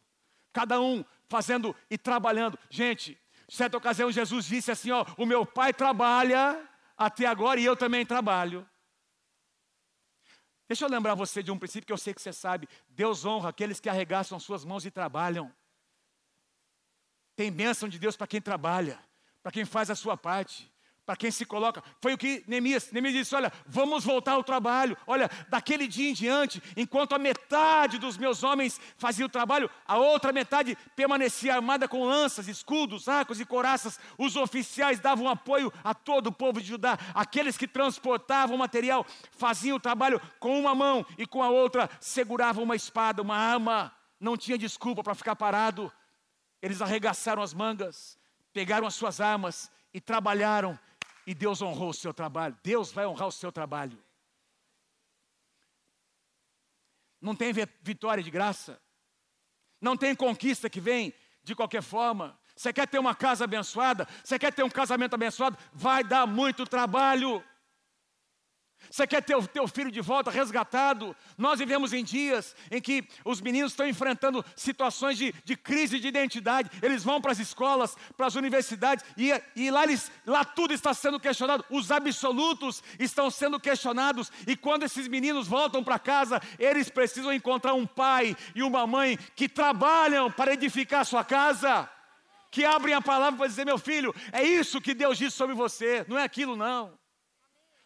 Cada 0.53 0.81
um 0.81 1.05
fazendo 1.29 1.75
e 1.89 1.97
trabalhando. 1.97 2.59
Gente, 2.69 3.19
certa 3.49 3.77
ocasião 3.77 4.11
Jesus 4.11 4.47
disse 4.47 4.71
assim: 4.71 4.91
Ó, 4.91 5.05
o 5.17 5.25
meu 5.25 5.47
pai 5.47 5.73
trabalha 5.73 6.69
até 6.97 7.27
agora 7.27 7.61
e 7.61 7.65
eu 7.65 7.77
também 7.77 8.05
trabalho. 8.05 8.69
Deixa 10.67 10.85
eu 10.85 10.91
lembrar 10.91 11.15
você 11.15 11.43
de 11.43 11.51
um 11.51 11.59
princípio 11.59 11.87
que 11.87 11.93
eu 11.93 11.99
sei 11.99 12.13
que 12.13 12.21
você 12.21 12.33
sabe: 12.33 12.69
Deus 12.89 13.25
honra 13.25 13.51
aqueles 13.51 13.79
que 13.79 13.89
arregaçam 13.89 14.39
suas 14.41 14.65
mãos 14.65 14.85
e 14.85 14.91
trabalham. 14.91 15.53
Tem 17.37 17.53
bênção 17.53 17.89
de 17.89 18.01
Deus 18.01 18.17
para 18.17 18.27
quem 18.27 18.41
trabalha, 18.41 18.99
para 19.41 19.53
quem 19.53 19.65
faz 19.65 19.91
a 19.91 19.95
sua 19.95 20.17
parte 20.17 20.71
para 21.09 21.17
quem 21.17 21.31
se 21.31 21.47
coloca. 21.47 21.83
Foi 22.03 22.13
o 22.13 22.19
que 22.19 22.45
Neemias, 22.47 22.93
Neemias 22.93 23.15
disse: 23.15 23.35
Olha, 23.35 23.51
vamos 23.67 24.05
voltar 24.05 24.33
ao 24.33 24.45
trabalho. 24.45 24.95
Olha, 25.07 25.31
daquele 25.49 25.89
dia 25.89 26.11
em 26.11 26.13
diante, 26.13 26.63
enquanto 26.77 27.15
a 27.15 27.19
metade 27.19 27.97
dos 27.97 28.19
meus 28.19 28.43
homens 28.43 28.79
fazia 28.99 29.25
o 29.25 29.29
trabalho, 29.29 29.71
a 29.87 29.97
outra 29.97 30.35
metade 30.35 30.77
permanecia 30.95 31.55
armada 31.55 31.89
com 31.89 32.05
lanças, 32.05 32.47
escudos, 32.47 33.09
arcos 33.09 33.41
e 33.41 33.47
coraças. 33.47 33.99
Os 34.19 34.37
oficiais 34.37 35.01
davam 35.01 35.31
apoio 35.31 35.73
a 35.83 35.95
todo 35.95 36.27
o 36.27 36.33
povo 36.33 36.61
de 36.61 36.69
Judá. 36.69 36.99
Aqueles 37.15 37.57
que 37.57 37.67
transportavam 37.67 38.59
material 38.59 39.07
faziam 39.31 39.79
o 39.79 39.81
trabalho 39.81 40.21
com 40.39 40.61
uma 40.61 40.75
mão 40.75 41.07
e 41.17 41.27
com 41.27 41.43
a 41.43 41.49
outra 41.49 41.89
seguravam 42.03 42.65
uma 42.65 42.77
espada, 42.77 43.23
uma 43.23 43.35
arma. 43.35 43.91
Não 44.21 44.37
tinha 44.37 44.59
desculpa 44.59 45.03
para 45.03 45.15
ficar 45.15 45.37
parado. 45.37 45.91
Eles 46.61 46.83
arregaçaram 46.83 47.43
as 47.43 47.55
mangas, 47.55 48.19
pegaram 48.53 48.87
as 48.87 48.95
suas 48.95 49.23
armas 49.23 49.71
e 49.95 50.03
trabalharam 50.03 50.79
e 51.29 51.35
Deus 51.35 51.61
honrou 51.61 51.91
o 51.91 51.95
seu 51.95 52.15
trabalho. 52.15 52.57
Deus 52.63 52.91
vai 52.91 53.07
honrar 53.07 53.29
o 53.29 53.33
seu 53.33 53.53
trabalho. 53.53 54.03
Não 57.21 57.37
tem 57.37 57.53
vitória 57.83 58.23
de 58.23 58.31
graça. 58.31 58.81
Não 59.79 59.95
tem 59.95 60.15
conquista 60.15 60.71
que 60.71 60.81
vem 60.81 61.13
de 61.43 61.55
qualquer 61.55 61.83
forma. 61.83 62.41
Você 62.57 62.73
quer 62.73 62.89
ter 62.89 62.99
uma 62.99 63.15
casa 63.15 63.45
abençoada? 63.45 64.09
Você 64.25 64.39
quer 64.39 64.55
ter 64.55 64.63
um 64.63 64.71
casamento 64.71 65.13
abençoado? 65.13 65.59
Vai 65.71 66.03
dar 66.03 66.27
muito 66.27 66.65
trabalho. 66.65 67.45
Você 68.91 69.07
quer 69.07 69.23
ter 69.23 69.37
o 69.37 69.47
teu 69.47 69.69
filho 69.69 69.91
de 69.91 70.01
volta 70.01 70.31
resgatado? 70.31 71.15
Nós 71.37 71.59
vivemos 71.59 71.93
em 71.93 72.03
dias 72.03 72.57
em 72.71 72.81
que 72.81 73.07
os 73.25 73.41
meninos 73.41 73.73
estão 73.73 73.87
enfrentando 73.87 74.45
situações 74.57 75.19
de, 75.19 75.33
de 75.45 75.57
crise 75.57 75.99
de 75.99 76.09
identidade. 76.09 76.71
Eles 76.83 77.05
vão 77.05 77.21
para 77.21 77.33
as 77.33 77.39
escolas, 77.39 77.97
para 78.17 78.27
as 78.27 78.35
universidades, 78.35 79.05
e, 79.17 79.31
e 79.55 79.71
lá, 79.71 79.85
eles, 79.85 80.11
lá 80.27 80.45
tudo 80.45 80.73
está 80.73 80.95
sendo 80.95 81.21
questionado. 81.21 81.65
Os 81.71 81.91
absolutos 81.91 82.83
estão 82.99 83.31
sendo 83.31 83.61
questionados. 83.61 84.33
E 84.47 84.57
quando 84.57 84.85
esses 84.85 85.07
meninos 85.09 85.47
voltam 85.47 85.85
para 85.85 85.99
casa, 85.99 86.41
eles 86.59 86.89
precisam 86.89 87.33
encontrar 87.33 87.75
um 87.75 87.87
pai 87.87 88.37
e 88.55 88.63
uma 88.63 88.87
mãe 88.87 89.19
que 89.37 89.49
trabalham 89.49 90.31
para 90.31 90.55
edificar 90.55 91.01
a 91.01 91.05
sua 91.05 91.25
casa. 91.25 91.89
Que 92.51 92.65
abrem 92.65 92.95
a 92.95 93.03
palavra 93.03 93.37
para 93.37 93.47
dizer, 93.47 93.67
meu 93.67 93.79
filho, 93.79 94.15
é 94.33 94.43
isso 94.43 94.81
que 94.81 94.95
Deus 94.95 95.19
disse 95.19 95.37
sobre 95.37 95.55
você, 95.55 96.05
não 96.09 96.19
é 96.19 96.25
aquilo 96.25 96.57
não. 96.57 96.99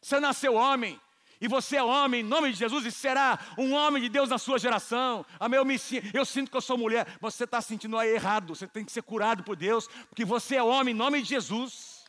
Você 0.02 0.18
nasceu 0.18 0.54
homem. 0.54 1.00
E 1.40 1.48
você 1.48 1.76
é 1.76 1.82
homem, 1.82 2.20
em 2.20 2.24
nome 2.24 2.52
de 2.52 2.58
Jesus, 2.58 2.86
e 2.86 2.92
será 2.92 3.36
um 3.58 3.72
homem 3.72 4.00
de 4.00 4.08
Deus 4.08 4.28
na 4.28 4.38
sua 4.38 4.60
geração. 4.60 5.26
Amém? 5.40 5.58
Eu, 5.58 5.64
me, 5.64 5.76
eu 6.14 6.24
sinto 6.24 6.50
que 6.50 6.56
eu 6.56 6.60
sou 6.60 6.78
mulher. 6.78 7.16
Você 7.20 7.42
está 7.42 7.60
sentindo 7.60 7.98
aí 7.98 8.10
errado. 8.10 8.54
Você 8.54 8.66
tem 8.66 8.84
que 8.84 8.92
ser 8.92 9.02
curado 9.02 9.42
por 9.42 9.56
Deus, 9.56 9.88
porque 10.08 10.24
você 10.24 10.56
é 10.56 10.62
homem, 10.62 10.94
em 10.94 10.96
nome 10.96 11.20
de 11.20 11.28
Jesus. 11.28 12.04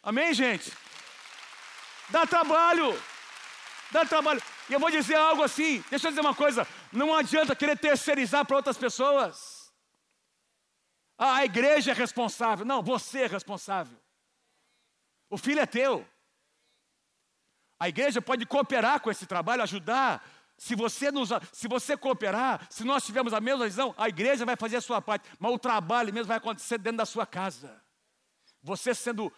Amém, 0.00 0.32
gente? 0.32 0.72
Dá 2.08 2.24
trabalho. 2.24 2.96
Dá 3.90 4.04
trabalho. 4.04 4.40
E 4.68 4.72
eu 4.72 4.78
vou 4.78 4.92
dizer 4.92 5.16
algo 5.16 5.42
assim. 5.42 5.84
Deixa 5.90 6.06
eu 6.06 6.12
dizer 6.12 6.20
uma 6.20 6.34
coisa. 6.34 6.68
Não 6.92 7.12
adianta 7.14 7.56
querer 7.56 7.76
terceirizar 7.76 8.44
para 8.44 8.56
outras 8.56 8.78
pessoas. 8.78 9.72
Ah, 11.18 11.38
a 11.38 11.44
igreja 11.44 11.90
é 11.90 11.94
responsável. 11.94 12.64
Não, 12.64 12.80
você 12.80 13.22
é 13.22 13.26
responsável. 13.26 13.98
O 15.28 15.36
filho 15.36 15.58
é 15.58 15.66
teu. 15.66 16.06
A 17.78 17.88
igreja 17.88 18.22
pode 18.22 18.46
cooperar 18.46 19.00
com 19.00 19.10
esse 19.10 19.26
trabalho, 19.26 19.62
ajudar. 19.62 20.26
Se 20.56 20.74
você, 20.74 21.10
nos, 21.10 21.28
se 21.52 21.68
você 21.68 21.96
cooperar, 21.96 22.66
se 22.70 22.82
nós 22.84 23.04
tivermos 23.04 23.34
a 23.34 23.40
mesma 23.40 23.64
visão, 23.64 23.94
a 23.98 24.08
igreja 24.08 24.46
vai 24.46 24.56
fazer 24.56 24.76
a 24.76 24.80
sua 24.80 25.02
parte, 25.02 25.28
mas 25.38 25.52
o 25.52 25.58
trabalho 25.58 26.12
mesmo 26.12 26.28
vai 26.28 26.38
acontecer 26.38 26.78
dentro 26.78 26.98
da 26.98 27.06
sua 27.06 27.26
casa. 27.26 27.82
Você 28.62 28.94
sendo 28.94 29.30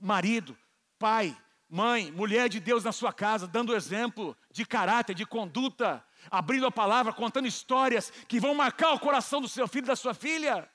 marido, 0.00 0.58
pai, 0.98 1.36
mãe, 1.68 2.10
mulher 2.10 2.48
de 2.48 2.58
Deus 2.58 2.82
na 2.82 2.92
sua 2.92 3.12
casa, 3.12 3.46
dando 3.46 3.74
exemplo 3.74 4.36
de 4.50 4.66
caráter, 4.66 5.14
de 5.14 5.24
conduta, 5.24 6.04
abrindo 6.30 6.66
a 6.66 6.72
palavra, 6.72 7.12
contando 7.12 7.46
histórias 7.46 8.10
que 8.26 8.40
vão 8.40 8.54
marcar 8.54 8.92
o 8.92 9.00
coração 9.00 9.40
do 9.40 9.48
seu 9.48 9.68
filho 9.68 9.84
e 9.84 9.88
da 9.88 9.96
sua 9.96 10.14
filha. 10.14 10.68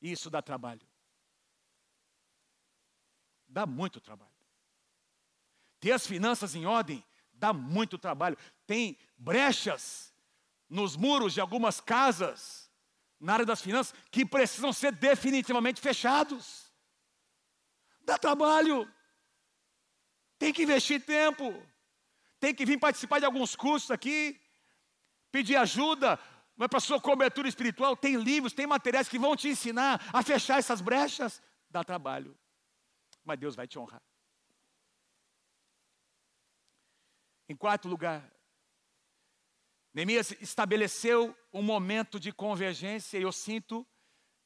Isso 0.00 0.30
dá 0.30 0.40
trabalho. 0.40 0.86
Dá 3.46 3.66
muito 3.66 4.00
trabalho. 4.00 4.29
Ter 5.80 5.92
as 5.92 6.06
finanças 6.06 6.54
em 6.54 6.66
ordem 6.66 7.04
dá 7.32 7.52
muito 7.52 7.98
trabalho. 7.98 8.36
Tem 8.66 8.98
brechas 9.16 10.14
nos 10.68 10.96
muros 10.96 11.32
de 11.32 11.40
algumas 11.40 11.80
casas, 11.80 12.70
na 13.18 13.32
área 13.32 13.46
das 13.46 13.60
finanças, 13.60 13.94
que 14.10 14.24
precisam 14.24 14.72
ser 14.72 14.92
definitivamente 14.92 15.80
fechados. 15.80 16.70
Dá 18.02 18.18
trabalho. 18.18 18.88
Tem 20.38 20.52
que 20.52 20.62
investir 20.62 21.04
tempo. 21.04 21.52
Tem 22.38 22.54
que 22.54 22.64
vir 22.64 22.78
participar 22.78 23.18
de 23.18 23.24
alguns 23.24 23.56
cursos 23.56 23.90
aqui. 23.90 24.40
pedir 25.32 25.56
ajuda 25.56 26.18
mas 26.60 26.68
para 26.68 26.78
sua 26.78 27.00
cobertura 27.00 27.48
espiritual. 27.48 27.96
Tem 27.96 28.16
livros, 28.16 28.52
tem 28.52 28.66
materiais 28.66 29.08
que 29.08 29.18
vão 29.18 29.34
te 29.34 29.48
ensinar 29.48 29.98
a 30.12 30.22
fechar 30.22 30.58
essas 30.58 30.82
brechas. 30.82 31.40
Dá 31.70 31.82
trabalho, 31.82 32.36
mas 33.24 33.38
Deus 33.38 33.56
vai 33.56 33.66
te 33.66 33.78
honrar. 33.78 34.02
Em 37.50 37.56
quarto 37.56 37.88
lugar, 37.88 38.30
Neemias 39.92 40.30
estabeleceu 40.40 41.36
um 41.52 41.60
momento 41.60 42.20
de 42.20 42.30
convergência, 42.30 43.18
e 43.18 43.22
eu 43.22 43.32
sinto, 43.32 43.84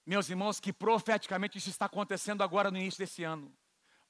meus 0.07 0.31
irmãos, 0.31 0.59
que 0.59 0.73
profeticamente 0.73 1.59
isso 1.59 1.69
está 1.69 1.85
acontecendo 1.85 2.43
agora 2.43 2.71
no 2.71 2.79
início 2.79 2.99
desse 2.99 3.23
ano. 3.23 3.55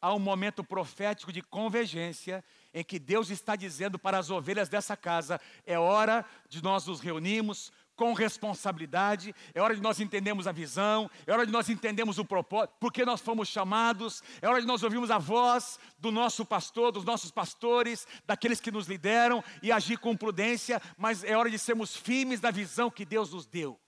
Há 0.01 0.15
um 0.15 0.21
momento 0.21 0.63
profético 0.63 1.33
de 1.33 1.43
convergência 1.43 2.45
em 2.73 2.85
que 2.85 3.01
Deus 3.01 3.31
está 3.31 3.57
dizendo 3.57 3.99
para 3.99 4.17
as 4.17 4.31
ovelhas 4.31 4.69
dessa 4.69 4.97
casa: 4.97 5.41
é 5.67 5.77
hora 5.77 6.25
de 6.49 6.63
nós 6.63 6.87
nos 6.87 7.01
reunirmos 7.01 7.73
com 7.97 8.13
responsabilidade, 8.13 9.35
é 9.55 9.61
hora 9.61 9.75
de 9.75 9.81
nós 9.81 10.01
entendermos 10.01 10.47
a 10.47 10.53
visão, 10.53 11.11
é 11.27 11.33
hora 11.33 11.47
de 11.47 11.53
nós 11.53 11.69
entendermos 11.69 12.19
o 12.19 12.25
propósito, 12.25 12.75
porque 12.81 13.05
nós 13.05 13.21
fomos 13.21 13.49
chamados, 13.49 14.23
é 14.43 14.49
hora 14.49 14.61
de 14.61 14.67
nós 14.67 14.83
ouvirmos 14.83 15.11
a 15.11 15.19
voz 15.19 15.79
do 15.99 16.11
nosso 16.11 16.45
pastor, 16.45 16.91
dos 16.93 17.05
nossos 17.05 17.31
pastores, 17.31 18.07
daqueles 18.27 18.61
que 18.61 18.71
nos 18.71 18.87
lideram 18.87 19.43
e 19.63 19.71
agir 19.71 19.99
com 19.99 20.17
prudência, 20.17 20.81
mas 20.97 21.23
é 21.23 21.37
hora 21.37 21.51
de 21.51 21.59
sermos 21.59 21.97
firmes 21.97 22.41
na 22.41 22.51
visão 22.51 22.91
que 22.91 23.05
Deus 23.05 23.33
nos 23.33 23.47
deu. 23.47 23.81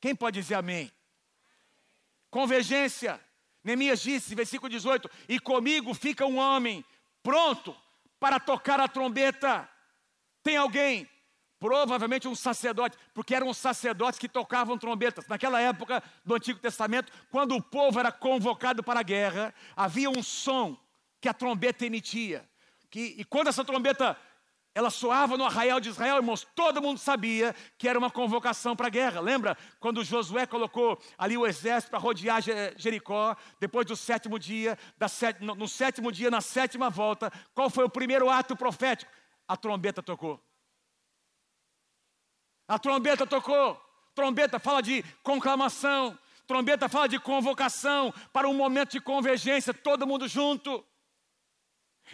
Quem 0.00 0.14
pode 0.14 0.40
dizer 0.40 0.54
amém? 0.54 0.90
Convergência. 2.30 3.20
Neemias 3.64 4.00
disse, 4.00 4.34
versículo 4.34 4.70
18: 4.70 5.10
E 5.28 5.40
comigo 5.40 5.92
fica 5.94 6.24
um 6.24 6.38
homem 6.38 6.84
pronto 7.22 7.76
para 8.20 8.38
tocar 8.38 8.80
a 8.80 8.88
trombeta 8.88 9.68
tem 10.46 10.56
alguém, 10.56 11.08
provavelmente 11.58 12.28
um 12.28 12.34
sacerdote, 12.36 12.96
porque 13.12 13.34
eram 13.34 13.48
os 13.48 13.58
sacerdotes 13.58 14.16
que 14.16 14.28
tocavam 14.28 14.78
trombetas. 14.78 15.26
Naquela 15.26 15.60
época 15.60 16.00
do 16.24 16.36
Antigo 16.36 16.60
Testamento, 16.60 17.12
quando 17.32 17.56
o 17.56 17.60
povo 17.60 17.98
era 17.98 18.12
convocado 18.12 18.80
para 18.80 19.00
a 19.00 19.02
guerra, 19.02 19.52
havia 19.74 20.08
um 20.08 20.22
som 20.22 20.78
que 21.20 21.28
a 21.28 21.34
trombeta 21.34 21.84
emitia. 21.84 22.48
Que, 22.88 23.16
e 23.18 23.24
quando 23.24 23.48
essa 23.48 23.64
trombeta 23.64 24.16
ela 24.72 24.88
soava 24.88 25.36
no 25.36 25.44
arraial 25.44 25.80
de 25.80 25.88
Israel, 25.88 26.18
irmãos, 26.18 26.46
todo 26.54 26.80
mundo 26.80 26.98
sabia 26.98 27.52
que 27.76 27.88
era 27.88 27.98
uma 27.98 28.10
convocação 28.10 28.76
para 28.76 28.86
a 28.86 28.90
guerra. 28.90 29.20
Lembra 29.20 29.58
quando 29.80 30.04
Josué 30.04 30.46
colocou 30.46 30.96
ali 31.18 31.36
o 31.36 31.44
exército 31.44 31.90
para 31.90 31.98
rodear 31.98 32.40
Jericó, 32.76 33.34
depois 33.58 33.84
do 33.84 33.96
sétimo 33.96 34.38
dia, 34.38 34.78
no 35.56 35.66
sétimo 35.66 36.12
dia, 36.12 36.30
na 36.30 36.40
sétima 36.40 36.88
volta, 36.88 37.32
qual 37.52 37.68
foi 37.68 37.84
o 37.84 37.90
primeiro 37.90 38.30
ato 38.30 38.54
profético? 38.54 39.10
A 39.48 39.56
trombeta 39.56 40.02
tocou. 40.02 40.42
A 42.68 42.78
trombeta 42.78 43.26
tocou. 43.26 43.80
Trombeta 44.14 44.58
fala 44.58 44.82
de 44.82 45.02
conclamação. 45.22 46.18
Trombeta 46.46 46.88
fala 46.88 47.08
de 47.08 47.18
convocação 47.18 48.12
para 48.32 48.48
um 48.48 48.54
momento 48.54 48.92
de 48.92 49.00
convergência, 49.00 49.74
todo 49.74 50.06
mundo 50.06 50.28
junto. 50.28 50.84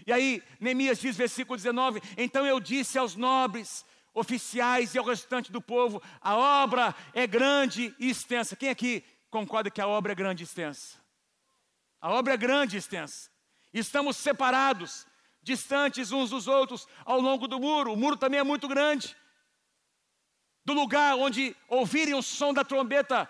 E 0.07 0.12
aí, 0.12 0.43
Neemias 0.59 0.99
diz, 0.99 1.16
versículo 1.16 1.57
19: 1.57 2.01
Então 2.16 2.47
eu 2.47 2.59
disse 2.59 2.99
aos 2.99 3.14
nobres, 3.14 3.85
oficiais 4.14 4.95
e 4.95 4.99
ao 4.99 5.05
restante 5.05 5.53
do 5.53 5.61
povo: 5.61 6.03
a 6.20 6.37
obra 6.37 6.95
é 7.12 7.26
grande 7.26 7.95
e 7.99 8.11
extensa. 8.11 8.57
Quem 8.57 8.70
aqui 8.70 9.05
concorda 9.30 9.70
que 9.70 9.80
a 9.80 9.87
obra 9.87 10.12
é 10.12 10.14
grande 10.14 10.43
e 10.43 10.45
extensa? 10.45 10.99
A 12.01 12.11
obra 12.11 12.35
é 12.35 12.37
grande 12.37 12.76
e 12.76 12.78
extensa. 12.78 13.30
Estamos 13.72 14.16
separados, 14.16 15.07
distantes 15.43 16.12
uns 16.12 16.30
dos 16.30 16.47
outros 16.47 16.86
ao 17.05 17.20
longo 17.20 17.49
do 17.49 17.59
muro. 17.59 17.93
O 17.93 17.97
muro 17.97 18.16
também 18.16 18.40
é 18.40 18.45
muito 18.45 18.68
grande. 18.68 19.16
Do 20.64 20.72
lugar 20.72 21.16
onde 21.16 21.57
ouvirem 21.68 22.14
o 22.14 22.22
som 22.22 22.55
da 22.55 22.64
trombeta, 22.64 23.28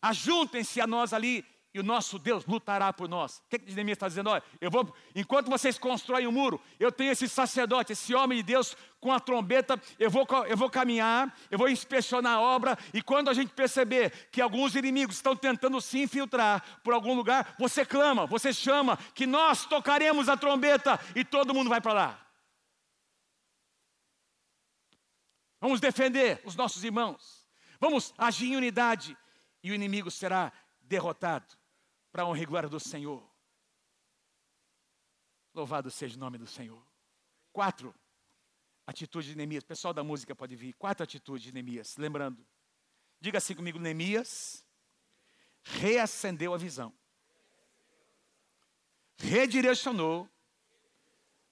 ajuntem-se 0.00 0.80
a 0.80 0.86
nós 0.86 1.12
ali 1.12 1.44
e 1.72 1.78
o 1.78 1.84
nosso 1.84 2.18
Deus 2.18 2.44
lutará 2.46 2.92
por 2.92 3.08
nós. 3.08 3.38
O 3.38 3.42
que, 3.48 3.58
que 3.58 3.72
Neemias 3.72 3.96
está 3.96 4.08
dizendo? 4.08 4.30
Olha, 4.30 4.42
eu 4.60 4.70
vou, 4.70 4.92
enquanto 5.14 5.48
vocês 5.48 5.78
constroem 5.78 6.26
o 6.26 6.30
um 6.30 6.32
muro, 6.32 6.60
eu 6.80 6.90
tenho 6.90 7.12
esse 7.12 7.28
sacerdote, 7.28 7.92
esse 7.92 8.12
homem 8.12 8.38
de 8.38 8.42
Deus 8.42 8.76
com 8.98 9.12
a 9.12 9.20
trombeta, 9.20 9.80
eu 9.98 10.10
vou, 10.10 10.26
eu 10.48 10.56
vou 10.56 10.68
caminhar, 10.68 11.34
eu 11.48 11.56
vou 11.56 11.68
inspecionar 11.68 12.34
a 12.34 12.40
obra, 12.40 12.76
e 12.92 13.00
quando 13.00 13.30
a 13.30 13.34
gente 13.34 13.52
perceber 13.52 14.28
que 14.30 14.40
alguns 14.40 14.74
inimigos 14.74 15.16
estão 15.16 15.36
tentando 15.36 15.80
se 15.80 16.02
infiltrar 16.02 16.80
por 16.82 16.92
algum 16.92 17.14
lugar, 17.14 17.54
você 17.58 17.86
clama, 17.86 18.26
você 18.26 18.52
chama, 18.52 18.96
que 19.14 19.26
nós 19.26 19.64
tocaremos 19.64 20.28
a 20.28 20.36
trombeta 20.36 20.98
e 21.14 21.24
todo 21.24 21.54
mundo 21.54 21.70
vai 21.70 21.80
para 21.80 21.92
lá. 21.92 22.26
Vamos 25.60 25.78
defender 25.78 26.40
os 26.44 26.56
nossos 26.56 26.82
irmãos, 26.82 27.46
vamos 27.78 28.12
agir 28.18 28.48
em 28.48 28.56
unidade, 28.56 29.16
e 29.62 29.70
o 29.70 29.74
inimigo 29.74 30.10
será 30.10 30.50
derrotado 30.80 31.59
para 32.10 32.22
a 32.22 32.26
honra 32.26 32.42
e 32.42 32.46
glória 32.46 32.68
do 32.68 32.80
Senhor. 32.80 33.22
Louvado 35.54 35.90
seja 35.90 36.16
o 36.16 36.20
nome 36.20 36.38
do 36.38 36.46
Senhor. 36.46 36.82
Quatro 37.52 37.94
atitudes 38.86 39.30
de 39.30 39.36
Neemias. 39.36 39.64
pessoal 39.64 39.94
da 39.94 40.02
música 40.02 40.34
pode 40.34 40.54
vir. 40.56 40.74
Quatro 40.74 41.04
atitudes 41.04 41.42
de 41.42 41.52
Neemias. 41.52 41.96
Lembrando, 41.96 42.44
diga 43.20 43.38
assim 43.38 43.54
comigo: 43.54 43.78
Neemias 43.78 44.64
reacendeu 45.62 46.54
a 46.54 46.58
visão, 46.58 46.92
redirecionou 49.18 50.28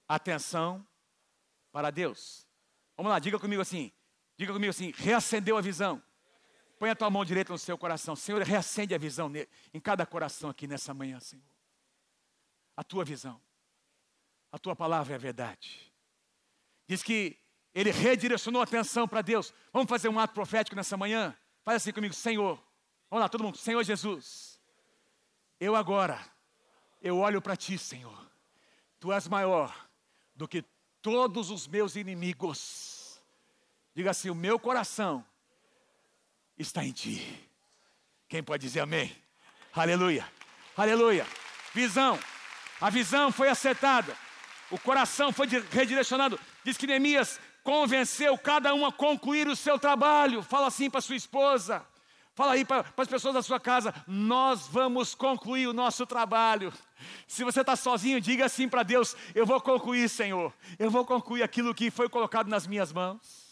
a 0.07 0.15
atenção 0.15 0.85
para 1.71 1.91
Deus. 1.91 2.47
Vamos 2.97 3.11
lá, 3.11 3.19
diga 3.19 3.39
comigo 3.39 3.61
assim. 3.61 3.91
Diga 4.35 4.53
comigo 4.53 4.69
assim: 4.69 4.91
reacendeu 4.95 5.57
a 5.57 5.61
visão. 5.61 6.01
Põe 6.79 6.91
a 6.91 6.95
tua 6.95 7.09
mão 7.09 7.25
direita 7.25 7.51
no 7.51 7.59
seu 7.59 7.77
coração. 7.77 8.15
Senhor, 8.15 8.41
reacende 8.41 8.95
a 8.95 8.97
visão 8.97 9.29
em 9.73 9.79
cada 9.81 10.05
coração 10.05 10.49
aqui 10.49 10.65
nessa 10.65 10.93
manhã, 10.93 11.19
Senhor. 11.19 11.43
A 12.75 12.85
tua 12.85 13.03
visão. 13.03 13.39
A 14.49 14.57
tua 14.57 14.73
palavra 14.73 15.13
é 15.13 15.15
a 15.15 15.19
verdade. 15.19 15.93
Diz 16.87 17.03
que 17.03 17.37
ele 17.75 17.91
redirecionou 17.91 18.61
a 18.61 18.63
atenção 18.63 19.09
para 19.09 19.21
Deus. 19.21 19.53
Vamos 19.73 19.89
fazer 19.89 20.07
um 20.07 20.17
ato 20.17 20.33
profético 20.33 20.73
nessa 20.73 20.95
manhã? 20.95 21.37
Faz 21.65 21.83
assim 21.83 21.91
comigo, 21.91 22.13
Senhor. 22.13 22.55
Vamos 23.09 23.23
lá, 23.23 23.27
todo 23.27 23.43
mundo. 23.43 23.57
Senhor 23.57 23.83
Jesus. 23.83 24.57
Eu 25.59 25.75
agora, 25.75 26.17
eu 27.01 27.17
olho 27.17 27.41
para 27.41 27.57
ti, 27.57 27.77
Senhor. 27.77 28.31
Tu 29.01 29.11
és 29.11 29.27
maior 29.27 29.89
do 30.33 30.47
que 30.47 30.63
todos 31.01 31.51
os 31.51 31.67
meus 31.67 31.97
inimigos. 31.97 33.21
Diga 33.93 34.11
assim: 34.11 34.29
o 34.29 34.35
meu 34.35 34.57
coração 34.57 35.25
está 36.59 36.83
em 36.83 36.91
ti. 36.91 37.25
Quem 38.27 38.43
pode 38.43 38.61
dizer 38.61 38.81
amém? 38.81 39.15
Aleluia, 39.73 40.29
aleluia. 40.75 41.25
Visão, 41.73 42.19
a 42.81 42.89
visão 42.89 43.31
foi 43.31 43.47
acertada, 43.47 44.15
o 44.69 44.77
coração 44.77 45.31
foi 45.31 45.47
redirecionado. 45.47 46.39
Diz 46.63 46.77
que 46.77 46.85
Neemias 46.85 47.39
convenceu 47.63 48.37
cada 48.37 48.73
um 48.73 48.85
a 48.85 48.91
concluir 48.91 49.47
o 49.47 49.55
seu 49.55 49.79
trabalho. 49.79 50.43
Fala 50.43 50.67
assim 50.67 50.89
para 50.89 51.01
sua 51.01 51.15
esposa, 51.15 51.85
fala 52.35 52.53
aí 52.53 52.65
para 52.65 52.85
as 52.97 53.07
pessoas 53.07 53.33
da 53.33 53.41
sua 53.41 53.59
casa: 53.59 53.93
nós 54.05 54.67
vamos 54.67 55.15
concluir 55.15 55.67
o 55.67 55.73
nosso 55.73 56.05
trabalho. 56.05 56.73
Se 57.25 57.43
você 57.43 57.61
está 57.61 57.75
sozinho, 57.75 58.19
diga 58.19 58.45
assim 58.45 58.67
para 58.67 58.83
Deus: 58.83 59.15
eu 59.33 59.45
vou 59.45 59.61
concluir, 59.61 60.09
Senhor, 60.09 60.53
eu 60.77 60.91
vou 60.91 61.05
concluir 61.05 61.41
aquilo 61.41 61.73
que 61.73 61.89
foi 61.89 62.09
colocado 62.09 62.47
nas 62.47 62.67
minhas 62.67 62.91
mãos. 62.91 63.48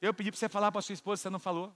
Eu 0.00 0.12
pedi 0.12 0.30
para 0.30 0.38
você 0.38 0.48
falar 0.48 0.70
para 0.70 0.82
sua 0.82 0.92
esposa, 0.92 1.22
você 1.22 1.30
não 1.30 1.38
falou. 1.38 1.74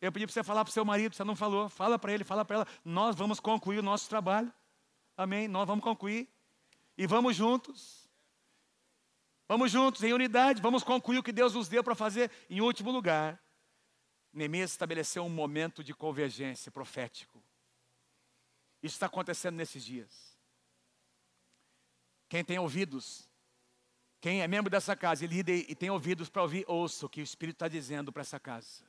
Eu 0.00 0.12
pedi 0.12 0.26
para 0.26 0.32
você 0.32 0.44
falar 0.44 0.64
para 0.64 0.70
o 0.70 0.74
seu 0.74 0.84
marido, 0.84 1.14
você 1.14 1.24
não 1.24 1.34
falou. 1.34 1.68
Fala 1.68 1.98
para 1.98 2.12
ele, 2.12 2.24
fala 2.24 2.44
para 2.44 2.56
ela. 2.56 2.66
Nós 2.84 3.16
vamos 3.16 3.40
concluir 3.40 3.78
o 3.78 3.82
nosso 3.82 4.08
trabalho. 4.08 4.52
Amém? 5.16 5.48
Nós 5.48 5.66
vamos 5.66 5.82
concluir. 5.82 6.28
E 6.96 7.06
vamos 7.06 7.34
juntos. 7.34 8.06
Vamos 9.48 9.70
juntos, 9.70 10.02
em 10.02 10.12
unidade. 10.12 10.60
Vamos 10.60 10.82
concluir 10.82 11.18
o 11.18 11.22
que 11.22 11.32
Deus 11.32 11.54
nos 11.54 11.68
deu 11.68 11.82
para 11.82 11.94
fazer. 11.94 12.30
Em 12.50 12.60
último 12.60 12.90
lugar, 12.90 13.40
Neemias 14.32 14.72
estabeleceu 14.72 15.24
um 15.24 15.30
momento 15.30 15.82
de 15.82 15.94
convergência 15.94 16.70
profético. 16.70 17.42
Isso 18.82 18.96
está 18.96 19.06
acontecendo 19.06 19.56
nesses 19.56 19.84
dias. 19.84 20.36
Quem 22.28 22.44
tem 22.44 22.58
ouvidos, 22.58 23.25
quem 24.20 24.42
é 24.42 24.48
membro 24.48 24.70
dessa 24.70 24.96
casa 24.96 25.24
e 25.24 25.28
e 25.68 25.74
tem 25.74 25.90
ouvidos 25.90 26.28
para 26.28 26.42
ouvir, 26.42 26.64
ouça 26.66 27.06
o 27.06 27.08
que 27.08 27.20
o 27.20 27.24
Espírito 27.24 27.56
está 27.56 27.68
dizendo 27.68 28.12
para 28.12 28.22
essa 28.22 28.40
casa. 28.40 28.84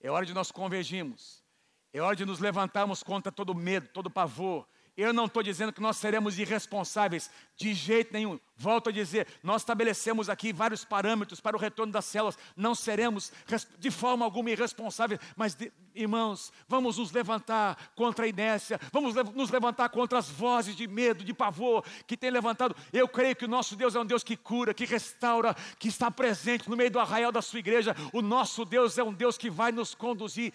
É 0.00 0.10
hora 0.10 0.26
de 0.26 0.34
nós 0.34 0.50
convergirmos. 0.50 1.44
É 1.92 2.00
hora 2.00 2.14
de 2.14 2.24
nos 2.24 2.38
levantarmos 2.38 3.02
contra 3.02 3.32
todo 3.32 3.54
medo, 3.54 3.88
todo 3.88 4.10
pavor 4.10 4.68
Eu 4.96 5.12
não 5.12 5.26
estou 5.26 5.42
dizendo 5.42 5.74
que 5.74 5.80
nós 5.80 5.98
seremos 5.98 6.38
irresponsáveis, 6.38 7.30
de 7.54 7.74
jeito 7.74 8.14
nenhum. 8.14 8.40
Volto 8.56 8.88
a 8.88 8.92
dizer, 8.92 9.26
nós 9.42 9.60
estabelecemos 9.60 10.30
aqui 10.30 10.54
vários 10.54 10.86
parâmetros 10.86 11.38
para 11.38 11.54
o 11.54 11.60
retorno 11.60 11.92
das 11.92 12.06
células. 12.06 12.38
Não 12.56 12.74
seremos 12.74 13.30
de 13.78 13.90
forma 13.90 14.24
alguma 14.24 14.50
irresponsáveis, 14.50 15.20
mas, 15.36 15.54
de, 15.54 15.70
irmãos, 15.94 16.50
vamos 16.66 16.96
nos 16.96 17.12
levantar 17.12 17.92
contra 17.94 18.24
a 18.24 18.28
inércia, 18.28 18.80
vamos 18.90 19.14
nos 19.34 19.50
levantar 19.50 19.90
contra 19.90 20.18
as 20.18 20.30
vozes 20.30 20.74
de 20.74 20.88
medo, 20.88 21.22
de 21.22 21.34
pavor 21.34 21.84
que 22.06 22.16
tem 22.16 22.30
levantado. 22.30 22.74
Eu 22.90 23.06
creio 23.06 23.36
que 23.36 23.44
o 23.44 23.48
nosso 23.48 23.76
Deus 23.76 23.94
é 23.94 24.00
um 24.00 24.06
Deus 24.06 24.24
que 24.24 24.34
cura, 24.36 24.72
que 24.72 24.86
restaura, 24.86 25.54
que 25.78 25.88
está 25.88 26.10
presente 26.10 26.70
no 26.70 26.76
meio 26.76 26.90
do 26.90 26.98
arraial 26.98 27.30
da 27.30 27.42
sua 27.42 27.58
igreja. 27.58 27.94
O 28.14 28.22
nosso 28.22 28.64
Deus 28.64 28.96
é 28.96 29.04
um 29.04 29.12
Deus 29.12 29.36
que 29.36 29.50
vai 29.50 29.72
nos 29.72 29.94
conduzir 29.94 30.54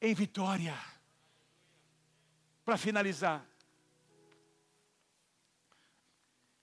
em 0.00 0.14
vitória. 0.14 0.74
Para 2.64 2.78
finalizar, 2.78 3.51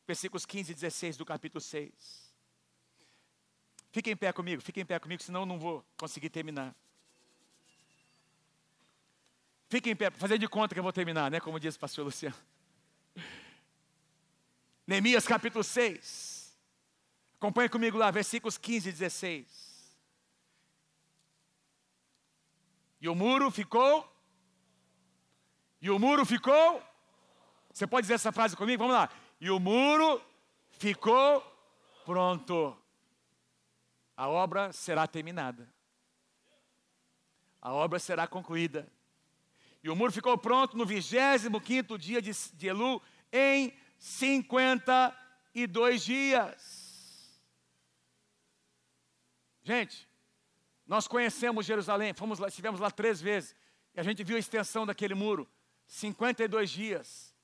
versículos 0.10 0.44
15 0.44 0.72
e 0.72 0.74
16 0.74 1.18
do 1.18 1.24
capítulo 1.24 1.62
6. 1.62 2.34
Fiquem 3.92 4.14
em 4.14 4.18
pé 4.18 4.34
comigo, 4.34 4.60
fiquem 4.60 4.82
em 4.82 4.86
pé 4.86 4.98
comigo, 4.98 5.22
senão 5.22 5.42
eu 5.42 5.46
não 5.46 5.60
vou 5.60 5.86
conseguir 5.96 6.32
terminar. 6.32 6.76
Fiquem 9.70 9.94
em 9.94 9.96
pé, 9.96 10.10
fazer 10.10 10.40
de 10.40 10.48
conta 10.48 10.74
que 10.74 10.80
eu 10.80 10.84
vou 10.84 10.92
terminar, 10.92 11.30
né? 11.30 11.40
Como 11.40 11.60
diz 11.60 11.76
o 11.76 11.80
pastor 11.80 12.06
Luciano. 12.06 12.36
Neemias 14.88 15.28
capítulo 15.28 15.64
6. 15.64 16.58
Acompanhe 17.36 17.70
comigo 17.70 17.96
lá, 17.96 18.10
versículos 18.10 18.58
15 18.58 18.90
e 18.90 18.92
16. 18.92 19.46
E 23.00 23.08
o 23.08 23.14
muro 23.14 23.52
ficou. 23.52 24.12
E 25.80 25.92
o 25.92 26.00
muro 26.00 26.26
ficou. 26.26 26.82
Você 27.72 27.86
pode 27.86 28.06
dizer 28.06 28.16
essa 28.16 28.32
frase 28.32 28.58
comigo? 28.58 28.80
Vamos 28.80 28.96
lá 28.96 29.08
e 29.40 29.50
o 29.50 29.60
muro 29.60 30.22
ficou 30.72 31.42
pronto. 32.06 32.78
A 34.16 34.28
obra 34.28 34.72
será 34.74 35.08
terminada. 35.08 35.68
A 37.62 37.74
obra 37.74 38.00
será 38.00 38.28
concluída. 38.28 38.92
E 39.82 39.90
o 39.90 39.96
muro 39.96 40.12
ficou 40.12 40.38
pronto 40.38 40.78
no 40.78 40.86
25 40.86 41.98
dia 41.98 42.22
de, 42.22 42.68
Elu, 42.68 43.02
em 43.32 43.74
52 43.98 46.04
dias. 46.04 47.40
Gente, 49.64 50.08
nós 50.86 51.08
conhecemos 51.08 51.66
Jerusalém, 51.66 52.14
fomos 52.14 52.40
lá, 52.40 52.48
estivemos 52.48 52.80
lá 52.80 52.90
três 52.90 53.22
vezes, 53.22 53.56
e 53.94 54.00
a 54.00 54.04
gente 54.04 54.24
viu 54.24 54.36
a 54.36 54.40
extensão 54.40 54.86
daquele 54.86 55.14
muro, 55.14 55.48
52 55.86 56.70
dias. 56.70 57.36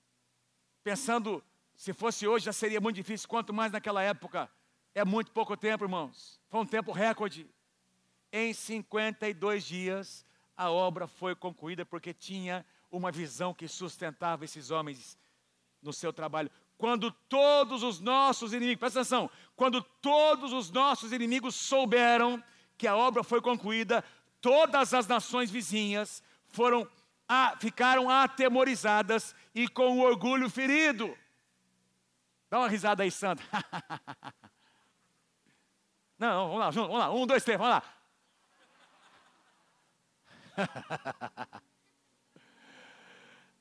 Pensando 0.84 1.44
se 1.76 1.94
fosse 1.94 2.28
hoje 2.28 2.46
já 2.46 2.54
seria 2.54 2.80
muito 2.80 2.96
difícil, 2.96 3.28
quanto 3.28 3.54
mais 3.54 3.72
naquela 3.72 4.02
época. 4.02 4.50
É 4.94 5.04
muito 5.04 5.32
pouco 5.32 5.58
tempo, 5.58 5.84
irmãos. 5.84 6.40
Foi 6.50 6.60
um 6.62 6.66
tempo 6.66 6.92
recorde. 6.92 7.50
Em 8.32 8.54
52 8.54 9.64
dias, 9.66 10.26
a 10.56 10.72
obra 10.72 11.08
foi 11.08 11.36
concluída 11.36 11.86
porque 11.86 12.14
tinha 12.14 12.66
uma 12.90 13.12
visão 13.12 13.54
que 13.54 13.68
sustentava 13.68 14.46
esses 14.46 14.72
homens 14.72 15.18
no 15.82 15.92
seu 15.92 16.14
trabalho. 16.14 16.50
Quando 16.78 17.12
todos 17.12 17.84
os 17.84 18.00
nossos 18.00 18.54
inimigos, 18.54 18.80
presta 18.80 19.02
atenção, 19.02 19.30
quando 19.56 19.82
todos 19.82 20.52
os 20.54 20.72
nossos 20.72 21.12
inimigos 21.12 21.56
souberam 21.56 22.44
que 22.78 22.88
a 22.88 22.96
obra 22.96 23.24
foi 23.24 23.42
concluída, 23.42 24.04
todas 24.42 24.94
as 24.94 25.08
nações 25.08 25.50
vizinhas 25.50 26.22
foram 26.48 26.88
a, 27.28 27.56
ficaram 27.60 28.10
atemorizadas 28.10 29.36
e 29.54 29.68
com 29.68 29.98
o 29.98 30.02
orgulho 30.02 30.50
ferido. 30.50 31.18
Dá 32.50 32.60
uma 32.60 32.68
risada 32.68 33.04
aí, 33.04 33.12
Sandra. 33.12 33.44
Não, 36.18 36.48
vamos 36.48 36.60
lá, 36.60 36.70
vamos 36.70 37.00
lá. 37.00 37.12
Um, 37.12 37.28
dois, 37.28 37.44
três, 37.44 37.60
vamos 37.60 37.76
lá. 37.76 37.84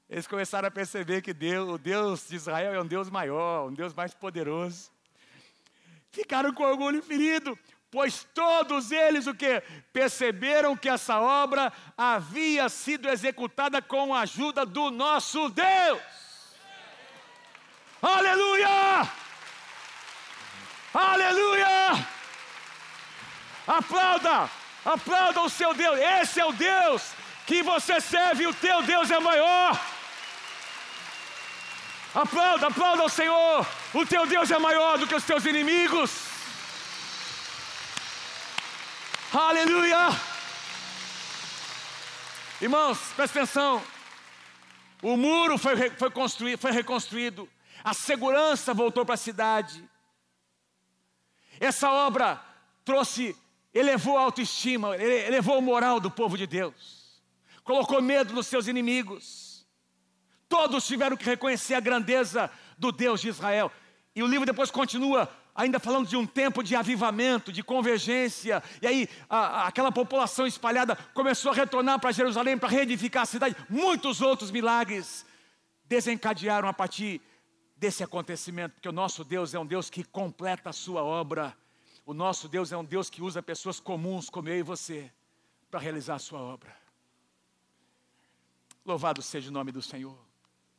Eles 0.09 0.27
começaram 0.27 0.69
a 0.69 0.71
perceber 0.71 1.23
que 1.23 1.33
Deus, 1.33 1.69
o 1.69 1.79
Deus 1.79 2.29
de 2.29 2.37
Israel 2.37 2.75
é 2.75 2.81
um 2.81 2.87
Deus 2.87 3.11
maior, 3.11 3.69
um 3.69 3.75
Deus 3.75 3.93
mais 3.93 4.15
poderoso. 4.15 4.93
Ficaram 6.13 6.53
com 6.53 6.63
orgulho 6.63 7.03
ferido, 7.03 7.59
pois 7.91 8.23
todos 8.35 8.93
eles 8.93 9.27
o 9.27 9.35
que 9.35 9.61
perceberam 9.93 10.77
que 10.77 10.89
essa 10.89 11.19
obra 11.19 11.73
havia 11.97 12.69
sido 12.69 13.09
executada 13.09 13.83
com 13.83 14.15
a 14.15 14.21
ajuda 14.21 14.65
do 14.65 14.91
nosso 14.93 15.49
Deus. 15.49 16.24
Aleluia! 18.05 19.09
Aleluia! 20.93 22.07
Aplauda! 23.67 24.51
Aplauda 24.85 25.41
o 25.41 25.49
seu 25.49 25.73
Deus. 25.73 25.99
Esse 25.99 26.39
é 26.39 26.45
o 26.45 26.53
Deus 26.53 27.03
que 27.47 27.63
você 27.63 27.99
serve, 28.03 28.47
o 28.47 28.53
teu 28.53 28.83
Deus 28.83 29.11
é 29.11 29.19
maior. 29.19 29.81
Aplauda, 32.15 32.67
aplauda 32.67 33.05
o 33.05 33.09
Senhor. 33.09 33.67
O 33.95 34.05
teu 34.05 34.27
Deus 34.27 34.51
é 34.51 34.59
maior 34.59 34.99
do 34.99 35.07
que 35.07 35.15
os 35.15 35.25
teus 35.25 35.47
inimigos. 35.47 36.11
Aleluia! 39.33 40.11
Irmãos, 42.61 42.99
presta 43.17 43.41
atenção. 43.41 43.83
O 45.01 45.17
muro 45.17 45.57
foi, 45.57 45.91
foi 45.91 46.11
foi 46.59 46.71
reconstruído 46.71 47.49
a 47.85 47.93
segurança 47.93 48.73
voltou 48.73 49.05
para 49.05 49.15
a 49.15 49.19
cidade. 49.19 49.87
Essa 51.61 51.91
obra 51.91 52.43
trouxe, 52.83 53.37
elevou 53.75 54.17
a 54.17 54.23
autoestima, 54.23 54.97
elevou 54.97 55.59
o 55.59 55.63
moral 55.63 56.01
do 56.01 56.11
povo 56.11 56.39
de 56.39 56.47
Deus, 56.47 57.23
colocou 57.63 58.01
medo 58.01 58.33
nos 58.33 58.47
seus 58.47 58.67
inimigos. 58.67 59.67
Todos 60.49 60.87
tiveram 60.87 61.17
que 61.17 61.25
reconhecer 61.25 61.75
a 61.75 61.81
grandeza 61.81 62.51
do 62.79 62.91
Deus 62.91 63.21
de 63.21 63.29
Israel. 63.29 63.71
E 64.17 64.23
o 64.23 64.27
livro 64.27 64.47
depois 64.47 64.71
continua 64.71 65.31
ainda 65.55 65.79
falando 65.79 66.09
de 66.09 66.17
um 66.17 66.27
tempo 66.27 66.63
de 66.63 66.75
avivamento, 66.75 67.53
de 67.53 67.63
convergência, 67.63 68.63
e 68.83 68.87
aí 68.87 69.09
a, 69.29 69.39
a, 69.39 69.69
aquela 69.69 69.93
população 69.93 70.47
espalhada 70.47 70.97
começou 71.13 71.53
a 71.53 71.55
retornar 71.55 72.01
para 72.01 72.11
Jerusalém 72.13 72.59
para 72.59 72.69
reedificar 72.69 73.23
a 73.23 73.27
cidade. 73.27 73.55
Muitos 73.69 74.21
outros 74.21 74.51
milagres 74.51 75.25
desencadearam 75.85 76.69
a 76.69 76.73
partir 76.73 77.21
desse 77.77 78.03
acontecimento, 78.03 78.75
porque 78.75 78.89
o 78.89 78.93
nosso 78.93 79.25
Deus 79.25 79.55
é 79.55 79.59
um 79.59 79.67
Deus 79.67 79.91
que 79.91 80.05
completa 80.05 80.71
a 80.71 80.73
sua 80.73 81.03
obra. 81.03 81.57
O 82.07 82.15
nosso 82.15 82.49
Deus 82.49 82.73
é 82.73 82.77
um 82.77 82.85
Deus 82.85 83.09
que 83.11 83.23
usa 83.23 83.43
pessoas 83.43 83.81
comuns 83.81 84.29
como 84.29 84.49
eu 84.49 84.59
e 84.59 84.63
você 84.63 85.11
para 85.71 85.81
realizar 85.81 86.17
a 86.17 86.19
sua 86.19 86.41
obra. 86.41 86.75
Louvado 88.85 89.23
seja 89.23 89.49
o 89.49 89.53
nome 89.53 89.73
do 89.73 89.81
Senhor. 89.81 90.19